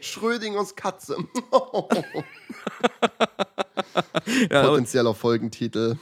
Schrödingers 0.00 0.76
Katze. 0.76 1.16
ja, 4.50 4.62
Potenzieller 4.62 5.14
Folgentitel. 5.14 5.96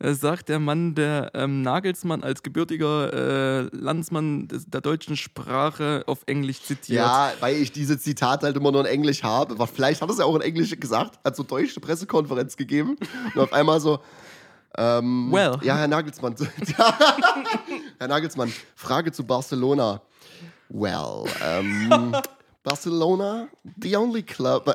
Sagt 0.00 0.48
der 0.48 0.58
Mann, 0.58 0.94
der 0.94 1.30
ähm, 1.34 1.62
Nagelsmann 1.62 2.22
als 2.22 2.42
gebürtiger 2.42 3.12
äh, 3.12 3.62
Landsmann 3.72 4.48
des, 4.48 4.66
der 4.66 4.82
deutschen 4.82 5.16
Sprache 5.16 6.04
auf 6.06 6.22
Englisch 6.26 6.62
zitiert. 6.62 6.98
Ja, 6.98 7.32
weil 7.40 7.56
ich 7.56 7.72
diese 7.72 7.98
Zitate 7.98 8.46
halt 8.46 8.56
immer 8.56 8.70
nur 8.70 8.82
in 8.82 8.86
Englisch 8.86 9.22
habe. 9.22 9.56
Vielleicht 9.66 10.02
hat 10.02 10.08
er 10.08 10.12
es 10.12 10.18
ja 10.18 10.26
auch 10.26 10.36
in 10.36 10.42
Englisch 10.42 10.78
gesagt, 10.78 11.18
hat 11.24 11.36
so 11.36 11.42
deutsche 11.42 11.80
Pressekonferenz 11.80 12.56
gegeben 12.56 12.96
und 13.34 13.40
auf 13.40 13.52
einmal 13.52 13.80
so, 13.80 14.00
ähm, 14.76 15.30
well. 15.30 15.58
Ja, 15.62 15.76
Herr 15.76 15.88
Nagelsmann. 15.88 16.34
Herr 17.98 18.08
Nagelsmann, 18.08 18.52
Frage 18.74 19.12
zu 19.12 19.24
Barcelona. 19.24 20.02
Well, 20.68 21.24
ähm, 21.42 22.14
Barcelona, 22.62 23.48
the 23.80 23.96
only 23.96 24.22
club. 24.22 24.74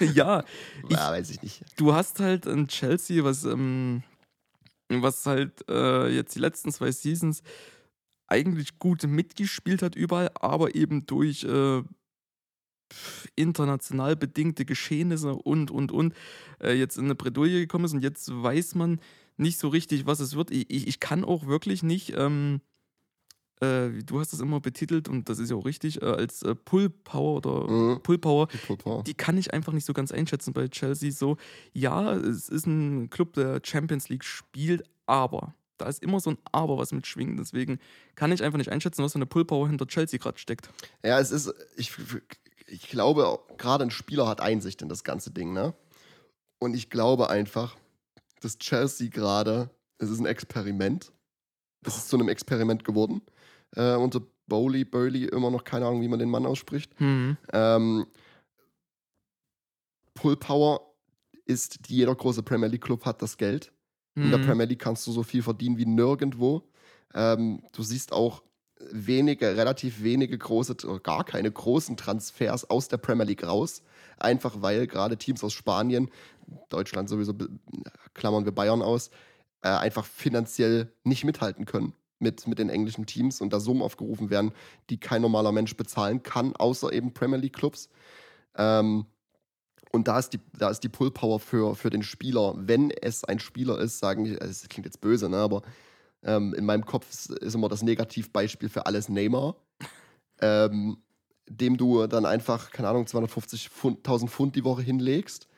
ja, 0.00 0.44
ich, 0.88 0.90
ja, 0.90 1.10
weiß 1.10 1.30
ich 1.30 1.42
nicht. 1.42 1.62
Du 1.76 1.94
hast 1.94 2.20
halt 2.20 2.46
ein 2.46 2.68
Chelsea, 2.68 3.24
was, 3.24 3.44
ähm, 3.44 4.02
was 4.88 5.24
halt 5.26 5.64
äh, 5.68 6.08
jetzt 6.08 6.34
die 6.34 6.40
letzten 6.40 6.72
zwei 6.72 6.90
Seasons 6.90 7.42
eigentlich 8.26 8.78
gut 8.78 9.04
mitgespielt 9.04 9.80
hat 9.82 9.94
überall, 9.96 10.30
aber 10.34 10.74
eben 10.74 11.06
durch 11.06 11.44
äh, 11.44 11.82
international 13.36 14.16
bedingte 14.16 14.64
Geschehnisse 14.64 15.34
und, 15.34 15.70
und, 15.70 15.92
und 15.92 16.14
äh, 16.60 16.72
jetzt 16.72 16.98
in 16.98 17.04
eine 17.04 17.14
Bredouille 17.14 17.60
gekommen 17.60 17.84
ist 17.84 17.92
und 17.92 18.02
jetzt 18.02 18.30
weiß 18.30 18.74
man 18.74 19.00
nicht 19.36 19.58
so 19.58 19.68
richtig, 19.68 20.06
was 20.06 20.20
es 20.20 20.36
wird. 20.36 20.50
Ich, 20.50 20.86
ich 20.86 21.00
kann 21.00 21.24
auch 21.24 21.46
wirklich 21.46 21.82
nicht, 21.82 22.14
ähm, 22.16 22.60
äh, 23.60 23.88
du 24.04 24.20
hast 24.20 24.32
das 24.32 24.40
immer 24.40 24.60
betitelt 24.60 25.08
und 25.08 25.28
das 25.28 25.38
ist 25.38 25.50
ja 25.50 25.56
auch 25.56 25.64
richtig, 25.64 26.02
äh, 26.02 26.06
als 26.06 26.42
äh, 26.42 26.54
Pull 26.54 26.90
Power 26.90 27.36
oder 27.36 27.70
mhm. 27.70 28.02
Pull 28.02 28.18
Power, 28.18 28.48
die, 28.48 28.58
Pull 28.58 28.76
Power, 28.76 29.04
die 29.04 29.14
kann 29.14 29.38
ich 29.38 29.52
einfach 29.52 29.72
nicht 29.72 29.84
so 29.84 29.92
ganz 29.92 30.12
einschätzen 30.12 30.52
bei 30.52 30.68
Chelsea. 30.68 31.12
So, 31.12 31.36
ja, 31.72 32.14
es 32.14 32.48
ist 32.48 32.66
ein 32.66 33.10
Club, 33.10 33.34
der 33.34 33.60
Champions 33.62 34.08
League 34.08 34.24
spielt, 34.24 34.82
aber 35.06 35.54
da 35.78 35.86
ist 35.86 36.02
immer 36.02 36.20
so 36.20 36.30
ein 36.30 36.38
Aber, 36.50 36.76
was 36.76 36.92
mitschwingt. 36.92 37.38
Deswegen 37.38 37.78
kann 38.16 38.32
ich 38.32 38.42
einfach 38.42 38.58
nicht 38.58 38.70
einschätzen, 38.70 39.02
was 39.04 39.12
für 39.12 39.18
eine 39.18 39.26
Pull-Power 39.26 39.68
hinter 39.68 39.86
Chelsea 39.86 40.18
gerade 40.18 40.38
steckt. 40.38 40.68
Ja, 41.04 41.18
es 41.20 41.30
ist, 41.30 41.54
ich, 41.76 41.92
ich 42.68 42.88
glaube, 42.88 43.40
gerade 43.56 43.84
ein 43.84 43.90
Spieler 43.90 44.26
hat 44.26 44.40
Einsicht 44.40 44.82
in 44.82 44.88
das 44.88 45.04
ganze 45.04 45.30
Ding, 45.30 45.52
ne? 45.52 45.74
Und 46.58 46.74
ich 46.74 46.90
glaube 46.90 47.30
einfach, 47.30 47.76
dass 48.40 48.58
Chelsea 48.58 49.08
gerade, 49.08 49.70
es 49.98 50.10
ist 50.10 50.18
ein 50.18 50.26
Experiment. 50.26 51.12
Es 51.84 51.96
ist 51.96 52.08
zu 52.08 52.16
einem 52.16 52.28
Experiment 52.28 52.84
geworden. 52.84 53.22
Äh, 53.76 53.94
unter 53.94 54.20
Bowley, 54.46 54.84
Burley, 54.84 55.24
immer 55.26 55.50
noch 55.50 55.64
keine 55.64 55.86
Ahnung, 55.86 56.02
wie 56.02 56.08
man 56.08 56.18
den 56.18 56.30
Mann 56.30 56.46
ausspricht. 56.46 56.98
Hm. 56.98 57.36
Ähm, 57.52 58.06
Pull 60.14 60.36
Power 60.36 60.94
ist, 61.44 61.78
jeder 61.88 62.14
große 62.14 62.42
Premier 62.42 62.66
League 62.66 62.82
Club 62.82 63.04
hat 63.04 63.22
das 63.22 63.36
Geld. 63.36 63.72
In 64.16 64.30
der 64.30 64.40
Hm. 64.40 64.46
Premier 64.46 64.66
League 64.66 64.80
kannst 64.80 65.06
du 65.06 65.12
so 65.12 65.22
viel 65.22 65.42
verdienen 65.42 65.78
wie 65.78 65.86
nirgendwo. 65.86 66.68
Ähm, 67.14 67.62
du 67.72 67.82
siehst 67.82 68.12
auch 68.12 68.42
wenige, 68.90 69.56
relativ 69.56 70.02
wenige 70.02 70.38
große 70.38 70.76
gar 71.02 71.24
keine 71.24 71.50
großen 71.50 71.96
Transfers 71.96 72.68
aus 72.68 72.88
der 72.88 72.98
Premier 72.98 73.24
League 73.24 73.44
raus. 73.44 73.82
Einfach 74.18 74.62
weil 74.62 74.86
gerade 74.86 75.16
Teams 75.16 75.44
aus 75.44 75.52
Spanien, 75.52 76.10
Deutschland 76.68 77.08
sowieso, 77.08 77.34
klammern 78.14 78.44
wir 78.44 78.52
Bayern 78.52 78.82
aus, 78.82 79.10
äh, 79.62 79.68
einfach 79.68 80.04
finanziell 80.04 80.92
nicht 81.04 81.24
mithalten 81.24 81.66
können 81.66 81.94
mit, 82.18 82.46
mit 82.46 82.58
den 82.58 82.68
englischen 82.68 83.06
Teams 83.06 83.40
und 83.40 83.52
da 83.52 83.60
Summen 83.60 83.82
aufgerufen 83.82 84.30
werden, 84.30 84.52
die 84.90 84.98
kein 84.98 85.22
normaler 85.22 85.52
Mensch 85.52 85.76
bezahlen 85.76 86.22
kann, 86.22 86.54
außer 86.56 86.92
eben 86.92 87.14
Premier 87.14 87.38
League 87.38 87.56
Clubs. 87.56 87.88
Ähm, 88.56 89.06
und 89.90 90.08
da 90.08 90.18
ist 90.18 90.30
die, 90.30 90.40
da 90.56 90.68
ist 90.68 90.80
die 90.80 90.88
Pull-Power 90.88 91.40
für, 91.40 91.74
für 91.74 91.90
den 91.90 92.02
Spieler, 92.02 92.54
wenn 92.56 92.90
es 92.90 93.24
ein 93.24 93.38
Spieler 93.38 93.78
ist, 93.78 93.98
sagen, 93.98 94.26
es 94.26 94.68
klingt 94.68 94.86
jetzt 94.86 95.00
böse, 95.00 95.28
ne, 95.28 95.38
aber 95.38 95.62
ähm, 96.22 96.54
in 96.54 96.64
meinem 96.64 96.84
Kopf 96.84 97.08
ist, 97.10 97.54
immer 97.54 97.68
das 97.68 97.82
Negativbeispiel 97.82 98.68
für 98.68 98.86
alles 98.86 99.08
Neymar, 99.08 99.56
ähm, 100.40 100.98
dem 101.48 101.76
du 101.76 102.06
dann 102.06 102.26
einfach, 102.26 102.70
keine 102.70 102.88
Ahnung, 102.88 103.04
250.000 103.04 103.68
Pfund, 103.68 103.98
1000 103.98 104.30
Pfund 104.30 104.56
die 104.56 104.64
Woche 104.64 104.82
hinlegst 104.82 105.48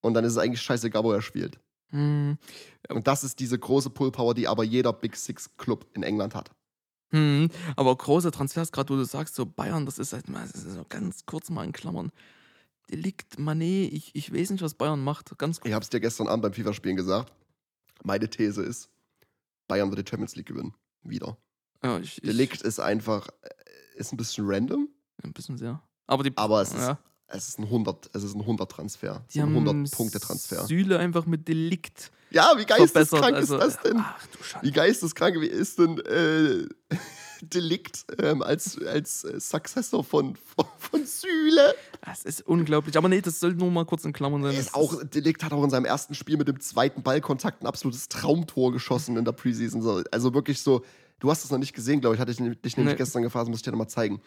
und 0.00 0.14
dann 0.14 0.24
ist 0.24 0.32
es 0.32 0.38
eigentlich 0.38 0.62
scheißegal, 0.62 1.04
wo 1.04 1.12
er 1.12 1.22
spielt. 1.22 1.58
Hm. 1.90 2.38
Und 2.90 3.06
das 3.06 3.24
ist 3.24 3.40
diese 3.40 3.58
große 3.58 3.90
Pull-Power, 3.90 4.34
die 4.34 4.46
aber 4.46 4.64
jeder 4.64 4.92
Big 4.92 5.16
Six-Club 5.16 5.86
in 5.94 6.02
England 6.02 6.34
hat. 6.34 6.50
Hm. 7.10 7.48
Aber 7.76 7.96
große 7.96 8.30
Transfers, 8.30 8.70
gerade 8.70 8.92
wo 8.92 8.96
du 8.96 9.04
sagst, 9.04 9.34
so 9.34 9.46
Bayern, 9.46 9.86
das 9.86 9.98
ist 9.98 10.12
halt 10.12 10.28
mal, 10.28 10.46
so 10.46 10.84
ganz 10.88 11.24
kurz 11.24 11.48
mal 11.50 11.64
in 11.64 11.72
Klammern. 11.72 12.12
Delikt, 12.90 13.38
Mané, 13.38 13.88
ich, 13.90 14.14
ich 14.14 14.32
weiß 14.32 14.50
nicht, 14.50 14.62
was 14.62 14.74
Bayern 14.74 15.02
macht. 15.02 15.36
Ganz 15.38 15.60
Ich 15.64 15.72
habe 15.72 15.82
es 15.82 15.90
dir 15.90 16.00
gestern 16.00 16.28
Abend 16.28 16.42
beim 16.42 16.52
FIFA-Spielen 16.52 16.96
gesagt. 16.96 17.32
Meine 18.02 18.28
These 18.28 18.62
ist, 18.62 18.90
Bayern 19.68 19.90
wird 19.90 20.06
die 20.06 20.10
Champions 20.10 20.34
League 20.34 20.46
gewinnen. 20.46 20.74
Wieder. 21.02 21.38
ja, 21.84 21.98
ich, 21.98 22.16
Delikt 22.16 22.62
ist 22.62 22.80
einfach, 22.80 23.28
äh, 23.42 23.48
ist 23.96 24.12
ein 24.12 24.16
bisschen 24.16 24.44
random, 24.48 24.88
Ein 25.22 25.32
bisschen 25.32 25.56
sehr. 25.56 25.80
Aber 26.06 26.24
die, 26.24 26.36
aber 26.36 26.62
es 26.62 26.72
ist, 26.72 26.78
ja, 26.80 26.98
es 27.28 27.48
ist 27.48 27.58
ein 27.58 27.64
100, 27.64 28.10
es 28.14 28.24
ist 28.24 28.34
ein 28.34 28.40
100 28.40 28.70
Transfer. 28.70 29.24
die 29.32 29.40
ein 29.40 29.54
haben 29.54 29.66
100 29.66 29.92
Punkte 29.92 30.18
Transfer. 30.18 30.66
Süle 30.66 30.98
einfach 30.98 31.26
mit 31.26 31.46
Delikt 31.46 32.10
Ja, 32.30 32.54
wie 32.56 32.64
geisteskrank. 32.64 33.36
Also, 33.36 33.58
ist 33.58 33.64
das 33.64 33.82
denn? 33.82 33.98
Ach 33.98 34.26
du 34.26 34.42
Scheiße. 34.42 34.66
Wie 34.66 34.72
geisteskrank 34.72 35.40
wie 35.40 35.46
ist 35.46 35.78
denn 35.78 35.98
äh, 36.00 36.66
Delikt 37.42 38.06
ähm, 38.18 38.42
als, 38.42 38.82
als 38.82 39.24
äh, 39.24 39.38
Successor 39.38 40.02
von, 40.02 40.34
von, 40.36 40.66
von 40.78 41.06
Süle? 41.06 41.74
Das 42.08 42.24
ist 42.24 42.40
unglaublich. 42.46 42.96
Aber 42.96 43.08
nee, 43.08 43.20
das 43.20 43.38
soll 43.38 43.54
nur 43.54 43.70
mal 43.70 43.84
kurz 43.84 44.04
in 44.04 44.12
Klammern 44.12 44.42
sein. 44.42 44.54
Das 44.56 44.66
ist 44.66 44.74
auch, 44.74 45.02
Delikt 45.04 45.44
hat 45.44 45.52
auch 45.52 45.62
in 45.62 45.70
seinem 45.70 45.84
ersten 45.84 46.14
Spiel 46.14 46.36
mit 46.38 46.48
dem 46.48 46.58
zweiten 46.60 47.02
Ballkontakt 47.02 47.62
ein 47.62 47.66
absolutes 47.66 48.08
Traumtor 48.08 48.72
geschossen 48.72 49.16
in 49.16 49.24
der 49.24 49.32
Preseason. 49.32 49.82
So, 49.82 50.02
Also 50.10 50.32
wirklich 50.32 50.60
so, 50.62 50.82
du 51.20 51.30
hast 51.30 51.44
es 51.44 51.50
noch 51.50 51.58
nicht 51.58 51.74
gesehen, 51.74 52.00
glaube 52.00 52.14
ich, 52.16 52.20
hatte 52.20 52.30
ich 52.30 52.38
dich 52.38 52.76
nämlich 52.76 52.94
Nee. 52.94 52.96
gestern 52.98 53.22
gefragt, 53.22 53.48
muss 53.48 53.58
ich 53.58 53.62
dir 53.62 53.72
nochmal 53.72 53.88
zeigen. 53.88 54.20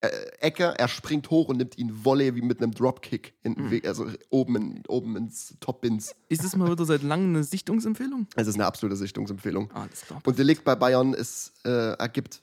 Äh, 0.00 0.08
Ecke, 0.40 0.74
er 0.76 0.88
springt 0.88 1.30
hoch 1.30 1.48
und 1.48 1.58
nimmt 1.58 1.78
ihn 1.78 2.04
Volley 2.04 2.34
wie 2.34 2.42
mit 2.42 2.60
einem 2.60 2.72
Dropkick, 2.72 3.34
in, 3.44 3.52
Mhm. 3.52 3.82
also 3.84 4.08
oben, 4.30 4.56
in, 4.56 4.82
oben 4.88 5.16
ins 5.16 5.54
Top-Bins. 5.60 6.16
Ist 6.28 6.42
es 6.42 6.56
mal 6.56 6.68
wieder 6.72 6.84
seit 6.84 7.04
langem 7.04 7.28
eine 7.36 7.44
Sichtungsempfehlung? 7.44 8.26
Es 8.34 8.48
ist 8.48 8.54
eine 8.56 8.66
absolute 8.66 8.96
Sichtungsempfehlung. 8.96 9.70
Alles 9.72 10.00
klar. 10.02 10.20
Und 10.26 10.36
Delikt 10.40 10.64
bei 10.64 10.74
Bayern 10.74 11.14
ist, 11.14 11.52
äh, 11.64 11.92
ergibt 11.92 12.42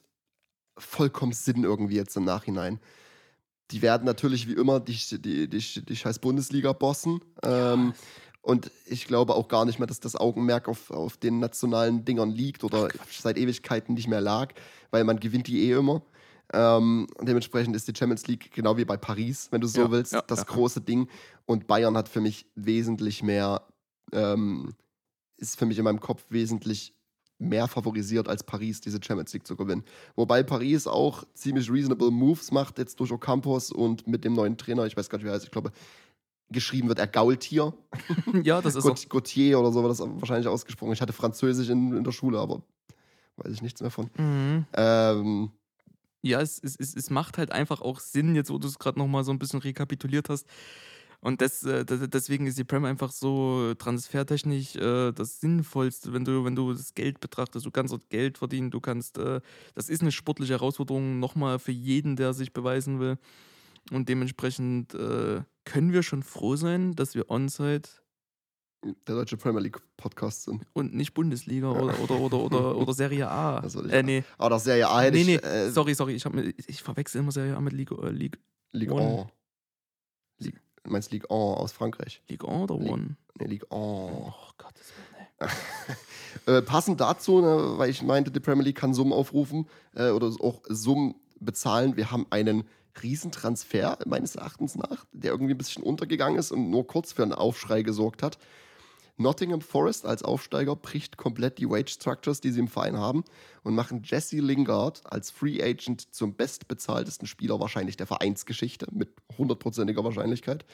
vollkommen 0.78 1.34
Sinn 1.34 1.66
irgendwie 1.66 1.96
jetzt 1.96 2.16
im 2.16 2.24
Nachhinein. 2.24 2.80
Die 3.72 3.82
werden 3.82 4.06
natürlich 4.06 4.48
wie 4.48 4.54
immer 4.54 4.80
die, 4.80 4.98
die, 5.20 5.48
die, 5.48 5.86
die 5.86 5.96
scheiß 5.96 6.20
Bundesliga 6.20 6.74
bossen. 6.74 7.22
Ähm, 7.44 7.94
und 8.42 8.72
ich 8.86 9.06
glaube 9.06 9.36
auch 9.36 9.48
gar 9.48 9.66
nicht 9.66 9.80
mehr, 9.80 9.88
dass 9.88 10.00
das 10.00 10.16
Augenmerk 10.16 10.68
auf, 10.68 10.92
auf 10.92 11.18
den 11.18 11.40
nationalen 11.40 12.06
Dingern 12.06 12.32
liegt 12.32 12.64
oder 12.64 12.90
seit 13.12 13.38
Ewigkeiten 13.38 13.94
nicht 13.94 14.08
mehr 14.08 14.22
lag, 14.22 14.54
weil 14.92 15.04
man 15.04 15.20
gewinnt 15.20 15.48
die 15.48 15.68
eh 15.70 15.74
immer. 15.74 16.02
Ähm, 16.52 17.08
und 17.16 17.28
dementsprechend 17.28 17.76
ist 17.76 17.88
die 17.88 17.94
Champions 17.96 18.26
League 18.28 18.52
genau 18.52 18.78
wie 18.78 18.86
bei 18.86 18.98
Paris, 18.98 19.50
wenn 19.52 19.62
du 19.62 19.68
so 19.68 19.82
Ja, 19.82 19.92
willst, 19.92 20.14
ja, 20.14 20.24
das 20.26 20.40
ja. 20.40 20.46
große 20.46 20.82
Ding. 20.82 21.08
Und 21.46 21.68
Bayern 21.68 21.96
hat 21.96 22.10
für 22.10 22.22
mich 22.22 22.48
wesentlich 22.56 23.22
mehr, 23.22 23.68
ähm, 24.12 24.74
ist 25.38 25.60
für 25.60 25.68
mich 25.68 25.78
in 25.78 25.84
meinem 25.84 26.00
Kopf 26.00 26.26
wesentlich 26.30 26.96
mehr 27.40 27.68
favorisiert 27.68 28.28
als 28.28 28.44
Paris, 28.44 28.82
diese 28.82 29.00
Champions 29.02 29.34
League 29.34 29.48
zu 29.48 29.56
gewinnen. 29.56 29.84
Wobei 30.16 30.44
Paris 30.44 30.86
auch 30.88 31.24
ziemlich 31.34 31.72
reasonable 31.72 32.12
Moves 32.12 32.52
macht, 32.52 32.78
jetzt 32.78 33.00
durch 33.00 33.12
Ocampos 33.12 33.72
und 33.72 34.06
mit 34.08 34.24
dem 34.26 34.34
neuen 34.34 34.58
Trainer, 34.58 34.86
ich 34.86 34.96
weiß 34.98 35.10
gar 35.10 35.18
nicht, 35.18 35.26
wie 35.26 35.30
er 35.30 35.36
heißt, 35.36 35.46
ich 35.46 35.52
glaube, 35.52 35.72
geschrieben 36.52 36.88
wird 36.90 37.00
er 37.00 37.08
Gaultier. 37.08 37.74
ja, 38.44 38.62
das 38.62 38.76
ist 38.76 38.84
auch. 38.86 38.90
Gaut- 38.90 39.10
Gautier 39.10 39.60
oder 39.60 39.72
so 39.72 39.82
wird 39.84 39.92
das 39.92 40.00
wahrscheinlich 40.00 40.48
ausgesprochen. 40.48 40.92
Ich 40.94 41.02
hatte 41.02 41.14
Französisch 41.14 41.70
in, 41.70 41.96
in 41.96 42.04
der 42.04 42.12
Schule, 42.12 42.40
aber 42.40 42.62
weiß 43.38 43.54
ich 43.54 43.62
nichts 43.62 43.80
mehr 43.82 43.92
von. 43.92 44.10
Mhm. 44.18 44.66
Ähm, 44.74 45.52
Ja, 46.22 46.42
es, 46.42 46.60
es, 46.62 46.76
es, 46.78 46.94
es 46.96 47.10
macht 47.10 47.38
halt 47.38 47.52
einfach 47.54 47.80
auch 47.82 48.00
Sinn, 48.02 48.36
jetzt 48.36 48.50
wo 48.52 48.58
du 48.58 48.68
es 48.68 48.80
gerade 48.80 49.00
nochmal 49.00 49.24
so 49.24 49.32
ein 49.32 49.40
bisschen 49.40 49.60
rekapituliert 49.60 50.28
hast. 50.28 50.46
Und 51.22 51.42
das, 51.42 51.64
äh, 51.64 51.84
deswegen 51.86 52.48
ist 52.48 52.58
die 52.58 52.64
Prem 52.64 52.86
einfach 52.86 53.12
so 53.12 53.74
transfertechnisch 53.78 54.76
äh, 54.78 55.12
das 55.12 55.42
Sinnvollste, 55.42 56.14
wenn 56.14 56.24
du, 56.24 56.46
wenn 56.46 56.56
du 56.56 56.72
das 56.72 56.94
Geld 56.94 57.20
betrachtest. 57.20 57.66
Du 57.66 57.72
kannst 57.72 57.92
dort 57.92 58.10
Geld 58.10 58.38
verdienen, 58.38 58.72
du 58.72 58.80
kannst, 58.80 59.18
äh, 59.18 59.42
das 59.76 59.90
ist 59.90 60.02
eine 60.02 60.12
sportliche 60.14 60.54
Herausforderung 60.54 61.20
nochmal 61.20 61.60
für 61.60 61.74
jeden, 61.74 62.16
der 62.16 62.34
sich 62.34 62.54
beweisen 62.54 63.00
will. 63.00 63.18
Und 63.92 64.08
dementsprechend 64.08 64.92
können 65.66 65.94
wir 65.94 66.04
schon 66.04 66.22
froh 66.22 66.56
sein, 66.56 66.94
dass 66.96 67.16
wir 67.16 67.30
Onside 67.32 67.90
der 69.08 69.16
deutsche 69.16 69.36
Premier 69.38 69.62
League 69.62 69.78
Podcast 69.98 70.44
sind. 70.44 70.64
und 70.74 70.94
nicht 70.94 71.14
Bundesliga 71.14 71.70
oder, 71.72 72.00
oder, 72.00 72.20
oder, 72.20 72.40
oder, 72.40 72.78
oder 72.78 72.94
Serie 72.94 73.30
A. 73.30 73.60
Das 73.62 73.76
ich 73.76 73.92
äh, 73.92 74.04
nee, 74.04 74.24
Aber 74.38 74.52
das 74.52 74.64
Serie 74.64 74.88
A 74.88 75.02
hätte 75.02 75.16
nee, 75.18 75.22
ich. 75.22 75.28
nee, 75.28 75.36
äh, 75.48 75.70
sorry, 75.70 75.94
sorry, 75.96 76.14
ich, 76.14 76.26
hab, 76.26 76.34
mir- 76.34 76.44
ich, 76.58 76.70
ich 76.70 76.82
verwechsel 76.84 77.20
immer 77.20 77.32
Serie 77.32 77.56
A 77.58 77.62
mit 77.62 77.74
Ligue, 77.74 77.98
äh, 78.02 78.10
Ligue, 78.12 78.40
Ligue 78.72 78.94
One. 78.94 79.30
1. 80.96 81.12
Ligue, 81.12 81.28
du 81.28 81.30
meinst 81.30 81.30
Ligue 81.30 81.30
1 81.30 81.32
aus 81.32 81.72
Frankreich? 81.72 82.22
Ligue 82.28 82.48
1 82.48 82.64
oder 82.64 82.76
One? 82.76 83.16
Nee, 83.40 83.46
Ligue 83.46 83.68
1. 83.72 83.80
Oh, 83.80 84.34
Gottes 84.58 84.94
Willen, 84.96 85.26
ey. 85.40 85.48
Äh, 86.46 86.62
passend 86.62 87.02
dazu, 87.02 87.42
ne, 87.42 87.78
weil 87.78 87.90
ich 87.90 88.04
meinte, 88.04 88.32
die 88.32 88.40
Premier 88.40 88.64
League 88.64 88.78
kann 88.78 88.94
Summen 88.94 89.14
aufrufen 89.14 89.68
äh, 89.96 90.10
oder 90.10 90.28
auch 90.42 90.62
Summen 90.68 91.16
bezahlen. 91.40 91.98
Wir 91.98 92.12
haben 92.12 92.28
einen 92.30 92.66
Riesentransfer, 93.02 93.98
meines 94.06 94.36
Erachtens 94.36 94.76
nach, 94.76 95.06
der 95.12 95.32
irgendwie 95.32 95.54
ein 95.54 95.58
bisschen 95.58 95.84
untergegangen 95.84 96.38
ist 96.38 96.52
und 96.52 96.70
nur 96.70 96.86
kurz 96.88 97.14
für 97.14 97.24
einen 97.24 97.34
Aufschrei 97.34 97.82
gesorgt 97.82 98.24
hat. 98.24 98.38
Nottingham 99.20 99.60
Forest 99.60 100.06
als 100.06 100.24
Aufsteiger 100.24 100.78
bricht 100.78 101.18
komplett 101.18 101.58
die 101.58 101.70
Wage 101.70 101.92
Structures, 101.92 102.40
die 102.40 102.52
sie 102.52 102.62
im 102.62 102.70
Verein 102.70 102.98
haben, 102.98 103.26
und 103.64 103.76
machen 103.76 104.02
Jesse 104.06 104.40
Lingard 104.40 105.02
als 105.04 105.30
Free 105.30 105.62
Agent 105.62 106.16
zum 106.16 106.36
bestbezahltesten 106.36 107.28
Spieler 107.28 107.60
wahrscheinlich 107.60 107.98
der 107.98 108.08
Vereinsgeschichte 108.08 108.88
mit 108.92 109.10
hundertprozentiger 109.38 110.06
Wahrscheinlichkeit. 110.06 110.66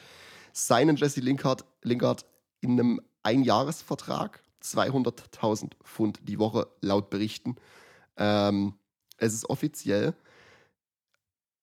Seinen 0.52 0.96
Jesse 0.96 1.20
Lingard, 1.20 1.64
Lingard 1.82 2.24
in 2.60 2.72
einem 2.72 3.00
Einjahresvertrag 3.24 4.40
200.000 4.62 5.72
Pfund 5.82 6.20
die 6.22 6.38
Woche 6.38 6.68
laut 6.80 7.10
Berichten. 7.10 7.56
Ähm, 8.16 8.74
es 9.18 9.34
ist 9.34 9.50
offiziell. 9.50 10.14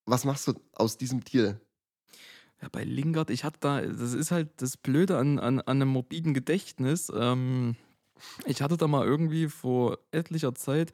Was 0.06 0.26
machst 0.26 0.50
du 0.50 0.54
aus 0.74 0.98
diesem 0.98 1.24
Deal? 1.24 1.62
Ja, 2.64 2.70
bei 2.72 2.86
Lingard, 2.86 3.30
ich 3.30 3.44
hatte 3.44 3.58
da, 3.60 3.82
das 3.82 4.14
ist 4.14 4.32
halt 4.32 4.50
das 4.62 4.78
Blöde 4.78 5.18
an, 5.18 5.38
an, 5.38 5.60
an 5.60 5.82
einem 5.82 5.90
morbiden 5.90 6.34
Gedächtnis. 6.34 7.12
Ähm, 7.14 7.76
ich 8.46 8.62
hatte 8.62 8.78
da 8.78 8.88
mal 8.88 9.06
irgendwie 9.06 9.50
vor 9.50 9.98
etlicher 10.12 10.56
Zeit, 10.56 10.94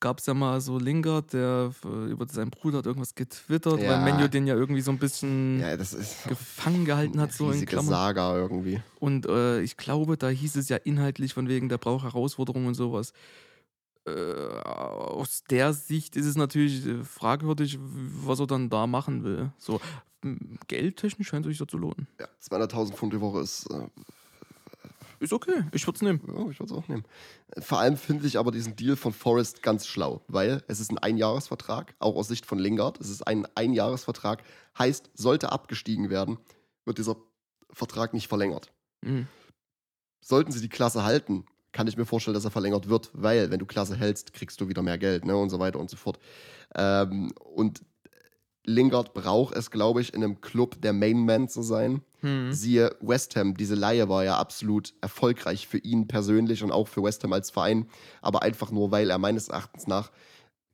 gab 0.00 0.18
es 0.18 0.26
ja 0.26 0.34
mal 0.34 0.60
so 0.60 0.76
Lingard, 0.76 1.32
der 1.32 1.72
äh, 1.84 2.10
über 2.10 2.26
seinen 2.26 2.50
Bruder 2.50 2.78
hat 2.78 2.86
irgendwas 2.86 3.14
getwittert, 3.14 3.80
Ja. 3.80 3.90
weil 3.90 4.02
Menu 4.02 4.26
den 4.26 4.48
ja 4.48 4.56
irgendwie 4.56 4.80
so 4.80 4.90
ein 4.90 4.98
bisschen 4.98 5.60
Ja, 5.60 5.76
gefangen 5.76 6.84
gehalten 6.84 7.20
hat, 7.20 7.32
so 7.32 7.48
in 7.52 7.64
Klammern. 7.64 7.90
Saga 7.90 8.36
irgendwie. 8.36 8.82
Und 8.98 9.26
äh, 9.26 9.60
ich 9.60 9.76
glaube, 9.76 10.16
da 10.16 10.28
hieß 10.30 10.56
es 10.56 10.68
ja 10.68 10.78
inhaltlich 10.78 11.32
von 11.32 11.46
wegen, 11.46 11.68
der 11.68 11.78
braucht 11.78 12.02
Herausforderungen 12.02 12.66
und 12.66 12.74
sowas. 12.74 13.12
Äh, 14.04 14.10
aus 14.10 15.44
der 15.48 15.72
Sicht 15.74 16.16
ist 16.16 16.26
es 16.26 16.36
natürlich 16.36 16.84
äh, 16.86 17.04
fragwürdig, 17.04 17.78
was 17.80 18.40
er 18.40 18.48
dann 18.48 18.68
da 18.68 18.88
machen 18.88 19.22
will. 19.22 19.52
So, 19.58 19.80
geldtechnisch 20.68 21.28
scheint 21.28 21.46
sich 21.46 21.58
ja 21.58 21.66
zu 21.66 21.78
lohnen. 21.78 22.08
Ja, 22.20 22.26
200.000 22.42 22.92
Pfund 22.92 23.12
die 23.12 23.20
Woche 23.20 23.40
ist, 23.40 23.70
äh, 23.70 23.88
ist 25.20 25.32
okay. 25.32 25.64
Ich 25.72 25.86
würde 25.86 25.96
es 25.96 26.02
nehmen. 26.02 26.20
Ja, 26.26 26.50
ich 26.50 26.60
würde 26.60 26.72
es 26.72 26.72
auch 26.72 26.88
nehmen. 26.88 27.04
Vor 27.58 27.78
allem 27.78 27.96
finde 27.96 28.26
ich 28.26 28.38
aber 28.38 28.50
diesen 28.50 28.76
Deal 28.76 28.96
von 28.96 29.12
Forrest 29.12 29.62
ganz 29.62 29.86
schlau, 29.86 30.22
weil 30.28 30.62
es 30.68 30.80
ist 30.80 30.90
ein 30.90 30.98
Einjahresvertrag, 30.98 31.94
auch 31.98 32.16
aus 32.16 32.28
Sicht 32.28 32.46
von 32.46 32.58
Lingard. 32.58 33.00
Es 33.00 33.08
ist 33.08 33.26
ein 33.26 33.46
Einjahresvertrag, 33.54 34.42
heißt, 34.78 35.10
sollte 35.14 35.52
abgestiegen 35.52 36.10
werden, 36.10 36.38
wird 36.84 36.98
dieser 36.98 37.16
Vertrag 37.70 38.12
nicht 38.12 38.28
verlängert. 38.28 38.72
Mhm. 39.02 39.26
Sollten 40.20 40.52
sie 40.52 40.60
die 40.60 40.68
Klasse 40.68 41.04
halten, 41.04 41.46
kann 41.72 41.86
ich 41.86 41.96
mir 41.96 42.06
vorstellen, 42.06 42.34
dass 42.34 42.44
er 42.44 42.50
verlängert 42.50 42.88
wird, 42.88 43.10
weil 43.12 43.50
wenn 43.50 43.58
du 43.58 43.66
Klasse 43.66 43.96
hältst, 43.96 44.32
kriegst 44.32 44.60
du 44.60 44.68
wieder 44.68 44.82
mehr 44.82 44.98
Geld 44.98 45.24
ne, 45.24 45.36
und 45.36 45.50
so 45.50 45.58
weiter 45.58 45.80
und 45.80 45.90
so 45.90 45.96
fort. 45.96 46.18
Ähm, 46.74 47.32
und 47.38 47.82
Lingard 48.64 49.14
braucht 49.14 49.54
es, 49.54 49.70
glaube 49.70 50.00
ich, 50.00 50.14
in 50.14 50.24
einem 50.24 50.40
Club 50.40 50.80
der 50.80 50.92
Main 50.92 51.24
Man 51.24 51.48
zu 51.48 51.62
sein. 51.62 52.02
Hm. 52.20 52.52
Siehe 52.52 52.96
West 53.00 53.36
Ham, 53.36 53.56
diese 53.56 53.74
Laie 53.74 54.08
war 54.08 54.24
ja 54.24 54.38
absolut 54.38 54.94
erfolgreich 55.00 55.68
für 55.68 55.78
ihn 55.78 56.08
persönlich 56.08 56.62
und 56.62 56.72
auch 56.72 56.88
für 56.88 57.02
West 57.02 57.22
Ham 57.24 57.32
als 57.32 57.50
Verein, 57.50 57.86
aber 58.22 58.42
einfach 58.42 58.70
nur, 58.70 58.90
weil 58.90 59.10
er 59.10 59.18
meines 59.18 59.48
Erachtens 59.48 59.86
nach 59.86 60.10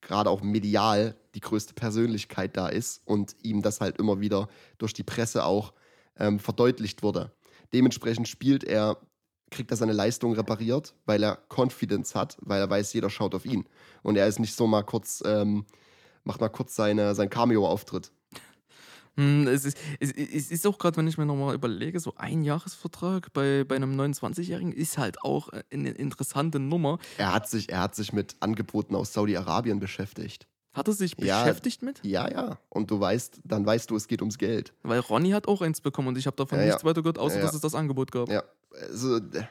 gerade 0.01 0.31
auch 0.31 0.43
medial 0.43 1.17
die 1.35 1.41
größte 1.41 1.75
Persönlichkeit 1.75 2.57
da 2.57 2.69
ist 2.69 3.03
und 3.05 3.37
ihm 3.43 3.63
das 3.63 3.81
halt 3.81 3.99
immer 3.99 4.21
wieder 4.21 4.49
durch 4.79 4.93
die 4.93 5.03
Presse 5.03 5.45
auch 5.45 5.73
ähm, 6.19 6.39
verdeutlicht 6.39 7.03
wurde. 7.03 7.33
Dementsprechend 7.73 8.29
spielt 8.29 8.65
er, 8.65 8.99
kriegt 9.51 9.71
er 9.71 9.77
seine 9.77 9.93
Leistung 9.93 10.33
repariert, 10.35 10.95
weil 11.07 11.23
er 11.23 11.39
Confidence 11.49 12.15
hat, 12.15 12.37
weil 12.41 12.61
er 12.61 12.71
weiß, 12.71 12.93
jeder 12.93 13.11
schaut 13.11 13.35
auf 13.35 13.45
ihn. 13.45 13.67
Und 14.03 14.17
er 14.17 14.27
ist 14.27 14.39
nicht 14.39 14.55
so 14.55 14.67
mal 14.67 14.83
kurz, 14.83 15.23
ähm, 15.27 15.67
macht 16.25 16.41
mal 16.41 16.49
kurz 16.49 16.75
seine, 16.75 17.15
sein 17.15 17.31
Cameo-Auftritt. 17.31 18.13
Hm, 19.17 19.47
Es 19.49 19.65
ist, 19.65 19.77
es, 19.99 20.13
ist 20.51 20.67
auch 20.67 20.79
gerade, 20.79 20.97
wenn 20.97 21.09
ich 21.09 21.19
mir 21.19 21.27
nochmal 21.27 21.55
überlege, 21.55 21.99
so 21.99 22.15
ein 22.17 22.45
Jahresvertrag 22.45 23.33
bei, 23.33 23.65
bei 23.65 23.75
einem 23.77 23.99
29-Jährigen 24.01 24.73
ist 24.73 24.99
halt 24.99 25.21
auch 25.23 25.49
eine 25.73 25.91
interessante 25.91 26.61
Nummer. 26.61 26.99
Er 27.19 27.35
hat 27.35 27.49
sich, 27.49 27.69
er 27.71 27.81
hat 27.81 27.95
sich 27.97 28.13
mit 28.13 28.37
Angeboten 28.41 28.95
aus 28.95 29.13
Saudi-Arabien 29.13 29.81
beschäftigt. 29.81 30.47
Hat 30.73 30.87
er 30.87 30.95
sich 30.95 31.17
Ja. 31.19 31.43
beschäftigt 31.43 31.83
mit? 31.83 32.01
Ja, 32.05 32.31
ja. 32.31 32.59
Und 32.69 32.93
du 32.93 33.01
weißt, 33.01 33.41
dann 33.45 33.67
weißt 33.67 33.91
du, 33.91 33.97
es 33.97 34.07
geht 34.07 34.23
ums 34.23 34.39
Geld. 34.39 34.73
Weil 34.85 35.01
Ronny 35.01 35.31
hat 35.31 35.49
auch 35.49 35.61
eins 35.63 35.81
bekommen 35.81 36.07
und 36.09 36.17
ich 36.19 36.27
habe 36.29 36.37
davon 36.37 36.59
Ja, 36.59 36.65
ja. 36.65 36.71
nichts 36.71 36.85
weiter 36.85 37.03
gehört, 37.03 37.19
außer 37.19 37.35
Ja, 37.35 37.41
ja. 37.41 37.47
dass 37.47 37.57
es 37.57 37.61
das 37.61 37.75
Angebot 37.75 38.13
gab. 38.13 38.29
Ja. 38.31 38.45
Also, 38.89 39.17
äh, 39.17 39.43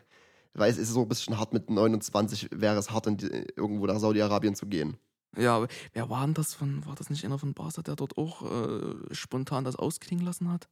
weiß, 0.53 0.75
es 0.77 0.83
ist 0.87 0.93
so 0.93 1.01
ein 1.01 1.09
bisschen 1.09 1.37
hart 1.37 1.51
mit 1.51 1.69
29, 1.69 2.47
wäre 2.53 2.77
es 2.77 2.89
hart, 2.91 3.07
in 3.07 3.17
die, 3.17 3.27
irgendwo 3.57 3.85
nach 3.85 3.99
Saudi-Arabien 3.99 4.55
zu 4.55 4.65
gehen. 4.67 4.95
Ja, 5.37 5.55
aber 5.57 5.67
wer 5.93 6.09
war 6.09 6.25
denn 6.25 6.33
das 6.33 6.53
von, 6.53 6.85
war 6.85 6.95
das 6.95 7.09
nicht 7.09 7.23
einer 7.25 7.37
von 7.39 7.53
Barca, 7.53 7.81
der 7.81 7.95
dort 7.95 8.17
auch 8.17 8.41
äh, 8.43 9.13
spontan 9.13 9.63
das 9.63 9.75
ausklingen 9.75 10.25
lassen 10.25 10.51
hat? 10.51 10.67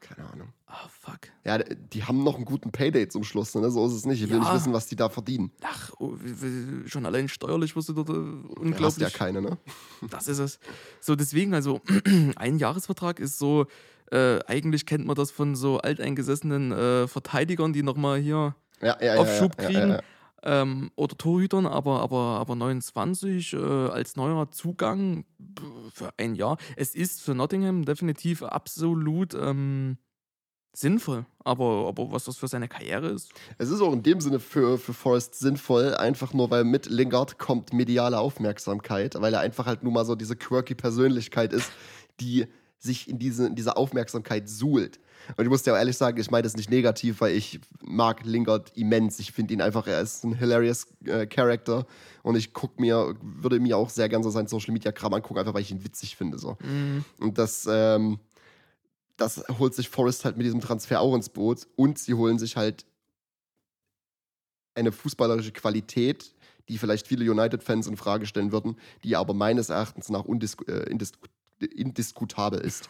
Keine 0.00 0.30
Ahnung. 0.30 0.48
Ah, 0.66 0.88
fuck. 0.88 1.18
Ja, 1.44 1.58
die 1.58 2.04
haben 2.04 2.24
noch 2.24 2.36
einen 2.36 2.46
guten 2.46 2.72
Payday 2.72 3.08
zum 3.08 3.22
Schluss, 3.22 3.54
ne? 3.54 3.70
So 3.70 3.86
ist 3.86 3.92
es 3.92 4.06
nicht. 4.06 4.22
Ich 4.22 4.30
will 4.30 4.36
Ja. 4.38 4.44
nicht 4.44 4.54
wissen, 4.54 4.72
was 4.72 4.86
die 4.86 4.96
da 4.96 5.10
verdienen. 5.10 5.52
Ach, 5.62 5.92
oh, 5.98 6.16
schon 6.86 7.04
allein 7.04 7.28
steuerlich 7.28 7.76
wirst 7.76 7.90
du 7.90 7.92
dort 7.92 8.08
äh, 8.08 8.12
Du 8.14 8.48
hast 8.48 8.56
unglaublich. 8.56 8.98
ja 9.02 9.10
keine, 9.10 9.42
ne? 9.42 9.58
Das 10.10 10.26
ist 10.26 10.38
es. 10.38 10.58
So, 11.00 11.16
deswegen, 11.16 11.52
also, 11.52 11.82
ein 12.36 12.56
Jahresvertrag 12.58 13.20
ist 13.20 13.38
so, 13.38 13.66
äh, 14.10 14.38
eigentlich 14.46 14.86
kennt 14.86 15.04
man 15.06 15.16
das 15.16 15.30
von 15.30 15.54
so 15.54 15.78
alteingesessenen 15.80 16.72
äh, 16.72 17.06
Verteidigern, 17.06 17.74
die 17.74 17.82
nochmal 17.82 18.18
hier 18.20 18.56
Ja, 18.80 18.96
ja, 19.02 19.14
ja. 19.14 19.20
Aufschub 19.20 19.60
ja, 19.60 19.66
kriegen. 19.68 19.98
Ähm, 20.42 20.90
oder 20.96 21.16
Torhütern, 21.16 21.66
aber, 21.66 22.00
aber, 22.00 22.38
aber 22.40 22.54
29 22.54 23.52
äh, 23.52 23.56
als 23.58 24.16
neuer 24.16 24.50
Zugang 24.50 25.24
für 25.92 26.10
ein 26.16 26.34
Jahr. 26.34 26.56
Es 26.76 26.94
ist 26.94 27.20
für 27.20 27.34
Nottingham 27.34 27.84
definitiv 27.84 28.42
absolut 28.42 29.34
ähm, 29.34 29.98
sinnvoll. 30.72 31.26
Aber, 31.44 31.88
aber 31.88 32.12
was 32.12 32.24
das 32.24 32.36
für 32.36 32.48
seine 32.48 32.68
Karriere 32.68 33.08
ist, 33.08 33.32
Es 33.58 33.70
ist 33.70 33.80
auch 33.80 33.92
in 33.92 34.02
dem 34.02 34.20
Sinne 34.20 34.40
für, 34.40 34.78
für 34.78 34.94
Forrest 34.94 35.34
sinnvoll, 35.34 35.94
einfach 35.94 36.32
nur, 36.32 36.50
weil 36.50 36.64
mit 36.64 36.86
Lingard 36.86 37.38
kommt 37.38 37.72
mediale 37.72 38.18
Aufmerksamkeit, 38.18 39.20
weil 39.20 39.34
er 39.34 39.40
einfach 39.40 39.66
halt 39.66 39.82
nun 39.82 39.92
mal 39.92 40.04
so 40.04 40.14
diese 40.14 40.36
quirky 40.36 40.74
Persönlichkeit 40.74 41.52
ist, 41.52 41.70
die 42.20 42.46
sich 42.78 43.08
in 43.08 43.18
diese, 43.18 43.46
in 43.46 43.54
diese 43.54 43.76
Aufmerksamkeit 43.76 44.48
suhlt. 44.48 45.00
Und 45.36 45.44
ich 45.44 45.50
muss 45.50 45.62
dir 45.62 45.72
auch 45.72 45.78
ehrlich 45.78 45.96
sagen, 45.96 46.18
ich 46.20 46.30
meine 46.30 46.42
das 46.42 46.56
nicht 46.56 46.70
negativ, 46.70 47.20
weil 47.20 47.34
ich 47.34 47.60
mag 47.82 48.24
Lingard 48.24 48.76
immens. 48.76 49.18
Ich 49.18 49.32
finde 49.32 49.54
ihn 49.54 49.60
einfach, 49.60 49.86
er 49.86 50.00
ist 50.00 50.24
ein 50.24 50.34
hilarious 50.34 50.86
äh, 51.04 51.26
Character 51.26 51.86
und 52.22 52.36
ich 52.36 52.52
guck 52.52 52.78
mir, 52.80 53.14
würde 53.22 53.60
mir 53.60 53.76
auch 53.76 53.90
sehr 53.90 54.08
gerne 54.08 54.24
so 54.24 54.30
sein 54.30 54.46
Social 54.46 54.72
Media 54.72 54.92
Kram 54.92 55.14
angucken, 55.14 55.38
einfach 55.38 55.54
weil 55.54 55.62
ich 55.62 55.70
ihn 55.70 55.84
witzig 55.84 56.16
finde. 56.16 56.38
So. 56.38 56.56
Und 57.18 57.38
das, 57.38 57.66
ähm, 57.70 58.18
das 59.16 59.42
holt 59.58 59.74
sich 59.74 59.88
Forrest 59.88 60.24
halt 60.24 60.36
mit 60.36 60.46
diesem 60.46 60.60
Transfer 60.60 61.00
auch 61.00 61.14
ins 61.14 61.28
Boot 61.28 61.66
und 61.76 61.98
sie 61.98 62.14
holen 62.14 62.38
sich 62.38 62.56
halt 62.56 62.84
eine 64.74 64.92
fußballerische 64.92 65.52
Qualität, 65.52 66.34
die 66.68 66.78
vielleicht 66.78 67.06
viele 67.06 67.30
United-Fans 67.30 67.86
in 67.86 67.96
Frage 67.96 68.26
stellen 68.26 68.52
würden, 68.52 68.76
die 69.04 69.16
aber 69.16 69.34
meines 69.34 69.68
Erachtens 69.68 70.08
nach 70.08 70.24
undisku 70.24 70.64
äh, 70.64 70.88
indisku 70.90 71.18
indiskutabel 71.60 72.58
ist. 72.60 72.88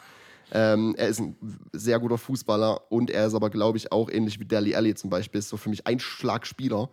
Ähm, 0.53 0.95
er 0.97 1.09
ist 1.09 1.21
ein 1.21 1.37
sehr 1.73 1.99
guter 1.99 2.19
Fußballer 2.19 2.91
und 2.91 3.11
er 3.11 3.27
ist 3.27 3.35
aber, 3.35 3.51
glaube 3.51 3.79
ich, 3.79 3.93
auch 3.93 4.11
ähnlich 4.11 4.41
wie 4.41 4.45
Deli 4.45 4.75
Alli 4.75 4.95
zum 4.95 5.11
Beispiel, 5.11 5.39
ist 5.39 5.49
so 5.49 5.57
für 5.57 5.71
mich 5.71 5.87
ein 5.87 6.01
Schlagspieler, 6.01 6.91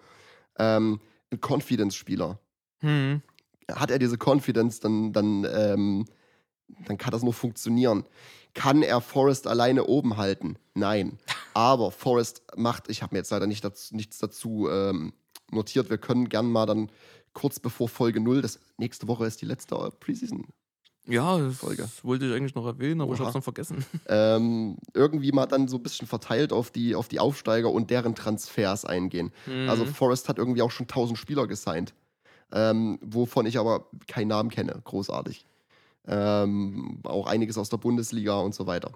ähm, 0.60 1.00
ein 1.32 1.39
Confidence-Spieler. 1.41 2.39
hm, 2.80 3.22
Hat 3.72 3.91
er 3.91 4.00
diese 4.00 4.17
Confidence, 4.17 4.80
dann, 4.80 5.13
dann, 5.13 5.46
ähm, 5.50 6.06
dann 6.86 6.98
kann 6.98 7.12
das 7.12 7.24
nur 7.24 7.34
funktionieren. 7.34 8.06
Kann 8.54 8.82
er 8.82 9.02
Forrest 9.02 9.48
alleine 9.48 9.86
oben 9.86 10.17
halten? 10.17 10.58
Nein. 10.74 11.20
Aber 11.54 11.91
Forrest 11.91 12.43
macht, 12.56 12.89
ich 12.89 13.02
habe 13.02 13.15
mir 13.15 13.20
jetzt 13.20 13.32
leider 13.32 13.48
nicht 13.48 13.63
dazu, 13.63 13.96
nichts 13.96 14.20
dazu 14.20 14.70
ähm, 14.70 15.13
notiert, 15.52 15.89
wir 15.89 15.98
können 15.98 16.30
gern 16.30 16.52
mal 16.52 16.65
dann 16.65 16.91
kurz 17.34 17.60
bevor 17.60 17.89
Folge 17.89 18.20
0, 18.20 18.41
das 18.41 18.60
nächste 18.78 19.08
Woche 19.08 19.26
ist 19.26 19.41
die 19.41 19.46
letzte 19.46 19.76
Preseason, 20.00 20.48
ja, 21.08 21.38
das 21.38 21.58
Folge. 21.58 21.89
wollte 22.04 22.26
ich 22.28 22.34
eigentlich 22.36 22.56
noch 22.56 22.65
erwähnen, 22.65 23.02
aber 23.02 23.13
ich 23.13 23.20
Oha. 23.20 23.28
habe 23.28 23.30
es 23.30 23.36
noch 23.36 23.43
vergessen. 23.43 23.86
ähm, 24.08 24.78
irgendwie 24.93 25.32
mal 25.32 25.46
dann 25.46 25.67
so 25.67 25.78
ein 25.78 25.84
bisschen 25.84 26.08
verteilt 26.08 26.52
auf 26.54 26.70
die, 26.72 26.96
auf 26.96 27.08
die 27.08 27.20
Aufsteiger 27.20 27.72
und 27.72 27.89
deren 27.89 28.13
Transfers 28.15 28.86
eingehen. 28.86 29.32
Also 29.67 29.86
Mhm. 29.86 29.89
Forrest 29.93 30.30
hat 30.30 30.38
irgendwie 30.38 30.62
auch 30.62 30.72
schon 30.72 30.86
1000 30.88 31.17
Spieler 31.17 31.48
gesigned, 31.48 31.93
ähm, 32.52 33.00
wovon 33.02 33.46
ich 33.46 33.58
aber 33.58 33.88
keinen 34.08 34.28
Namen 34.30 34.50
kenne. 34.50 34.80
Großartig. 34.84 35.46
Ähm, 36.08 37.00
auch 37.04 37.28
einiges 37.28 37.58
aus 37.58 37.70
der 37.70 37.78
Bundesliga 37.78 38.38
und 38.39 38.56
so 38.56 38.65
weiter. 38.67 38.91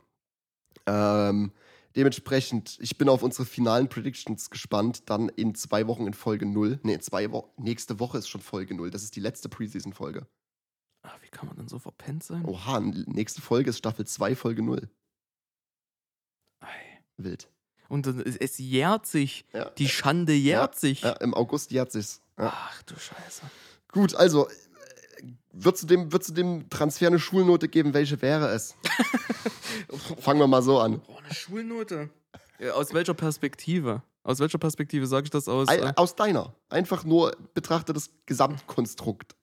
Ähm, 0.86 1.52
dementsprechend, 1.96 2.78
ich 2.80 2.98
bin 2.98 3.10
auf 3.10 3.22
unsere 3.22 3.46
finalen 3.46 3.90
Predictions 3.90 4.50
gespannt. 4.50 5.04
Dann 5.10 5.30
in 5.30 5.54
zwei 5.56 5.88
Wochen 5.88 6.08
in 6.08 6.14
Folge 6.14 6.46
0. 6.46 6.80
Ne, 6.84 7.00
zwei 7.00 7.32
Wochen. 7.32 7.50
Nächste 7.62 8.00
Woche 8.00 8.18
ist 8.18 8.30
schon 8.30 8.42
Folge 8.42 8.74
0. 8.76 8.90
Das 8.92 9.04
ist 9.04 9.16
die 9.16 9.20
letzte 9.20 9.50
Preseason-Folge. 9.50 10.26
Ah, 11.12 11.18
wie 11.22 11.30
kann 11.30 11.48
man 11.48 11.58
denn 11.58 11.68
so 11.68 11.78
verpennt 11.78 12.24
sein? 12.24 12.46
Oha, 12.46 12.80
nächste 12.80 13.42
Folge 13.42 13.70
ist 13.70 13.78
Staffel 13.78 14.06
2, 14.06 14.36
Folge 14.36 14.62
0. 14.62 14.90
Ei. 16.62 16.68
Wild. 17.18 17.50
Und 17.90 18.08
es, 18.08 18.58
jährt 18.58 19.06
sich. 19.06 19.44
Ja. 19.52 19.70
Die 19.72 19.90
Schande 19.90 20.32
jährt 20.32 20.76
sich. 20.80 21.02
Ja, 21.02 21.12
Im 21.14 21.34
August 21.34 21.72
jährt 21.72 21.92
sich's. 21.92 22.22
Ja. 22.38 22.54
Ach 22.56 22.82
du 22.84 22.96
Scheiße. 22.96 23.42
Gut, 23.92 24.16
also, 24.16 24.48
äh, 24.48 24.54
würdest 25.52 25.84
du, 25.84 25.88
dem, 25.88 26.14
würdest 26.14 26.30
du 26.30 26.34
dem 26.34 26.70
Transfer 26.70 27.08
eine 27.08 27.20
Schulnote 27.20 27.68
geben? 27.68 27.94
Welche 27.94 28.22
wäre 28.22 28.48
es? 28.52 28.76
Fangen 30.20 30.40
wir 30.40 30.48
mal 30.48 30.64
so 30.64 30.80
an. 30.80 31.02
Oh, 31.08 31.18
eine 31.18 31.34
Schulnote. 31.34 32.10
Ja, 32.60 32.74
aus 32.74 32.94
welcher 32.94 33.14
Perspektive? 33.14 34.04
Aus 34.24 34.40
welcher 34.40 34.60
Perspektive 34.60 35.08
sage 35.08 35.26
ich 35.26 35.32
das 35.32 35.50
aus? 35.50 35.68
Äh, 35.68 35.92
Aus 35.96 36.16
deiner. 36.16 36.54
Einfach 36.70 37.04
nur 37.04 37.36
betrachte 37.54 37.92
das 37.92 38.12
Gesamtkonstrukt. 38.26 39.36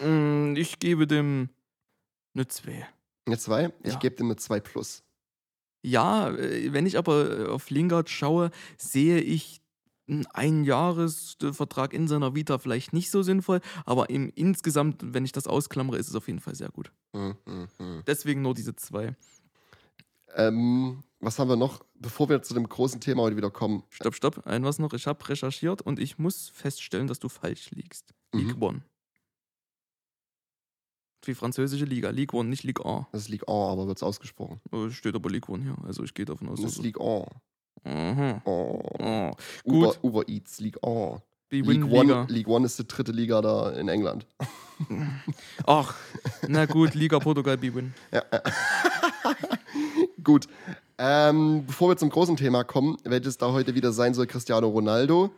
Mm, 0.00 0.54
Ich 0.56 0.78
gebe 0.78 1.06
dem 1.06 1.50
eine 2.34 2.46
2. 2.48 2.86
Eine 3.26 3.38
2? 3.38 3.72
Ich 3.82 3.92
Ja. 3.94 3.98
gebe 3.98 4.16
dem 4.16 4.26
eine 4.26 4.36
2 4.36 4.60
plus. 4.60 5.02
Ja, 5.82 6.30
äh, 6.30 6.72
wenn 6.72 6.86
ich 6.86 6.98
aber 6.98 7.40
äh, 7.40 7.46
auf 7.48 7.70
Lingard 7.70 8.10
schaue, 8.10 8.50
sehe 8.76 9.20
ich 9.20 9.60
einen 10.08 10.26
Einjahresvertrag 10.26 11.92
in 11.92 12.08
seiner 12.08 12.34
Vita 12.34 12.58
vielleicht 12.58 12.92
nicht 12.94 13.10
so 13.10 13.22
sinnvoll, 13.22 13.60
aber 13.84 14.08
im, 14.10 14.32
insgesamt, 14.34 15.02
wenn 15.14 15.24
ich 15.24 15.32
das 15.32 15.46
ausklammere, 15.46 15.98
ist 15.98 16.08
es 16.08 16.14
auf 16.14 16.26
jeden 16.28 16.40
Fall 16.40 16.54
sehr 16.54 16.70
gut. 16.70 16.90
Hm, 17.14 17.36
hm, 17.46 17.68
hm. 17.76 18.02
Deswegen 18.06 18.40
nur 18.42 18.54
diese 18.54 18.74
zwei. 18.74 19.14
Ähm, 20.34 21.02
was 21.20 21.38
haben 21.38 21.48
wir 21.48 21.56
noch, 21.56 21.84
bevor 21.94 22.28
wir 22.28 22.42
zu 22.42 22.54
dem 22.54 22.68
großen 22.68 23.00
Thema 23.00 23.22
heute 23.22 23.36
wieder 23.36 23.50
kommen? 23.50 23.82
Stopp, 23.90 24.14
stopp. 24.14 24.46
Ein 24.46 24.64
was 24.64 24.78
noch. 24.78 24.92
Ich 24.94 25.06
habe 25.06 25.26
recherchiert 25.28 25.82
und 25.82 25.98
ich 25.98 26.18
muss 26.18 26.48
feststellen, 26.48 27.06
dass 27.06 27.18
du 27.18 27.28
falsch 27.28 27.70
liegst. 27.72 28.14
League 28.32 28.56
Mhm. 28.56 28.62
One. 28.62 28.82
Die 31.26 31.34
französische 31.34 31.84
Liga. 31.84 32.10
League 32.10 32.32
One, 32.32 32.48
nicht 32.48 32.62
League 32.64 32.84
A. 32.84 33.06
Das 33.12 33.22
ist 33.22 33.28
Ligue 33.28 33.48
1, 33.48 33.56
aber 33.72 33.86
wird 33.86 33.98
es 33.98 34.02
ausgesprochen. 34.02 34.60
Steht 34.90 35.14
aber 35.14 35.28
League 35.30 35.48
One 35.48 35.62
hier. 35.62 35.76
Also 35.86 36.04
ich 36.04 36.14
gehe 36.14 36.24
davon 36.24 36.48
aus, 36.48 36.60
Das 36.60 36.72
ist. 36.72 36.82
Ligue 36.82 37.00
1. 37.04 37.26
Mhm. 37.84 38.40
Oh. 38.44 38.80
Oh. 38.98 39.30
Uber, 39.64 39.86
Gut. 39.88 39.98
Uber 40.02 40.28
Eats, 40.28 40.60
Ligue 40.60 40.80
1. 40.82 41.20
Die 41.50 41.62
League 41.62 41.84
One, 41.84 42.02
Liga. 42.02 42.26
League 42.28 42.48
One 42.48 42.66
ist 42.66 42.78
die 42.78 42.86
dritte 42.86 43.12
Liga 43.12 43.40
da 43.40 43.70
in 43.70 43.88
England. 43.88 44.26
Ach, 45.66 45.94
na 46.46 46.66
gut, 46.66 46.94
Liga 46.94 47.18
Portugal 47.18 47.56
B-Win. 47.56 47.94
Gut. 50.22 50.46
Ähm, 50.98 51.64
bevor 51.66 51.90
wir 51.90 51.96
zum 51.96 52.10
großen 52.10 52.36
Thema 52.36 52.64
kommen, 52.64 52.96
welches 53.04 53.38
da 53.38 53.50
heute 53.52 53.74
wieder 53.74 53.92
sein 53.92 54.14
soll, 54.14 54.26
Cristiano 54.26 54.68
Ronaldo. 54.68 55.30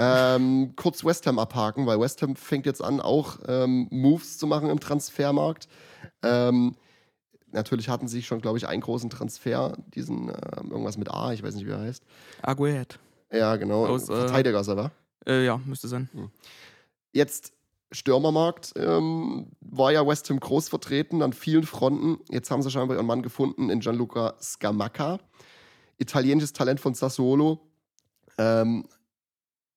Ähm, 0.00 0.74
kurz 0.76 1.04
West 1.04 1.26
Ham 1.26 1.40
abhaken, 1.40 1.86
weil 1.86 1.98
West 1.98 2.22
Ham 2.22 2.36
fängt 2.36 2.66
jetzt 2.66 2.82
an, 2.82 3.00
auch 3.00 3.38
ähm, 3.48 3.88
Moves 3.90 4.38
zu 4.38 4.46
machen 4.46 4.70
im 4.70 4.78
Transfermarkt. 4.78 5.68
Ähm, 6.22 6.76
natürlich 7.50 7.88
hatten 7.88 8.06
sie 8.06 8.22
schon, 8.22 8.40
glaube 8.40 8.58
ich, 8.58 8.68
einen 8.68 8.80
großen 8.80 9.10
Transfer, 9.10 9.76
diesen 9.94 10.28
ähm, 10.28 10.70
irgendwas 10.70 10.98
mit 10.98 11.10
A, 11.10 11.32
ich 11.32 11.42
weiß 11.42 11.54
nicht, 11.56 11.66
wie 11.66 11.72
er 11.72 11.80
heißt. 11.80 12.04
Aguet. 12.42 13.00
Ja, 13.32 13.56
genau. 13.56 13.86
Aus, 13.86 14.08
äh, 14.08 14.14
Verteidiger 14.14 14.60
ist 14.60 14.68
er, 14.68 14.76
wa? 14.76 14.92
Äh, 15.26 15.44
ja, 15.44 15.60
müsste 15.66 15.88
sein. 15.88 16.08
Jetzt 17.12 17.52
Stürmermarkt 17.90 18.74
ähm, 18.76 19.48
war 19.60 19.92
ja 19.92 20.06
West 20.06 20.28
Ham 20.30 20.38
groß 20.38 20.68
vertreten 20.68 21.22
an 21.22 21.32
vielen 21.32 21.64
Fronten. 21.64 22.18
Jetzt 22.30 22.50
haben 22.50 22.62
sie 22.62 22.70
scheinbar 22.70 22.96
ihren 22.96 23.06
Mann 23.06 23.22
gefunden 23.22 23.70
in 23.70 23.80
Gianluca 23.80 24.34
Scamacca. 24.40 25.18
Italienisches 25.96 26.52
Talent 26.52 26.80
von 26.80 26.94
Sassuolo. 26.94 27.60
Ähm, 28.36 28.86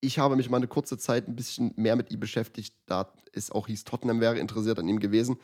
ich 0.01 0.19
habe 0.19 0.35
mich 0.35 0.49
mal 0.49 0.57
eine 0.57 0.67
kurze 0.67 0.97
Zeit 0.97 1.27
ein 1.27 1.35
bisschen 1.35 1.73
mehr 1.77 1.95
mit 1.95 2.11
ihm 2.11 2.19
beschäftigt, 2.19 2.75
da 2.87 3.13
es 3.31 3.51
auch 3.51 3.67
hieß, 3.67 3.83
Tottenham 3.85 4.19
wäre 4.19 4.37
interessiert 4.37 4.79
an 4.79 4.87
ihm 4.87 4.99
gewesen. 4.99 5.37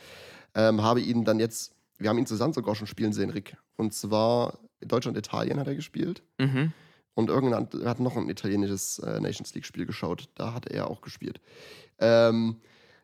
Ähm, 0.56 0.82
habe 0.82 1.00
ihn 1.00 1.24
dann 1.24 1.40
jetzt, 1.40 1.74
wir 1.98 2.10
haben 2.10 2.18
ihn 2.18 2.26
zusammen 2.26 2.54
sogar 2.54 2.76
schon 2.76 2.88
spielen 2.88 3.14
sehen, 3.14 3.30
Rick. 3.30 3.56
Und 3.78 3.94
zwar 3.94 4.60
in 4.80 4.88
Deutschland, 4.88 5.18
Italien 5.18 5.60
hat 5.60 5.68
er 5.68 5.76
gespielt. 5.76 6.24
Mhm. 6.40 6.74
Und 7.14 7.30
irgendwann 7.30 7.68
er 7.82 7.90
hat 7.90 8.00
noch 8.00 8.16
ein 8.16 8.30
italienisches 8.30 9.00
äh, 9.00 9.20
Nations 9.20 9.54
League-Spiel 9.54 9.86
geschaut. 9.86 10.30
Da 10.36 10.54
hat 10.54 10.68
er 10.68 10.90
auch 10.90 11.02
gespielt. 11.02 11.40
Ähm, 12.00 12.58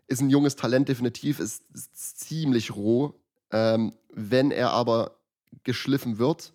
ist 0.07 0.21
ein 0.21 0.29
junges 0.29 0.55
Talent, 0.55 0.89
definitiv, 0.89 1.39
ist, 1.39 1.63
ist 1.73 2.19
ziemlich 2.19 2.75
roh. 2.75 3.13
Ähm, 3.51 3.93
wenn 4.11 4.51
er 4.51 4.71
aber 4.71 5.17
geschliffen 5.63 6.17
wird, 6.17 6.53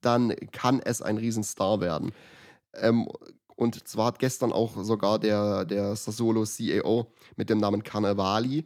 dann 0.00 0.34
kann 0.52 0.80
es 0.80 1.02
ein 1.02 1.18
Riesenstar 1.18 1.80
werden. 1.80 2.12
Ähm, 2.74 3.08
und 3.60 3.86
zwar 3.86 4.06
hat 4.06 4.18
gestern 4.18 4.52
auch 4.52 4.82
sogar 4.82 5.18
der, 5.18 5.66
der 5.66 5.94
Sassuolo 5.94 6.44
CAO 6.44 7.08
mit 7.36 7.50
dem 7.50 7.58
Namen 7.58 7.82
Carnevali 7.82 8.64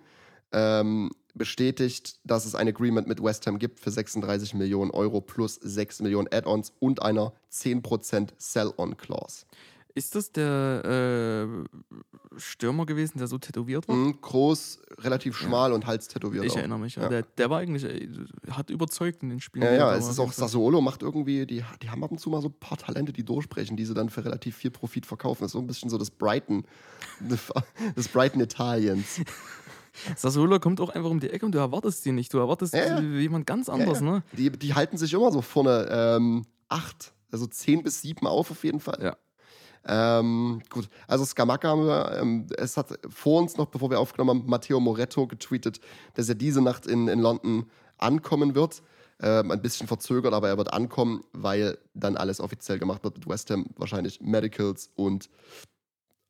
ähm, 0.52 1.10
bestätigt, 1.34 2.20
dass 2.22 2.46
es 2.46 2.54
ein 2.54 2.68
Agreement 2.68 3.08
mit 3.08 3.20
West 3.20 3.44
Ham 3.48 3.58
gibt 3.58 3.80
für 3.80 3.90
36 3.90 4.54
Millionen 4.54 4.92
Euro 4.92 5.20
plus 5.20 5.56
6 5.56 6.00
Millionen 6.02 6.28
Add-ons 6.32 6.72
und 6.78 7.02
einer 7.02 7.32
10% 7.52 8.28
Sell-on-Clause. 8.38 9.46
Ist 9.96 10.16
das 10.16 10.32
der 10.32 11.46
äh, 12.34 12.38
Stürmer 12.38 12.84
gewesen, 12.84 13.18
der 13.18 13.28
so 13.28 13.38
tätowiert 13.38 13.86
war? 13.86 13.94
Mhm, 13.94 14.20
groß, 14.20 14.80
relativ 14.98 15.36
schmal 15.36 15.72
und 15.72 15.86
Hals 15.86 16.08
tätowiert. 16.08 16.44
Ich 16.44 16.52
auch. 16.52 16.56
erinnere 16.56 16.80
mich. 16.80 16.96
Ja. 16.96 17.04
Ja. 17.04 17.08
Der, 17.10 17.22
der 17.22 17.48
war 17.50 17.60
eigentlich, 17.60 17.84
äh, 17.84 18.08
hat 18.50 18.70
überzeugt 18.70 19.22
in 19.22 19.30
den 19.30 19.40
Spielen. 19.40 19.64
Ja, 19.64 19.70
die 19.70 19.76
ja, 19.78 19.94
es 19.94 20.08
ist 20.08 20.18
auch. 20.18 20.32
Sassuolo 20.32 20.80
macht 20.80 21.02
irgendwie, 21.02 21.46
die, 21.46 21.64
die 21.80 21.90
haben 21.90 22.02
ab 22.02 22.10
und 22.10 22.18
zu 22.18 22.28
mal 22.28 22.42
so 22.42 22.48
ein 22.48 22.58
paar 22.58 22.76
Talente, 22.76 23.12
die 23.12 23.24
durchbrechen, 23.24 23.76
die 23.76 23.84
sie 23.84 23.94
dann 23.94 24.08
für 24.08 24.24
relativ 24.24 24.56
viel 24.56 24.72
Profit 24.72 25.06
verkaufen. 25.06 25.42
Das 25.42 25.50
ist 25.50 25.52
so 25.52 25.60
ein 25.60 25.66
bisschen 25.68 25.90
so 25.90 25.96
das 25.96 26.10
Brighton, 26.10 26.64
das 27.94 28.08
Brighton 28.08 28.40
Italiens. 28.40 29.20
Sassuolo 30.16 30.58
kommt 30.58 30.80
auch 30.80 30.90
einfach 30.90 31.10
um 31.10 31.20
die 31.20 31.30
Ecke 31.30 31.46
und 31.46 31.52
du 31.52 31.58
erwartest 31.58 32.04
ihn 32.06 32.16
nicht. 32.16 32.34
Du 32.34 32.38
erwartest 32.38 32.74
Ja, 32.74 32.98
ja. 32.98 33.00
jemand 33.00 33.46
ganz 33.46 33.68
anders, 33.68 34.00
ja, 34.00 34.06
ja. 34.06 34.12
ne? 34.14 34.22
Die, 34.32 34.50
die 34.50 34.74
halten 34.74 34.96
sich 34.96 35.12
immer 35.12 35.30
so 35.30 35.40
vorne 35.40 35.86
ähm, 35.88 36.44
acht, 36.68 37.14
also 37.30 37.46
zehn 37.46 37.84
bis 37.84 38.02
sieben 38.02 38.26
auf 38.26 38.50
auf 38.50 38.64
jeden 38.64 38.80
Fall. 38.80 38.98
Ja. 39.00 39.16
Ähm, 39.86 40.62
gut, 40.70 40.88
also 41.06 41.24
Scamacca 41.24 41.68
haben 41.68 41.86
wir, 41.86 42.18
ähm, 42.18 42.46
es 42.56 42.76
hat 42.76 42.98
vor 43.08 43.40
uns 43.40 43.56
noch, 43.56 43.66
bevor 43.66 43.90
wir 43.90 44.00
aufgenommen 44.00 44.40
haben, 44.40 44.50
Matteo 44.50 44.80
Moretto 44.80 45.26
getweetet, 45.26 45.80
dass 46.14 46.28
er 46.28 46.34
diese 46.34 46.62
Nacht 46.62 46.86
in, 46.86 47.08
in 47.08 47.20
London 47.20 47.66
ankommen 47.98 48.54
wird. 48.54 48.82
Ähm, 49.20 49.50
ein 49.50 49.62
bisschen 49.62 49.86
verzögert, 49.86 50.34
aber 50.34 50.48
er 50.48 50.58
wird 50.58 50.72
ankommen, 50.72 51.22
weil 51.32 51.78
dann 51.94 52.16
alles 52.16 52.40
offiziell 52.40 52.78
gemacht 52.78 53.04
wird 53.04 53.16
mit 53.16 53.28
West 53.28 53.48
Ham, 53.50 53.66
wahrscheinlich 53.76 54.20
Medicals 54.20 54.90
und 54.96 55.30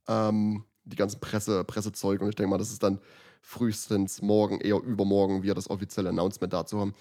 ähm, 0.06 0.64
die 0.84 0.96
ganzen 0.96 1.18
Presse, 1.20 1.64
Pressezeug. 1.64 2.20
Und 2.20 2.28
ich 2.28 2.34
denke 2.34 2.50
mal, 2.50 2.58
das 2.58 2.70
ist 2.70 2.82
dann 2.82 3.00
frühestens 3.40 4.20
morgen, 4.20 4.60
eher 4.60 4.76
übermorgen, 4.82 5.42
wir 5.42 5.54
das 5.54 5.70
offizielle 5.70 6.10
Announcement 6.10 6.52
dazu 6.52 6.78
haben. 6.78 6.94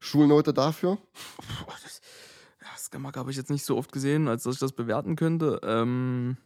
Schulnote 0.00 0.52
dafür? 0.52 0.98
Boah, 1.66 1.76
das, 1.82 2.00
ja, 2.62 2.76
Skamak 2.78 3.16
habe 3.16 3.30
ich 3.30 3.36
jetzt 3.36 3.50
nicht 3.50 3.64
so 3.64 3.76
oft 3.76 3.92
gesehen, 3.92 4.28
als 4.28 4.44
dass 4.44 4.54
ich 4.54 4.60
das 4.60 4.72
bewerten 4.72 5.16
könnte. 5.16 5.60
Ähm, 5.64 6.36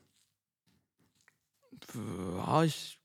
ja, 1.95 2.63
ich. 2.65 2.99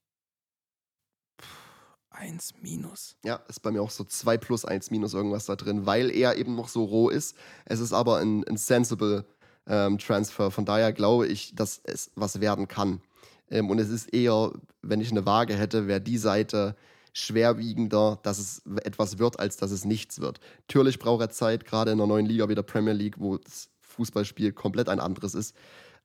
Eins 2.10 2.54
minus. 2.62 3.15
Ja, 3.24 3.36
ist 3.47 3.62
bei 3.62 3.71
mir 3.71 3.82
auch 3.82 3.89
so 3.89 4.04
2 4.04 4.38
plus 4.38 4.65
1 4.65 4.91
minus 4.91 5.13
irgendwas 5.13 5.45
da 5.45 5.56
drin, 5.56 5.86
weil 5.86 6.12
er 6.12 6.38
eben 6.38 6.56
noch 6.56 6.67
so 6.67 6.84
roh 6.84 7.10
ist. 7.10 7.36
Es 7.65 7.80
ist 7.80 7.93
aber 7.93 8.17
ein, 8.17 8.43
ein 8.47 8.58
sensible 8.58 9.26
ähm, 9.65 9.97
Transfer. 9.97 10.52
Von 10.52 10.65
daher 10.65 10.93
glaube 10.93 11.28
ich, 11.28 11.56
dass 11.56 11.82
es 11.84 12.12
was 12.15 12.39
werden 12.39 12.67
kann. 12.67 13.02
Ähm, 13.50 13.69
und 13.69 13.80
es 13.80 13.89
ist 13.89 14.13
eher, 14.13 14.52
wenn 14.82 15.02
ich 15.02 15.12
eine 15.12 15.26
Waage 15.26 15.56
hätte, 15.56 15.88
wäre 15.88 16.02
die 16.02 16.17
Seite 16.17 16.76
schwerwiegender, 17.13 18.19
dass 18.24 18.39
es 18.39 18.62
etwas 18.84 19.19
wird, 19.19 19.39
als 19.39 19.58
dass 19.58 19.71
es 19.71 19.86
nichts 19.86 20.21
wird. 20.21 20.39
Natürlich 20.67 21.00
braucht 21.00 21.21
er 21.21 21.30
Zeit, 21.30 21.65
gerade 21.65 21.91
in 21.91 21.97
der 21.97 22.08
neuen 22.08 22.26
Liga 22.26 22.47
wie 22.50 22.56
der 22.56 22.63
Premier 22.63 22.93
League, 22.93 23.19
wo 23.19 23.38
das 23.38 23.69
Fußballspiel 23.82 24.54
komplett 24.54 24.89
ein 24.89 25.00
anderes 25.00 25.36
ist. 25.36 25.56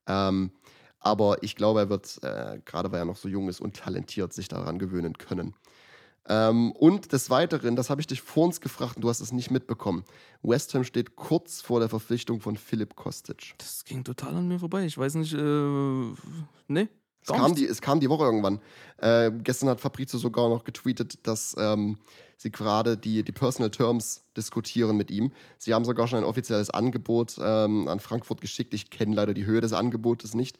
Ähm, 0.07 0.53
aber 0.99 1.43
ich 1.43 1.55
glaube, 1.55 1.81
er 1.81 1.89
wird, 1.89 2.19
äh, 2.23 2.61
gerade 2.65 2.91
weil 2.91 3.01
er 3.01 3.05
noch 3.05 3.17
so 3.17 3.29
jung 3.29 3.49
ist 3.49 3.61
und 3.61 3.77
talentiert, 3.77 4.33
sich 4.33 4.49
daran 4.49 4.79
gewöhnen 4.79 5.17
können. 5.19 5.55
Ähm, 6.29 6.73
und 6.73 7.13
des 7.13 7.31
Weiteren, 7.31 7.77
das 7.77 7.89
habe 7.91 8.01
ich 8.01 8.09
dich 8.09 8.21
vor 8.21 8.45
uns 8.47 8.61
gefragt 8.61 8.97
und 8.97 9.03
du 9.03 9.09
hast 9.09 9.21
es 9.21 9.33
nicht 9.33 9.51
mitbekommen. 9.51 10.05
West 10.43 10.75
Ham 10.75 10.83
steht 10.83 11.15
kurz 11.15 11.61
vor 11.61 11.79
der 11.79 11.89
Verpflichtung 11.89 12.41
von 12.41 12.57
Philipp 12.57 12.97
Kostic. 12.97 13.55
Das 13.59 13.85
ging 13.85 14.03
total 14.03 14.35
an 14.35 14.49
mir 14.49 14.59
vorbei. 14.59 14.85
Ich 14.85 14.99
weiß 14.99 15.15
nicht, 15.15 15.35
äh, 15.35 15.37
ne? 16.69 16.89
Es 17.29 17.41
kam, 17.41 17.55
die, 17.55 17.67
es 17.67 17.81
kam 17.81 18.01
die 18.01 18.09
Woche 18.09 18.25
irgendwann. 18.25 18.61
Äh, 18.99 19.33
gestern 19.43 19.69
hat 19.69 19.81
Fabrizio 19.81 20.19
sogar 20.19 20.49
noch 20.49 20.65
getweetet, 20.65 21.27
dass 21.27 21.57
ähm, 21.59 21.99
sie 22.37 22.53
gerade 22.53 22.97
die, 22.97 23.25
die 23.25 23.33
Personal 23.33 23.71
Terms 23.71 24.25
diskutieren 24.37 24.97
mit 24.97 25.11
ihm. 25.11 25.33
Sie 25.59 25.75
haben 25.75 25.85
sogar 25.85 26.07
schon 26.07 26.19
ein 26.19 26.25
offizielles 26.25 26.71
Angebot 26.71 27.37
ähm, 27.41 27.89
an 27.89 27.99
Frankfurt 27.99 28.41
geschickt. 28.41 28.75
Ich 28.75 28.91
kenne 28.91 29.17
leider 29.17 29.35
die 29.35 29.45
Höhe 29.45 29.61
des 29.61 29.73
Angebotes 29.73 30.35
nicht. 30.35 30.59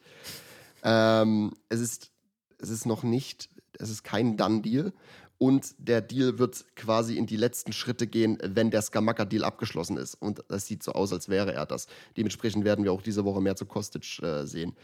Ähm, 0.83 1.53
es, 1.69 1.79
ist, 1.79 2.11
es 2.59 2.69
ist 2.69 2.85
noch 2.85 3.03
nicht, 3.03 3.49
es 3.79 3.89
ist 3.89 4.03
kein 4.03 4.35
Done-Deal. 4.35 4.91
Und 5.39 5.75
der 5.77 6.01
Deal 6.01 6.39
wird 6.39 6.65
quasi 6.75 7.15
in 7.15 7.27
die 7.27 7.35
letzten 7.35 7.71
Schritte 7.71 8.07
gehen, 8.07 8.39
wenn 8.41 8.71
der 8.71 8.81
Skamaka-Deal 8.81 9.43
abgeschlossen 9.43 9.97
ist. 9.97 10.15
Und 10.15 10.43
das 10.47 10.65
sieht 10.65 10.81
so 10.81 10.93
aus, 10.93 11.13
als 11.13 11.29
wäre 11.29 11.53
er 11.53 11.67
das. 11.67 11.85
Dementsprechend 12.17 12.65
werden 12.65 12.83
wir 12.83 12.91
auch 12.91 13.03
diese 13.03 13.23
Woche 13.23 13.39
mehr 13.39 13.55
zu 13.55 13.67
Kostic 13.67 14.19
äh, 14.23 14.45
sehen. 14.45 14.75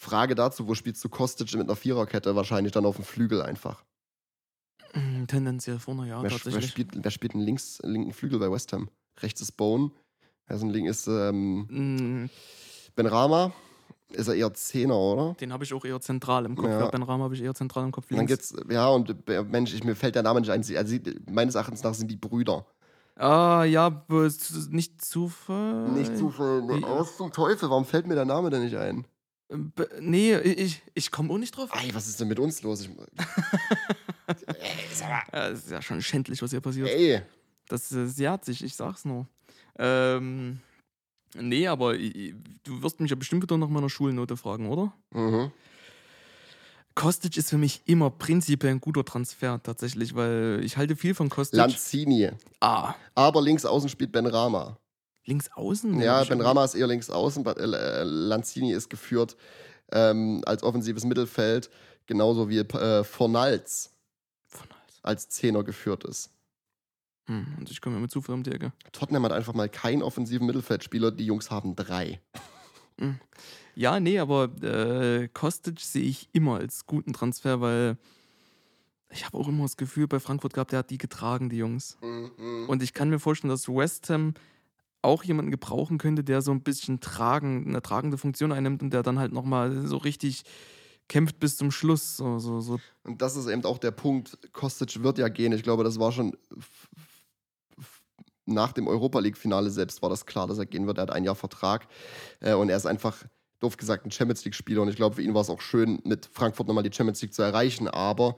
Frage 0.00 0.34
dazu, 0.34 0.66
wo 0.66 0.74
spielst 0.74 1.04
du 1.04 1.10
Kostic 1.10 1.52
mit 1.52 1.62
einer 1.68 1.76
Viererkette? 1.76 2.34
Wahrscheinlich 2.34 2.72
dann 2.72 2.86
auf 2.86 2.96
dem 2.96 3.04
Flügel 3.04 3.42
einfach. 3.42 3.84
Mm, 4.94 5.26
Tendenziell 5.26 5.78
vorne, 5.78 6.08
ja, 6.08 6.22
wer, 6.22 6.30
wer, 6.30 6.38
tatsächlich. 6.38 6.70
spielt, 6.70 6.88
wer 6.94 7.10
spielt 7.10 7.34
einen 7.34 7.44
links, 7.44 7.78
linken 7.82 8.14
Flügel 8.14 8.38
bei 8.38 8.50
West 8.50 8.72
Ham? 8.72 8.88
Rechts 9.18 9.42
ist 9.42 9.52
Bone. 9.52 9.90
Also 10.46 10.64
ein 10.64 10.70
Link 10.70 10.88
ist 10.88 11.06
ähm, 11.06 11.66
Mm, 11.68 12.30
Ben 12.96 13.06
Rama. 13.06 13.52
Ist 14.08 14.26
er 14.26 14.34
eher 14.34 14.52
Zehner, 14.54 14.96
oder? 14.96 15.34
Den 15.34 15.52
habe 15.52 15.64
ich 15.64 15.72
auch 15.74 15.84
eher 15.84 16.00
zentral 16.00 16.46
im 16.46 16.56
Kopf. 16.56 16.66
Ja. 16.70 16.80
Ja. 16.80 16.88
Ben 16.88 17.02
Rahm 17.02 17.22
habe 17.22 17.34
ich 17.34 17.42
eher 17.42 17.54
zentral 17.54 17.84
im 17.84 17.92
Kopf. 17.92 18.10
Und 18.10 18.16
dann 18.16 18.26
Links. 18.26 18.52
gibt's, 18.54 18.66
ja, 18.72 18.88
und 18.88 19.14
Mensch, 19.52 19.74
ich, 19.74 19.84
mir 19.84 19.94
fällt 19.94 20.14
der 20.14 20.22
Name 20.22 20.40
nicht 20.40 20.50
ein. 20.50 20.64
Also, 20.76 20.96
meines 21.30 21.54
Erachtens 21.54 21.82
nach 21.84 21.94
sind 21.94 22.10
die 22.10 22.16
Brüder. 22.16 22.66
Ah, 23.16 23.64
ja, 23.64 24.02
nicht 24.70 25.04
Zufall. 25.04 25.90
Nicht 25.90 26.16
Zufall. 26.16 26.66
Was 26.82 27.18
zum 27.18 27.32
Teufel? 27.32 27.68
Warum 27.68 27.84
fällt 27.84 28.06
mir 28.06 28.14
der 28.14 28.24
Name 28.24 28.48
denn 28.48 28.64
nicht 28.64 28.76
ein? 28.76 29.06
Ähm, 29.50 29.72
Nee, 30.00 30.36
ich, 30.38 30.80
ich 30.94 31.10
komme 31.10 31.32
auch 31.32 31.38
nicht 31.38 31.56
drauf. 31.56 31.70
Ey, 31.74 31.94
was 31.94 32.06
ist 32.08 32.20
denn 32.20 32.28
mit 32.28 32.38
uns 32.38 32.62
los? 32.62 32.82
Ich, 32.82 32.90
Ja, 35.32 35.48
Es 35.48 35.64
ist 35.64 35.70
ja 35.70 35.82
schon 35.82 36.00
schändlich, 36.02 36.40
was 36.42 36.50
hier 36.50 36.60
passiert. 36.60 36.88
ey, 36.88 37.20
Das, 37.68 37.90
äh, 37.92 38.06
sie 38.06 38.28
hat 38.28 38.44
sich, 38.44 38.62
ich 38.64 38.74
sag's 38.76 39.04
nur. 39.04 39.26
Ähm, 39.78 40.60
nee, 41.34 41.66
aber 41.66 41.96
i- 41.96 42.28
i- 42.30 42.34
du 42.64 42.82
wirst 42.82 43.00
mich 43.00 43.10
ja 43.10 43.16
bestimmt 43.16 43.42
wieder 43.42 43.56
nach 43.58 43.68
meiner 43.68 43.88
Schulnote 43.90 44.36
fragen, 44.36 44.68
oder? 44.68 44.92
mhm. 45.10 45.50
Kostic 46.96 47.36
ist 47.36 47.48
für 47.50 47.56
mich 47.58 47.82
immer 47.86 48.10
prinzipiell 48.10 48.72
ein 48.72 48.80
guter 48.80 49.04
Transfer, 49.04 49.62
tatsächlich, 49.62 50.14
weil 50.14 50.60
ich 50.64 50.76
halte 50.76 50.96
viel 50.96 51.14
von 51.14 51.28
Kostic. 51.30 51.56
Lanzini. 51.58 52.30
ah, 52.60 52.94
Aber 53.14 53.40
links 53.40 53.64
außen 53.64 53.88
spielt 53.88 54.12
Ben 54.12 54.26
Rama. 54.26 54.76
Links 55.24 55.50
außen? 55.52 56.00
Ja, 56.00 56.24
Ben 56.24 56.40
Rama 56.40 56.64
ist 56.64 56.74
eher 56.74 56.86
links 56.86 57.10
außen. 57.10 57.44
Lanzini 57.44 58.72
ist 58.72 58.90
geführt 58.90 59.36
ähm, 59.92 60.42
als 60.46 60.62
offensives 60.62 61.04
Mittelfeld, 61.04 61.70
genauso 62.06 62.48
wie 62.48 62.58
äh, 62.58 63.04
Fornals 63.04 63.92
Von 64.46 64.68
Hals. 64.70 65.00
als 65.02 65.28
Zehner 65.28 65.64
geführt 65.64 66.04
ist. 66.04 66.30
Hm, 67.26 67.46
und 67.58 67.70
ich 67.70 67.80
komme 67.80 67.96
mir 67.96 68.02
mit 68.02 68.10
Zufall 68.10 68.34
um 68.34 68.42
die 68.42 68.52
Ecke. 68.52 68.72
Tottenham 68.92 69.24
hat 69.24 69.32
einfach 69.32 69.54
mal 69.54 69.68
keinen 69.68 70.02
offensiven 70.02 70.46
Mittelfeldspieler, 70.46 71.10
die 71.10 71.26
Jungs 71.26 71.50
haben 71.50 71.76
drei. 71.76 72.20
Ja, 73.74 73.98
nee, 74.00 74.18
aber 74.18 74.50
äh, 74.62 75.28
Kostic 75.28 75.80
sehe 75.80 76.02
ich 76.02 76.28
immer 76.32 76.56
als 76.56 76.86
guten 76.86 77.12
Transfer, 77.12 77.60
weil 77.60 77.96
ich 79.10 79.24
habe 79.24 79.38
auch 79.38 79.48
immer 79.48 79.62
das 79.62 79.76
Gefühl 79.76 80.06
bei 80.06 80.20
Frankfurt 80.20 80.54
gehabt, 80.54 80.72
der 80.72 80.80
hat 80.80 80.90
die 80.90 80.98
getragen, 80.98 81.48
die 81.48 81.56
Jungs. 81.56 81.96
Mhm. 82.02 82.68
Und 82.68 82.82
ich 82.82 82.94
kann 82.94 83.10
mir 83.10 83.18
vorstellen, 83.18 83.50
dass 83.50 83.68
West 83.68 84.10
Ham 84.10 84.34
auch 85.02 85.24
jemanden 85.24 85.50
gebrauchen 85.50 85.98
könnte, 85.98 86.24
der 86.24 86.42
so 86.42 86.50
ein 86.50 86.62
bisschen 86.62 87.00
tragen, 87.00 87.66
eine 87.68 87.82
tragende 87.82 88.18
Funktion 88.18 88.52
einnimmt 88.52 88.82
und 88.82 88.92
der 88.92 89.02
dann 89.02 89.18
halt 89.18 89.32
nochmal 89.32 89.86
so 89.86 89.96
richtig 89.96 90.42
kämpft 91.08 91.40
bis 91.40 91.56
zum 91.56 91.70
Schluss. 91.70 92.16
So, 92.16 92.38
so, 92.38 92.60
so. 92.60 92.78
Und 93.02 93.20
das 93.20 93.36
ist 93.36 93.46
eben 93.48 93.64
auch 93.64 93.78
der 93.78 93.90
Punkt. 93.90 94.38
Kostic 94.52 95.02
wird 95.02 95.18
ja 95.18 95.28
gehen. 95.28 95.52
Ich 95.52 95.62
glaube, 95.62 95.84
das 95.84 95.98
war 95.98 96.12
schon 96.12 96.36
nach 98.46 98.72
dem 98.72 98.88
Europa 98.88 99.20
League-Finale 99.20 99.70
selbst 99.70 100.02
war 100.02 100.10
das 100.10 100.26
klar, 100.26 100.46
dass 100.46 100.58
er 100.58 100.66
gehen 100.66 100.86
wird. 100.86 100.98
Er 100.98 101.02
hat 101.02 101.10
ein 101.10 101.24
Jahr 101.24 101.34
Vertrag 101.34 101.86
äh, 102.40 102.54
und 102.54 102.68
er 102.68 102.76
ist 102.76 102.86
einfach, 102.86 103.24
doof 103.60 103.76
gesagt, 103.76 104.06
ein 104.06 104.10
Champions 104.10 104.44
League-Spieler. 104.44 104.82
Und 104.82 104.88
ich 104.88 104.96
glaube, 104.96 105.16
für 105.16 105.22
ihn 105.22 105.34
war 105.34 105.42
es 105.42 105.50
auch 105.50 105.60
schön, 105.60 106.00
mit 106.04 106.28
Frankfurt 106.32 106.66
nochmal 106.66 106.82
die 106.82 106.94
Champions 106.94 107.22
League 107.22 107.34
zu 107.34 107.42
erreichen. 107.42 107.88
Aber 107.88 108.36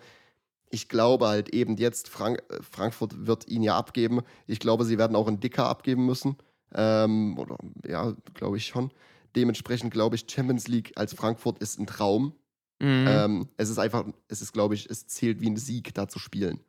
ich 0.71 0.89
glaube 0.89 1.29
halt 1.29 1.51
eben 1.51 1.77
jetzt, 1.77 2.09
Frank 2.09 2.43
äh, 2.49 2.63
Frankfurt 2.63 3.27
wird 3.27 3.49
ihn 3.49 3.63
ja 3.63 3.77
abgeben. 3.77 4.21
Ich 4.47 4.61
glaube, 4.61 4.85
sie 4.85 4.99
werden 4.99 5.17
auch 5.17 5.29
einen 5.29 5.41
Dicker 5.41 5.67
abgeben 5.67 6.07
müssen. 6.07 6.37
Ähm, 6.75 7.39
oder 7.39 7.59
ja, 7.87 8.14
glaube 8.35 8.57
ich 8.57 8.66
schon. 8.66 8.91
Dementsprechend 9.37 9.93
glaube 9.93 10.16
ich, 10.16 10.27
Champions 10.29 10.68
League 10.68 10.93
als 10.97 11.14
Frankfurt 11.14 11.59
ist 11.59 11.79
ein 11.79 11.87
Traum. 11.87 12.35
Mhm. 12.81 13.07
Ähm, 13.09 13.49
es 13.57 13.68
ist 13.68 13.79
einfach, 13.79 14.05
es 14.29 14.43
ist, 14.43 14.53
glaube 14.53 14.75
ich, 14.75 14.91
es 14.91 15.07
zählt 15.07 15.41
wie 15.41 15.49
ein 15.49 15.57
Sieg, 15.57 15.95
da 15.95 16.09
zu 16.09 16.18
spielen. 16.18 16.61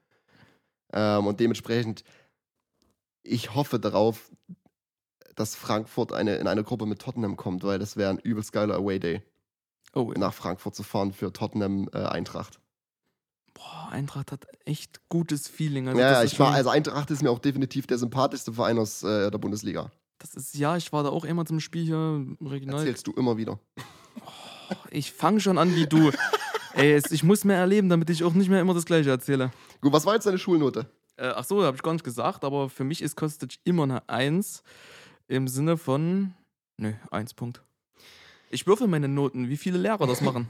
Ähm, 0.94 1.26
und 1.26 1.40
dementsprechend, 1.40 2.04
ich 3.24 3.56
hoffe 3.56 3.80
darauf, 3.80 4.32
dass 5.36 5.56
Frankfurt 5.56 6.14
eine, 6.14 6.36
in 6.36 6.48
eine 6.48 6.64
Gruppe 6.64 6.86
mit 6.86 7.00
Tottenham 7.00 7.36
kommt, 7.36 7.64
weil 7.64 7.80
das 7.80 7.98
wäre 7.98 8.12
ein 8.12 8.20
übelst 8.20 8.52
geiler 8.52 8.76
Away-Day, 8.76 9.24
oh, 9.94 10.12
ja. 10.14 10.20
nach 10.20 10.34
Frankfurt 10.34 10.76
zu 10.76 10.84
fahren 10.84 11.12
für 11.12 11.34
Tottenham 11.34 11.90
äh, 11.94 11.98
Eintracht. 11.98 12.60
Boah, 13.54 13.90
Eintracht 13.92 14.32
hat 14.32 14.46
echt 14.66 15.02
gutes 15.10 15.48
Feeling. 15.48 15.88
Also 15.88 16.00
ja, 16.00 16.24
ich 16.24 16.40
war, 16.40 16.54
also 16.54 16.70
Eintracht 16.70 17.12
ist 17.12 17.22
mir 17.22 17.30
auch 17.30 17.40
definitiv 17.40 17.88
der 17.88 17.98
sympathischste 17.98 18.54
Verein 18.54 18.80
aus 18.80 19.04
äh, 19.04 19.30
der 19.30 19.38
Bundesliga. 19.38 19.92
Das 20.20 20.36
ist, 20.36 20.56
ja, 20.56 20.78
ich 20.78 20.92
war 20.94 21.04
da 21.04 21.10
auch 21.10 21.26
immer 21.26 21.46
zum 21.46 21.60
Spiel 21.60 21.84
hier 21.84 21.96
im 21.96 22.38
Regional. 22.42 22.80
Erzählst 22.80 23.08
du 23.08 23.12
immer 23.12 23.38
wieder. 23.38 23.60
Ich 24.90 25.12
fange 25.12 25.40
schon 25.40 25.58
an 25.58 25.76
wie 25.76 25.86
du. 25.86 26.12
Ey, 26.74 26.94
es, 26.94 27.12
ich 27.12 27.24
muss 27.24 27.44
mehr 27.44 27.58
erleben, 27.58 27.90
damit 27.90 28.10
ich 28.10 28.24
auch 28.24 28.34
nicht 28.34 28.50
mehr 28.50 28.62
immer 28.62 28.74
das 28.74 28.86
Gleiche 28.86 29.10
erzähle. 29.12 29.52
Gut, 29.82 29.94
was 29.94 30.06
war 30.06 30.16
jetzt 30.16 30.26
deine 30.26 30.40
Schulnote? 30.40 30.88
Äh, 31.18 31.28
ach 31.28 31.44
so, 31.44 31.64
habe 31.64 31.76
ich 31.76 31.84
gar 31.84 31.94
nicht 31.94 32.06
gesagt, 32.06 32.44
aber 32.44 32.70
für 32.70 32.84
mich 32.84 33.02
ist 33.02 33.16
Kostic 33.16 33.60
immer 33.64 33.84
eine 33.84 34.10
1 34.10 34.64
im 35.28 35.48
Sinne 35.48 35.78
von. 35.78 36.34
Nö, 36.78 36.94
1 37.12 37.36
Punkt. 37.36 37.62
Ich 38.50 38.66
würfel 38.66 38.88
meine 38.88 39.08
Noten, 39.08 39.50
wie 39.50 39.58
viele 39.58 39.78
Lehrer 39.78 40.08
das 40.08 40.22
machen. 40.22 40.48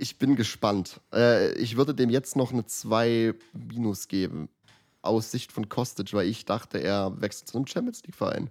Ich 0.00 0.16
bin 0.16 0.36
gespannt. 0.36 1.00
Äh, 1.12 1.52
ich 1.54 1.76
würde 1.76 1.92
dem 1.92 2.08
jetzt 2.08 2.36
noch 2.36 2.52
eine 2.52 2.64
2 2.64 3.34
minus 3.52 4.06
geben. 4.06 4.48
Aus 5.02 5.30
Sicht 5.30 5.50
von 5.50 5.68
Kostic, 5.68 6.12
weil 6.12 6.28
ich 6.28 6.44
dachte, 6.44 6.78
er 6.78 7.20
wechselt 7.20 7.48
zu 7.48 7.56
einem 7.56 7.66
Champions 7.66 8.02
League-Verein. 8.04 8.50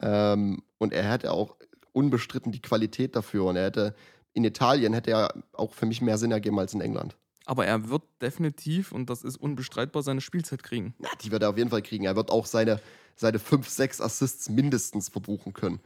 Ähm, 0.00 0.62
und 0.78 0.92
er 0.92 1.10
hätte 1.10 1.32
auch 1.32 1.56
unbestritten 1.92 2.52
die 2.52 2.62
Qualität 2.62 3.16
dafür. 3.16 3.44
Und 3.44 3.56
er 3.56 3.64
hätte, 3.64 3.94
in 4.34 4.44
Italien 4.44 4.92
hätte 4.92 5.10
er 5.10 5.34
auch 5.52 5.72
für 5.72 5.86
mich 5.86 6.00
mehr 6.00 6.16
Sinn 6.18 6.30
ergeben 6.30 6.58
als 6.60 6.74
in 6.74 6.80
England. 6.80 7.16
Aber 7.44 7.66
er 7.66 7.88
wird 7.88 8.02
definitiv, 8.20 8.92
und 8.92 9.10
das 9.10 9.24
ist 9.24 9.36
unbestreitbar, 9.36 10.04
seine 10.04 10.20
Spielzeit 10.20 10.62
kriegen. 10.62 10.94
Ja, 11.00 11.08
die 11.22 11.32
wird 11.32 11.42
er 11.42 11.50
auf 11.50 11.58
jeden 11.58 11.70
Fall 11.70 11.82
kriegen. 11.82 12.04
Er 12.04 12.14
wird 12.14 12.30
auch 12.30 12.46
seine, 12.46 12.80
seine 13.16 13.40
5, 13.40 13.68
6 13.68 14.00
Assists 14.00 14.48
mindestens 14.48 15.08
verbuchen 15.08 15.52
können. 15.52 15.80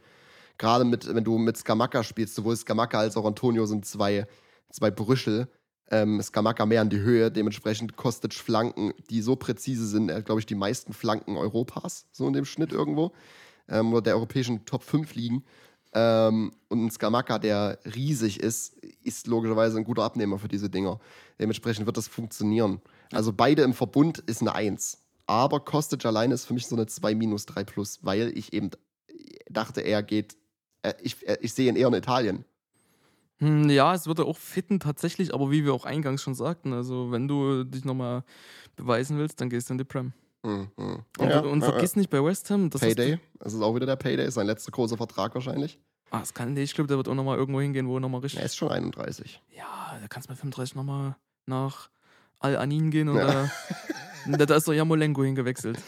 Gerade 0.59 0.85
mit, 0.85 1.13
wenn 1.13 1.23
du 1.23 1.39
mit 1.39 1.57
Skamaka 1.57 2.03
spielst, 2.03 2.35
sowohl 2.35 2.55
Skamaka 2.55 2.99
als 2.99 3.17
auch 3.17 3.25
Antonio 3.25 3.65
sind 3.65 3.85
zwei, 3.85 4.27
zwei 4.69 4.91
Brüschel. 4.91 5.47
Ähm, 5.89 6.21
Skamaka 6.21 6.65
mehr 6.65 6.81
an 6.81 6.89
die 6.89 6.99
Höhe, 6.99 7.31
dementsprechend 7.31 7.95
Kostic 7.95 8.33
Flanken, 8.33 8.93
die 9.09 9.21
so 9.21 9.37
präzise 9.37 9.87
sind. 9.87 10.07
Glaube 10.25 10.41
ich, 10.41 10.45
die 10.45 10.55
meisten 10.55 10.91
Flanken 10.91 11.37
Europas, 11.37 12.07
so 12.11 12.27
in 12.27 12.33
dem 12.33 12.43
Schnitt 12.45 12.73
irgendwo. 12.73 13.13
Ähm, 13.69 13.93
oder 13.93 14.01
der 14.01 14.15
europäischen 14.15 14.65
Top 14.65 14.83
5 14.83 15.15
liegen. 15.15 15.45
Ähm, 15.93 16.51
und 16.67 16.85
ein 16.85 16.91
Skamaka, 16.91 17.39
der 17.39 17.79
riesig 17.95 18.41
ist, 18.41 18.73
ist 19.03 19.27
logischerweise 19.27 19.77
ein 19.77 19.85
guter 19.85 20.03
Abnehmer 20.03 20.37
für 20.37 20.49
diese 20.49 20.69
Dinger. 20.69 20.99
Dementsprechend 21.39 21.85
wird 21.85 21.95
das 21.97 22.09
funktionieren. 22.09 22.81
Also 23.13 23.31
beide 23.31 23.61
im 23.61 23.73
Verbund 23.73 24.19
ist 24.19 24.41
eine 24.41 24.53
1. 24.53 24.97
Aber 25.25 25.61
Kostic 25.61 26.05
alleine 26.05 26.33
ist 26.33 26.45
für 26.45 26.53
mich 26.53 26.67
so 26.67 26.75
eine 26.75 26.87
2 26.87 27.15
minus 27.15 27.45
3 27.45 27.63
plus, 27.63 27.99
weil 28.03 28.37
ich 28.37 28.53
eben 28.53 28.71
dachte, 29.49 29.81
er 29.81 30.03
geht. 30.03 30.37
äh, 30.81 30.93
Ich, 31.01 31.25
äh, 31.27 31.37
ich 31.41 31.53
sehe 31.53 31.69
ihn 31.69 31.75
eher 31.77 31.87
in 31.87 31.93
Italien. 31.93 32.45
Hm, 33.39 33.69
ja, 33.69 33.93
es 33.93 34.07
würde 34.07 34.25
auch 34.25 34.37
fitten 34.37 34.79
tatsächlich, 34.79 35.33
aber 35.33 35.51
wie 35.51 35.63
wir 35.63 35.73
auch 35.73 35.85
eingangs 35.85 36.21
schon 36.23 36.33
sagten, 36.33 36.73
also 36.73 37.11
wenn 37.11 37.27
du 37.27 37.63
dich 37.63 37.85
nochmal 37.85 38.23
beweisen 38.75 39.17
willst, 39.17 39.39
dann 39.41 39.49
gehst 39.49 39.69
du 39.69 39.73
in 39.73 39.77
die 39.77 39.83
Prem. 39.83 40.13
Mhm. 40.43 40.69
Und, 40.77 41.29
Ja, 41.29 41.39
und 41.41 41.61
ja, 41.61 41.69
vergiss 41.71 41.95
nicht 41.95 42.09
bei 42.09 42.23
West 42.23 42.49
Ham, 42.49 42.69
das 42.69 42.81
Payday. 42.81 43.19
Das 43.39 43.53
ist 43.53 43.61
auch 43.61 43.75
wieder 43.75 43.85
der 43.85 43.95
Payday. 43.95 44.29
Sein 44.31 44.47
letzter 44.47 44.71
großer 44.71 44.97
Vertrag 44.97 45.35
wahrscheinlich. 45.35 45.79
Ah, 46.09 46.19
das 46.19 46.33
kann, 46.33 46.53
nee, 46.53 46.63
ich 46.63 46.73
glaube, 46.73 46.87
der 46.87 46.97
wird 46.97 47.09
auch 47.09 47.15
nochmal 47.15 47.37
irgendwo 47.37 47.59
hingehen, 47.59 47.87
wo 47.87 47.99
nochmal 47.99 48.21
richtig. 48.21 48.39
Er 48.39 48.45
ist 48.45 48.55
schon 48.55 48.69
31. 48.69 49.41
Ja, 49.55 49.97
da 49.99 50.07
kannst 50.07 50.29
du 50.29 50.31
mit 50.31 50.39
35 50.39 50.75
nochmal 50.75 51.15
nach 51.45 51.89
Al-Anin 52.39 52.91
gehen 52.91 53.09
und 53.09 53.17
Ja. 53.17 53.49
da, 54.27 54.55
ist 54.55 54.67
doch 54.67 54.73
Jamolenko 54.73 55.23
hingewechselt. 55.23 55.79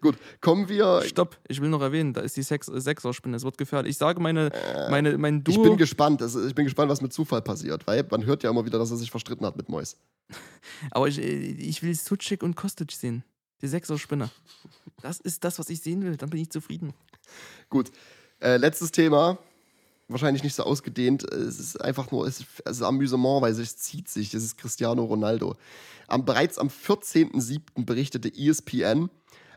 Gut, 0.00 0.16
kommen 0.40 0.68
wir. 0.68 1.02
Stopp, 1.02 1.38
ich 1.48 1.60
will 1.60 1.68
noch 1.68 1.80
erwähnen, 1.82 2.12
da 2.12 2.20
ist 2.20 2.36
die 2.36 2.42
Sex 2.42 2.66
Sechser-Spinne, 2.66 3.36
es 3.36 3.44
wird 3.44 3.58
gefährlich. 3.58 3.90
Ich 3.90 3.98
sage 3.98 4.20
meine, 4.20 4.50
meine, 4.90 5.18
mein 5.18 5.42
Ich 5.46 5.54
Duo. 5.56 5.64
bin 5.64 5.76
gespannt. 5.76 6.22
Ich 6.22 6.54
bin 6.54 6.64
gespannt, 6.64 6.90
was 6.90 7.00
mit 7.00 7.12
Zufall 7.12 7.42
passiert, 7.42 7.86
weil 7.86 8.06
man 8.10 8.24
hört 8.24 8.42
ja 8.42 8.50
immer 8.50 8.64
wieder, 8.64 8.78
dass 8.78 8.90
er 8.90 8.96
sich 8.96 9.10
verstritten 9.10 9.44
hat 9.46 9.56
mit 9.56 9.68
Mois. 9.68 9.96
aber 10.90 11.08
ich, 11.08 11.18
ich 11.18 11.82
will 11.82 11.94
Suchik 11.94 12.42
und 12.42 12.56
Kostic 12.56 12.92
sehen. 12.92 13.24
Die 13.62 13.68
Sechser-Spinne. 13.68 14.30
Das 15.02 15.18
ist 15.20 15.42
das, 15.44 15.58
was 15.58 15.68
ich 15.70 15.80
sehen 15.80 16.04
will, 16.04 16.16
dann 16.16 16.30
bin 16.30 16.40
ich 16.40 16.50
zufrieden. 16.50 16.94
Gut, 17.68 17.90
äh, 18.40 18.56
letztes 18.56 18.92
Thema. 18.92 19.38
Wahrscheinlich 20.08 20.42
nicht 20.42 20.54
so 20.54 20.62
ausgedehnt. 20.62 21.30
Es 21.32 21.60
ist 21.60 21.80
einfach 21.82 22.10
nur, 22.10 22.26
es 22.26 22.40
ist, 22.40 22.46
es 22.64 22.76
ist 22.78 22.82
Amüsement, 22.82 23.42
weil 23.42 23.52
es 23.52 23.76
zieht 23.76 24.08
sich. 24.08 24.32
Es 24.32 24.42
ist 24.42 24.56
Cristiano 24.56 25.04
Ronaldo. 25.04 25.54
Am, 26.06 26.24
bereits 26.24 26.58
am 26.58 26.68
14.07. 26.68 27.84
berichtete 27.84 28.32
ESPN, 28.34 29.10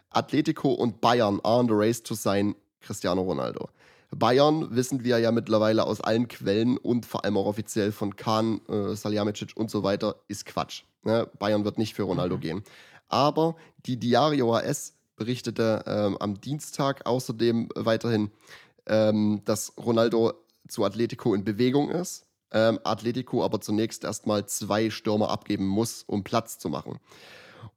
Atletico 0.09 0.73
und 0.73 0.99
Bayern 0.99 1.39
are 1.43 1.59
on 1.59 1.67
the 1.67 1.73
race 1.73 2.03
to 2.03 2.15
sign 2.15 2.55
Cristiano 2.81 3.21
Ronaldo. 3.21 3.69
Bayern 4.13 4.75
wissen 4.75 5.05
wir 5.05 5.19
ja 5.19 5.31
mittlerweile 5.31 5.85
aus 5.85 6.01
allen 6.01 6.27
Quellen 6.27 6.77
und 6.77 7.05
vor 7.05 7.23
allem 7.23 7.37
auch 7.37 7.45
offiziell 7.45 7.93
von 7.93 8.17
Kahn, 8.17 8.59
äh, 8.67 8.93
Salihamidzic 8.93 9.55
und 9.55 9.71
so 9.71 9.83
weiter, 9.83 10.17
ist 10.27 10.45
Quatsch. 10.45 10.83
Ne? 11.03 11.29
Bayern 11.39 11.63
wird 11.63 11.77
nicht 11.77 11.93
für 11.93 12.03
Ronaldo 12.03 12.37
gehen. 12.37 12.63
Aber 13.07 13.55
die 13.85 13.97
Diario 13.97 14.53
AS 14.53 14.95
berichtete 15.15 15.83
ähm, 15.85 16.17
am 16.17 16.41
Dienstag 16.41 17.05
außerdem 17.05 17.69
weiterhin, 17.75 18.31
ähm, 18.87 19.41
dass 19.45 19.73
Ronaldo 19.77 20.33
zu 20.67 20.83
Atletico 20.83 21.33
in 21.33 21.43
Bewegung 21.43 21.89
ist. 21.89 22.25
Ähm, 22.51 22.79
Atletico 22.83 23.43
aber 23.43 23.61
zunächst 23.61 24.03
erstmal 24.03 24.45
zwei 24.45 24.89
Stürmer 24.89 25.29
abgeben 25.29 25.65
muss, 25.67 26.03
um 26.03 26.23
Platz 26.23 26.59
zu 26.59 26.69
machen. 26.69 26.99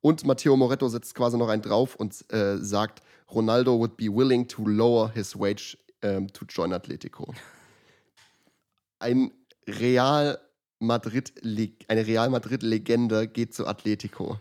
Und 0.01 0.25
Matteo 0.25 0.57
Moretto 0.57 0.89
setzt 0.89 1.15
quasi 1.15 1.39
noch 1.39 1.49
einen 1.49 1.63
drauf 1.63 1.95
und 1.95 2.25
äh, 2.33 2.59
sagt, 2.59 3.03
Ronaldo 3.31 3.79
would 3.79 3.97
be 3.97 4.07
willing 4.07 4.49
to 4.49 4.67
lower 4.67 5.11
his 5.13 5.39
wage 5.39 5.79
ähm, 6.03 6.33
to 6.33 6.45
join 6.49 6.73
Atletico. 6.73 7.35
Ein 8.99 9.33
Real 9.67 10.39
Madrid, 10.79 11.33
eine 11.89 12.07
Real 12.07 12.31
Madrid-Legende 12.31 13.29
geht 13.29 13.55
zu 13.55 13.67
Atletico. 13.67 14.41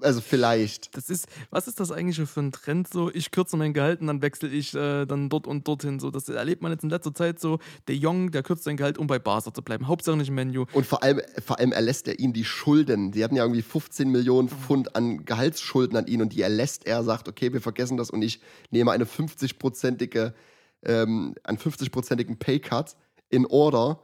Also 0.00 0.20
vielleicht. 0.20 0.96
Das 0.96 1.10
ist, 1.10 1.26
was 1.50 1.68
ist 1.68 1.80
das 1.80 1.92
eigentlich 1.92 2.28
für 2.28 2.40
ein 2.40 2.52
Trend 2.52 2.88
so? 2.88 3.10
Ich 3.12 3.30
kürze 3.30 3.56
mein 3.56 3.72
Gehalt 3.72 4.00
und 4.00 4.06
dann 4.06 4.22
wechsle 4.22 4.48
ich 4.48 4.74
äh, 4.74 5.06
dann 5.06 5.28
dort 5.28 5.46
und 5.46 5.66
dorthin. 5.66 6.00
So, 6.00 6.10
das 6.10 6.28
erlebt 6.28 6.62
man 6.62 6.72
jetzt 6.72 6.84
in 6.84 6.90
letzter 6.90 7.14
Zeit 7.14 7.40
so. 7.40 7.58
Der 7.88 7.96
Jong, 7.96 8.30
der 8.30 8.42
kürzt 8.42 8.64
sein 8.64 8.76
Gehalt, 8.76 8.98
um 8.98 9.06
bei 9.06 9.18
Barca 9.18 9.52
zu 9.52 9.62
bleiben. 9.62 9.86
Hauptsache 9.86 10.16
nicht 10.16 10.28
im 10.28 10.34
Menu. 10.34 10.66
Und 10.72 10.86
vor 10.86 11.02
allem, 11.02 11.20
vor 11.44 11.58
allem 11.58 11.72
erlässt 11.72 12.08
er 12.08 12.18
ihn 12.18 12.32
die 12.32 12.44
Schulden. 12.44 13.12
Die 13.12 13.22
hatten 13.22 13.36
ja 13.36 13.44
irgendwie 13.44 13.62
15 13.62 14.10
Millionen 14.10 14.48
Pfund 14.48 14.96
an 14.96 15.24
Gehaltsschulden 15.24 15.96
an 15.96 16.06
ihn 16.06 16.22
und 16.22 16.32
die 16.32 16.42
erlässt 16.42 16.86
er, 16.86 17.02
sagt, 17.02 17.28
okay, 17.28 17.52
wir 17.52 17.60
vergessen 17.60 17.96
das 17.96 18.10
und 18.10 18.22
ich 18.22 18.40
nehme 18.70 18.92
eine 18.92 19.04
50-prozentige, 19.04 20.34
ähm, 20.82 21.34
einen 21.44 21.58
50-prozentigen 21.58 22.38
Paycut 22.38 22.96
in 23.28 23.46
order 23.46 24.00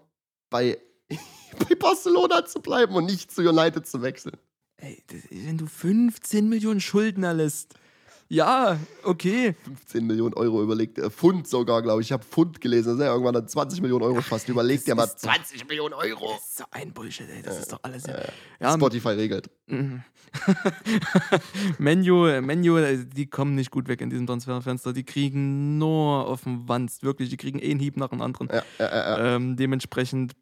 bei, 0.50 0.78
bei 1.68 1.74
Barcelona 1.74 2.44
zu 2.44 2.60
bleiben 2.60 2.94
und 2.94 3.06
nicht 3.06 3.30
zu 3.30 3.42
United 3.42 3.86
zu 3.86 4.02
wechseln. 4.02 4.36
Ey, 4.84 5.00
wenn 5.30 5.58
du 5.58 5.66
15 5.66 6.48
Millionen 6.48 6.80
Schulden 6.80 7.22
erlässt. 7.22 7.74
Ja, 8.28 8.78
okay. 9.04 9.54
15 9.64 10.06
Millionen 10.06 10.32
Euro 10.34 10.62
überlegt, 10.62 10.98
äh, 10.98 11.10
Pfund 11.10 11.46
sogar, 11.46 11.82
glaube 11.82 12.00
ich. 12.00 12.08
Ich 12.08 12.12
habe 12.12 12.24
Pfund 12.24 12.60
gelesen, 12.62 12.86
das 12.88 12.94
ist 12.96 13.00
ja 13.02 13.12
irgendwann 13.12 13.34
dann 13.34 13.46
20 13.46 13.82
Millionen 13.82 14.02
Euro 14.04 14.22
fast. 14.22 14.48
Überlegt 14.48 14.86
dir 14.86 14.94
mal 14.94 15.04
ist 15.04 15.16
doch- 15.22 15.34
20 15.34 15.68
Millionen 15.68 15.92
Euro. 15.92 16.32
Das 16.32 16.48
ist 16.48 16.56
so 16.58 16.64
ein 16.70 16.92
Bullshit, 16.94 17.28
ey. 17.28 17.42
Das 17.42 17.58
ist 17.60 17.70
doch 17.72 17.80
alles. 17.82 18.04
Ja, 18.58 18.72
Spotify 18.74 19.10
regelt. 19.10 19.50
Menu, 21.78 22.40
Menu, 22.40 22.76
äh, 22.78 23.04
die 23.04 23.26
kommen 23.26 23.54
nicht 23.54 23.70
gut 23.70 23.86
weg 23.88 24.00
in 24.00 24.08
diesem 24.10 24.26
Transferfenster. 24.26 24.92
Die 24.94 25.04
kriegen 25.04 25.76
nur 25.78 26.26
auf 26.26 26.42
den 26.44 26.68
Wanst, 26.68 27.02
wirklich. 27.02 27.28
Die 27.30 27.36
kriegen 27.36 27.60
einen 27.60 27.80
Hieb 27.80 27.96
nach 27.96 28.08
dem 28.08 28.22
anderen. 28.22 28.48
Ja. 28.78 29.36
Ähm, 29.36 29.56
dementsprechend, 29.56 30.32
äh, 30.32 30.34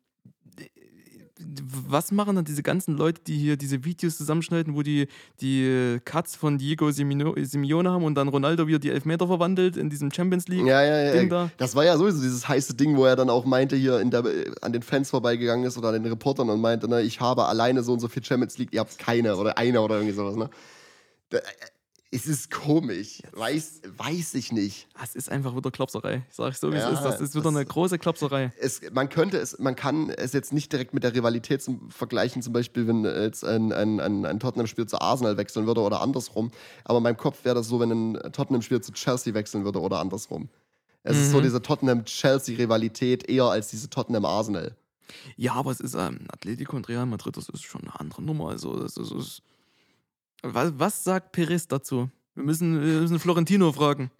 was 1.90 2.12
machen 2.12 2.36
dann 2.36 2.44
diese 2.44 2.62
ganzen 2.62 2.96
Leute, 2.96 3.20
die 3.26 3.36
hier 3.36 3.56
diese 3.56 3.84
Videos 3.84 4.16
zusammenschneiden, 4.16 4.74
wo 4.74 4.82
die 4.82 5.08
die 5.40 5.98
Cuts 6.04 6.36
von 6.36 6.58
Diego 6.58 6.90
Simeone 6.90 7.90
haben 7.90 8.04
und 8.04 8.14
dann 8.14 8.28
Ronaldo 8.28 8.66
wieder 8.66 8.78
die 8.78 8.90
Elfmeter 8.90 9.26
verwandelt 9.26 9.76
in 9.76 9.90
diesem 9.90 10.12
Champions 10.12 10.48
League? 10.48 10.66
Ja, 10.66 10.82
ja, 10.82 11.02
ja. 11.02 11.12
Ding 11.12 11.28
da. 11.28 11.50
Das 11.56 11.74
war 11.74 11.84
ja 11.84 11.96
sowieso 11.96 12.20
dieses 12.20 12.48
heiße 12.48 12.74
Ding, 12.74 12.96
wo 12.96 13.04
er 13.04 13.16
dann 13.16 13.30
auch 13.30 13.44
meinte, 13.44 13.76
hier 13.76 14.04
der, 14.04 14.24
an 14.62 14.72
den 14.72 14.82
Fans 14.82 15.10
vorbeigegangen 15.10 15.64
ist 15.64 15.78
oder 15.78 15.88
an 15.88 15.94
den 15.94 16.06
Reportern 16.06 16.50
und 16.50 16.60
meinte, 16.60 16.88
ne, 16.88 17.02
ich 17.02 17.20
habe 17.20 17.46
alleine 17.46 17.82
so 17.82 17.92
und 17.92 18.00
so 18.00 18.08
viel 18.08 18.24
Champions 18.24 18.58
League, 18.58 18.72
ihr 18.72 18.80
habt 18.80 18.98
keine 18.98 19.36
oder 19.36 19.58
eine 19.58 19.80
oder 19.80 19.96
irgendwie 19.96 20.14
sowas, 20.14 20.36
ne? 20.36 20.50
Es 22.12 22.26
ist 22.26 22.50
komisch. 22.50 23.22
Weiß, 23.32 23.82
weiß 23.96 24.34
ich 24.34 24.50
nicht. 24.50 24.88
Ah, 24.94 25.02
Es 25.04 25.14
ist 25.14 25.28
einfach 25.30 25.54
wieder 25.54 25.70
Klopserei. 25.70 26.26
Sag 26.28 26.50
ich 26.52 26.58
so, 26.58 26.72
wie 26.72 26.76
Ja, 26.76 26.88
es 26.90 26.98
ist. 26.98 27.04
Das 27.04 27.20
ist 27.20 27.34
wieder 27.36 27.44
das- 27.44 27.54
eine 27.54 27.64
große 27.64 27.98
Klopserei. 28.00 28.52
Es, 28.58 28.80
man 28.92 29.08
könnte 29.08 29.38
es, 29.38 29.60
man 29.60 29.76
kann 29.76 30.10
es 30.10 30.32
jetzt 30.32 30.52
nicht 30.52 30.72
direkt 30.72 30.92
mit 30.92 31.04
der 31.04 31.14
Rivalität 31.14 31.62
zum 31.62 31.88
vergleichen, 31.88 32.42
zum 32.42 32.52
Beispiel, 32.52 32.88
wenn 32.88 33.04
jetzt 33.04 33.44
ein, 33.44 33.72
ein, 33.72 34.00
ein, 34.00 34.24
ein 34.26 34.40
Tottenham-Spiel 34.40 34.86
zu 34.86 35.00
Arsenal 35.00 35.36
wechseln 35.36 35.66
würde 35.66 35.82
oder 35.82 36.00
andersrum. 36.00 36.50
Aber 36.84 36.98
in 36.98 37.04
meinem 37.04 37.16
Kopf 37.16 37.44
wäre 37.44 37.54
das 37.54 37.68
so, 37.68 37.78
wenn 37.78 37.90
ein 37.92 38.32
Tottenham-Spiel 38.32 38.80
zu 38.80 38.90
Chelsea 38.92 39.32
wechseln 39.34 39.64
würde 39.64 39.80
oder 39.80 40.00
andersrum. 40.00 40.48
Es 41.04 41.16
ist 41.16 41.30
so 41.30 41.38
Mhm. 41.38 41.42
diese 41.44 41.62
Tottenham-Chelsea-Rivalität 41.62 43.28
eher 43.28 43.44
als 43.44 43.68
diese 43.68 43.88
Tottenham-Arsenal. 43.88 44.76
Ja, 45.36 45.54
aber 45.54 45.70
es 45.70 45.80
ist 45.80 45.94
ähm, 45.94 46.26
Atletico 46.32 46.76
und 46.76 46.88
Real 46.88 47.06
Madrid, 47.06 47.36
das 47.36 47.48
ist 47.48 47.62
schon 47.64 47.82
eine 47.82 47.98
andere 47.98 48.22
Nummer. 48.22 48.48
Also, 48.50 48.76
das 48.78 48.96
ist, 48.96 49.10
das 49.12 49.18
ist 49.18 49.42
was, 50.42 50.72
was 50.76 51.04
sagt 51.04 51.32
Perez 51.32 51.66
dazu? 51.66 52.10
Wir 52.34 52.44
müssen, 52.44 52.80
wir 52.80 53.00
müssen 53.00 53.18
Florentino 53.18 53.72
fragen. 53.72 54.10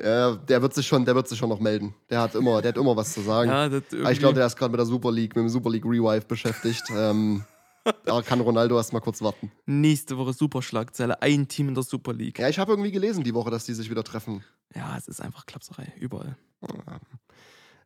Ja, 0.00 0.36
der 0.36 0.62
wird 0.62 0.74
sich 0.74 0.86
schon, 0.86 1.04
der 1.04 1.14
wird 1.14 1.28
sich 1.28 1.38
schon 1.38 1.48
noch 1.48 1.60
melden. 1.60 1.94
Der 2.08 2.20
hat 2.20 2.34
immer, 2.34 2.62
der 2.62 2.70
hat 2.70 2.78
immer 2.78 2.96
was 2.96 3.12
zu 3.12 3.20
sagen. 3.20 3.50
Ja, 3.50 3.68
das 3.68 3.82
Aber 3.92 4.12
ich 4.12 4.18
glaube, 4.18 4.34
der 4.34 4.46
ist 4.46 4.56
gerade 4.56 4.70
mit 4.70 4.78
der 4.78 4.86
Super 4.86 5.12
League, 5.12 5.34
mit 5.36 5.42
dem 5.42 5.48
Super 5.48 5.70
League 5.70 5.84
Revive 5.84 6.26
beschäftigt. 6.26 6.84
ähm, 6.96 7.44
da 8.04 8.22
kann 8.22 8.40
Ronaldo 8.40 8.76
erst 8.76 8.92
mal 8.92 9.00
kurz 9.00 9.20
warten. 9.20 9.52
nächste 9.66 10.16
Woche 10.16 10.32
Superschlagzeile, 10.32 11.20
ein 11.22 11.48
Team 11.48 11.68
in 11.68 11.74
der 11.74 11.84
Super 11.84 12.12
League. 12.12 12.38
Ja, 12.38 12.48
ich 12.48 12.58
habe 12.58 12.72
irgendwie 12.72 12.92
gelesen 12.92 13.24
die 13.24 13.34
Woche, 13.34 13.50
dass 13.50 13.64
die 13.66 13.74
sich 13.74 13.90
wieder 13.90 14.04
treffen. 14.04 14.42
Ja, 14.74 14.96
es 14.96 15.06
ist 15.08 15.20
einfach 15.20 15.44
Klapserei, 15.44 15.92
überall. 15.98 16.36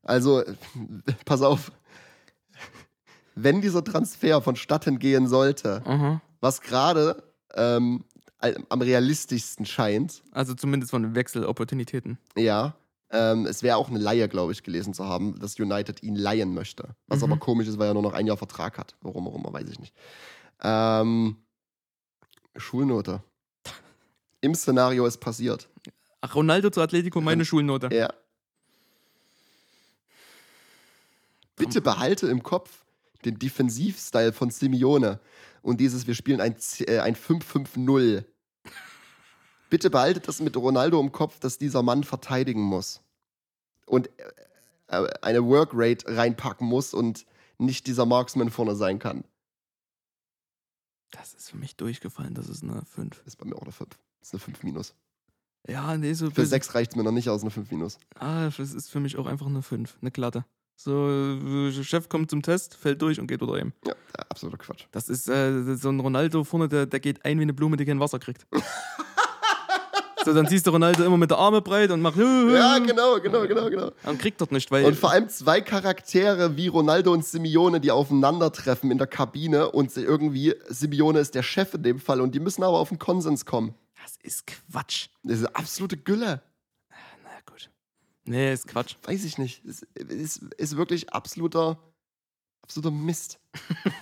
Also, 0.03 0.45
pass 1.25 1.43
auf. 1.43 1.73
Wenn 3.35 3.61
dieser 3.61 3.83
Transfer 3.85 4.41
vonstatten 4.41 4.99
gehen 4.99 5.27
sollte, 5.29 5.83
Aha. 5.85 6.21
was 6.41 6.61
gerade 6.61 7.23
ähm, 7.55 8.05
am 8.69 8.81
realistischsten 8.83 9.67
scheint, 9.67 10.23
Also 10.33 10.55
zumindest 10.55 10.91
von 10.91 11.03
den 11.03 11.15
Wechselopportunitäten. 11.15 12.19
ja, 12.37 12.75
ähm, 13.11 13.47
es 13.47 13.63
wäre 13.63 13.79
auch 13.79 13.89
eine 13.89 13.99
Laie, 13.99 14.29
glaube 14.29 14.53
ich, 14.53 14.63
gelesen 14.63 14.93
zu 14.93 15.05
haben, 15.07 15.39
dass 15.41 15.59
United 15.59 16.03
ihn 16.03 16.15
leihen 16.15 16.53
möchte. 16.55 16.95
Was 17.07 17.19
Mhm. 17.21 17.25
aber 17.33 17.37
komisch 17.39 17.67
ist, 17.67 17.79
weil 17.79 17.89
er 17.89 17.95
nur 17.95 18.03
noch 18.03 18.13
ein 18.13 18.27
Jahr 18.27 18.37
Vertrag 18.37 18.77
hat. 18.79 18.97
Warum 19.01 19.27
auch 19.29 19.35
immer, 19.35 19.51
weiß 19.53 19.69
ich 19.71 19.79
nicht. 19.81 19.95
Ähm, 20.63 21.37
Schulnote. 22.57 23.23
Im 24.43 24.55
Szenario 24.55 25.07
ist 25.07 25.19
passiert. 25.19 25.69
Ach, 26.21 26.35
Ronaldo 26.35 26.69
zu 26.71 26.81
Atletico, 26.83 27.21
meine 27.23 27.45
Schulnote. 27.47 27.89
Ja. 27.95 28.13
Bitte 31.57 31.81
behalte 31.81 32.29
im 32.29 32.43
Kopf 32.43 32.85
den 33.25 33.39
Defensivstyle 33.39 34.33
von 34.33 34.51
Simeone 34.51 35.19
und 35.63 35.81
dieses, 35.81 36.07
wir 36.07 36.15
spielen 36.15 36.41
ein, 36.41 36.57
äh, 36.81 36.99
ein 37.01 37.17
5-5-0. 37.17 38.25
Bitte 39.71 39.91
behaltet 39.91 40.29
das 40.29 40.41
mit 40.41 40.57
Ronaldo 40.57 41.01
im 41.01 41.13
Kopf, 41.13 41.39
dass 41.41 41.59
dieser 41.59 41.83
Mann 41.83 42.05
verteidigen 42.05 42.63
muss. 42.63 43.03
Und 43.87 44.09
äh, 44.19 44.23
äh, 44.89 45.09
eine 45.23 45.45
Workrate 45.45 46.17
reinpacken 46.17 46.67
muss 46.67 46.95
und 46.95 47.27
nicht 47.59 47.87
dieser 47.87 48.07
Marksman 48.07 48.51
vorne 48.51 48.75
sein 48.75 48.99
kann. 48.99 49.25
Das 51.11 51.35
ist 51.35 51.51
für 51.51 51.57
mich 51.57 51.77
durchgefallen, 51.77 52.35
das 52.35 52.49
ist 52.49 52.63
eine 52.63 52.83
5. 52.85 53.23
Ist 53.27 53.37
bei 53.37 53.47
mir 53.47 53.57
auch 53.57 53.63
eine 53.63 53.73
5. 53.73 53.99
Ist 54.21 54.35
eine 54.35 54.41
5 54.41 54.63
minus. 54.63 54.95
Ja, 55.67 55.97
nee, 55.97 56.13
so 56.15 56.31
Für 56.31 56.47
6 56.47 56.75
reicht 56.75 56.93
es 56.93 56.97
mir 56.97 57.05
noch 57.05 57.13
nicht 57.13 57.29
aus, 57.29 57.43
eine 57.43 57.51
5 57.51 57.71
minus. 57.71 57.99
Ah, 58.15 58.51
das 58.57 58.73
ist 58.73 58.91
für 58.91 59.01
mich 59.01 59.17
auch 59.17 59.27
einfach 59.27 59.47
eine 59.47 59.63
5, 59.63 59.99
eine 60.01 60.11
glatte. 60.11 60.45
So, 60.81 61.09
äh, 61.11 61.73
Chef 61.83 62.09
kommt 62.09 62.31
zum 62.31 62.41
Test, 62.41 62.77
fällt 62.77 63.03
durch 63.03 63.19
und 63.19 63.27
geht 63.27 63.41
wieder 63.41 63.55
heim. 63.55 63.73
Ja, 63.85 63.95
absoluter 64.29 64.59
Quatsch. 64.59 64.85
Das 64.93 65.09
ist 65.09 65.29
äh, 65.29 65.75
so 65.75 65.89
ein 65.89 65.99
Ronaldo 65.99 66.45
vorne, 66.45 66.69
der, 66.69 66.87
der 66.87 67.01
geht 67.01 67.25
ein 67.25 67.37
wie 67.41 67.43
eine 67.43 67.53
Blume, 67.53 67.77
die 67.77 67.85
kein 67.85 67.99
Wasser 67.99 68.21
kriegt. 68.21 68.47
so, 70.25 70.33
dann 70.33 70.47
siehst 70.47 70.69
du 70.69 70.71
Ronaldo 70.71 71.03
immer 71.03 71.17
mit 71.17 71.33
der 71.33 71.39
Arme 71.39 71.63
breit 71.63 71.91
und 71.91 72.01
macht. 72.01 72.17
Ja, 72.17 72.79
genau, 72.87 73.19
genau, 73.19 73.45
genau, 73.49 73.69
genau. 73.69 73.91
Und 74.05 74.21
kriegt 74.21 74.41
dort 74.41 74.53
nicht, 74.53 74.71
weil. 74.71 74.85
Und 74.85 74.95
vor 74.97 75.11
allem 75.11 75.29
zwei 75.29 75.61
Charaktere 75.61 76.57
wie 76.57 76.69
Ronaldo 76.69 77.13
und 77.13 77.25
Simeone, 77.25 77.81
die 77.81 77.91
aufeinandertreffen 77.91 78.93
in 78.93 78.99
der 78.99 79.09
Kabine 79.09 79.73
und 79.73 79.91
sie 79.91 80.05
irgendwie, 80.05 80.55
Simeone 80.69 81.19
ist 81.19 81.35
der 81.35 81.43
Chef 81.43 81.75
in 81.75 81.83
dem 81.83 81.99
Fall 81.99 82.21
und 82.21 82.37
die 82.37 82.41
müssen 82.41 82.63
aber 82.63 82.79
auf 82.79 82.93
einen 82.93 83.01
Konsens 83.01 83.45
kommen. 83.45 83.75
das 84.01 84.17
ist 84.23 84.47
Quatsch. 84.47 85.09
Das 85.25 85.41
ist 85.41 85.57
absolute 85.57 85.97
Gülle. 85.97 86.41
Nee, 88.29 88.53
ist 88.53 88.67
Quatsch. 88.69 88.97
Weiß 89.05 89.25
ich 89.25 89.39
nicht. 89.39 89.65
Es 89.65 89.83
ist, 89.95 90.43
ist 90.57 90.77
wirklich 90.77 91.13
absoluter, 91.13 91.79
absoluter 92.63 92.91
Mist. 92.91 93.41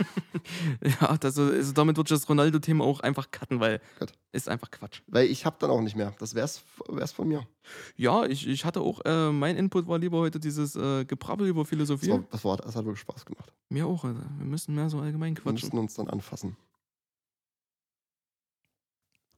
Ja, 1.01 1.16
das, 1.16 1.37
also 1.39 1.72
damit 1.72 1.97
wird 1.97 2.09
das 2.09 2.29
Ronaldo-Thema 2.29 2.85
auch 2.85 3.01
einfach 3.01 3.33
cutten, 3.33 3.59
weil 3.59 3.81
Gut. 3.99 4.12
ist 4.31 4.49
einfach 4.49 4.70
Quatsch. 4.70 5.01
Weil 5.09 5.27
ich 5.27 5.45
hab 5.45 5.59
dann 5.59 5.70
auch 5.70 5.81
nicht 5.81 5.97
mehr. 5.97 6.14
Das 6.20 6.37
wär's, 6.37 6.62
wär's 6.89 7.11
von 7.11 7.27
mir. 7.27 7.49
Ja, 7.97 8.24
ich, 8.27 8.47
ich 8.47 8.64
hatte 8.64 8.81
auch, 8.81 9.01
äh, 9.05 9.33
mein 9.33 9.57
Input 9.57 9.89
war 9.89 9.99
lieber 9.99 10.18
heute 10.18 10.39
dieses 10.39 10.77
äh, 10.77 11.05
Gebrabbel 11.05 11.49
über 11.49 11.62
Das, 11.62 11.68
Philosophie. 11.70 12.11
war, 12.11 12.24
das, 12.31 12.45
war, 12.45 12.59
das 12.59 12.77
hat 12.77 12.85
wirklich 12.85 13.01
Spaß 13.01 13.24
gemacht. 13.24 13.53
Mir 13.70 13.87
auch, 13.87 14.05
Alter. 14.05 14.24
Wir 14.39 14.47
müssen 14.47 14.74
mehr 14.77 14.89
so 14.89 15.01
allgemein 15.01 15.35
Wir 15.37 15.43
quatschen. 15.43 15.66
müssen 15.66 15.79
uns 15.79 15.95
dann 15.95 16.09
anfassen. 16.09 16.57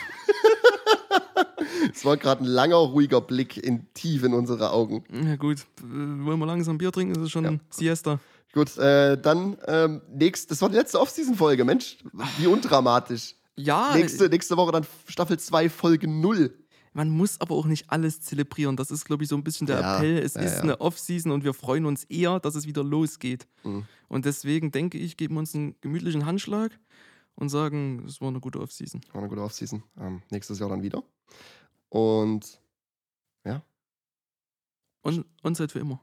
Es 1.95 2.05
war 2.05 2.17
gerade 2.17 2.43
ein 2.45 2.47
langer, 2.47 2.77
ruhiger 2.77 3.21
Blick 3.21 3.57
in 3.57 3.87
tief 3.95 4.23
in 4.25 4.35
unsere 4.35 4.71
Augen. 4.71 5.05
Ja 5.13 5.37
gut, 5.37 5.67
wollen 5.83 6.39
wir 6.39 6.47
langsam 6.47 6.79
Bier 6.79 6.93
trinken? 6.93 7.17
Es 7.17 7.23
ist 7.25 7.31
schon 7.31 7.45
Ja. 7.45 7.59
Siesta. 7.71 8.19
Gut, 8.53 8.77
äh, 8.79 9.21
dann 9.21 9.59
ähm, 9.67 10.01
nächst, 10.11 10.51
das 10.51 10.63
war 10.63 10.69
die 10.71 10.77
letzte 10.77 10.99
Off-Season-Folge, 11.01 11.65
Mensch, 11.65 11.99
wie 12.39 12.47
undramatisch. 12.47 13.35
Ja, 13.57 13.95
Nächste, 13.95 14.29
nächste 14.29 14.57
Woche 14.57 14.73
dann 14.73 14.87
Staffel 15.09 15.39
2, 15.39 15.69
Folge 15.71 16.09
0. 16.09 16.55
man 16.93 17.11
muss 17.11 17.41
aber 17.41 17.55
auch 17.55 17.67
nicht 17.67 17.91
alles 17.91 18.21
zelebrieren. 18.23 18.77
Das 18.77 18.91
ist, 18.91 19.05
glaube 19.05 19.23
ich, 19.25 19.29
so 19.29 19.37
ein 19.37 19.45
bisschen 19.45 19.67
der 19.67 19.81
Ja, 19.81 19.97
Appell. 19.97 20.19
Es 20.19 20.35
ja, 20.35 20.41
ist 20.43 20.57
ja. 20.57 20.63
eine 20.63 20.81
Off-Season 20.81 21.33
und 21.33 21.45
wir 21.45 21.53
freuen 21.55 21.85
uns 21.87 22.05
eher, 22.05 22.41
dass 22.41 22.55
es 22.55 22.67
wieder 22.67 22.83
losgeht. 22.85 23.47
Mhm. 23.65 23.85
Und 24.09 24.25
deswegen 24.25 24.73
denke 24.73 24.97
ich, 24.99 25.17
geben 25.19 25.35
wir 25.35 25.41
uns 25.41 25.55
einen 25.55 25.75
gemütlichen 25.83 26.25
Handschlag 26.25 26.71
und 27.35 27.49
sagen, 27.51 28.05
es 28.07 28.21
war 28.23 28.29
eine 28.29 28.41
gute 28.41 28.61
Off-Season. 28.61 29.01
War 29.13 29.21
eine 29.21 29.29
gute 29.29 29.43
Off-Season. 29.43 29.83
Ähm, 30.01 30.23
nächstes 30.31 30.59
Jahr 30.59 30.71
dann 30.71 30.83
wieder. 30.83 31.03
Und 31.89 32.61
Und 35.07 35.25
uns 35.43 35.61
halt 35.61 35.71
für 35.71 35.79
immer. 35.79 36.01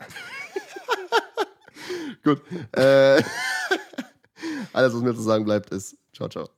gut. 2.24 2.40
Äh, 2.72 3.22
alles, 4.72 4.94
was 4.94 5.02
mir 5.02 5.14
zu 5.14 5.20
sagen 5.20 5.44
bleibt, 5.44 5.70
ist 5.70 5.98
ciao, 6.14 6.30
ciao. 6.30 6.48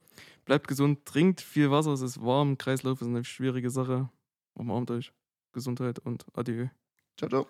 Bleibt 0.45 0.69
gesund, 0.69 1.05
trinkt 1.05 1.41
viel 1.41 1.71
Wasser, 1.71 1.91
es 1.91 2.01
ist 2.01 2.23
warm, 2.23 2.57
Kreislauf 2.57 3.01
ist 3.01 3.07
eine 3.07 3.25
schwierige 3.25 3.69
Sache. 3.69 4.09
Umarmt 4.53 4.91
euch. 4.91 5.11
Gesundheit 5.51 5.99
und 5.99 6.25
Adieu. 6.33 6.67
Ciao, 7.17 7.29
ciao. 7.29 7.47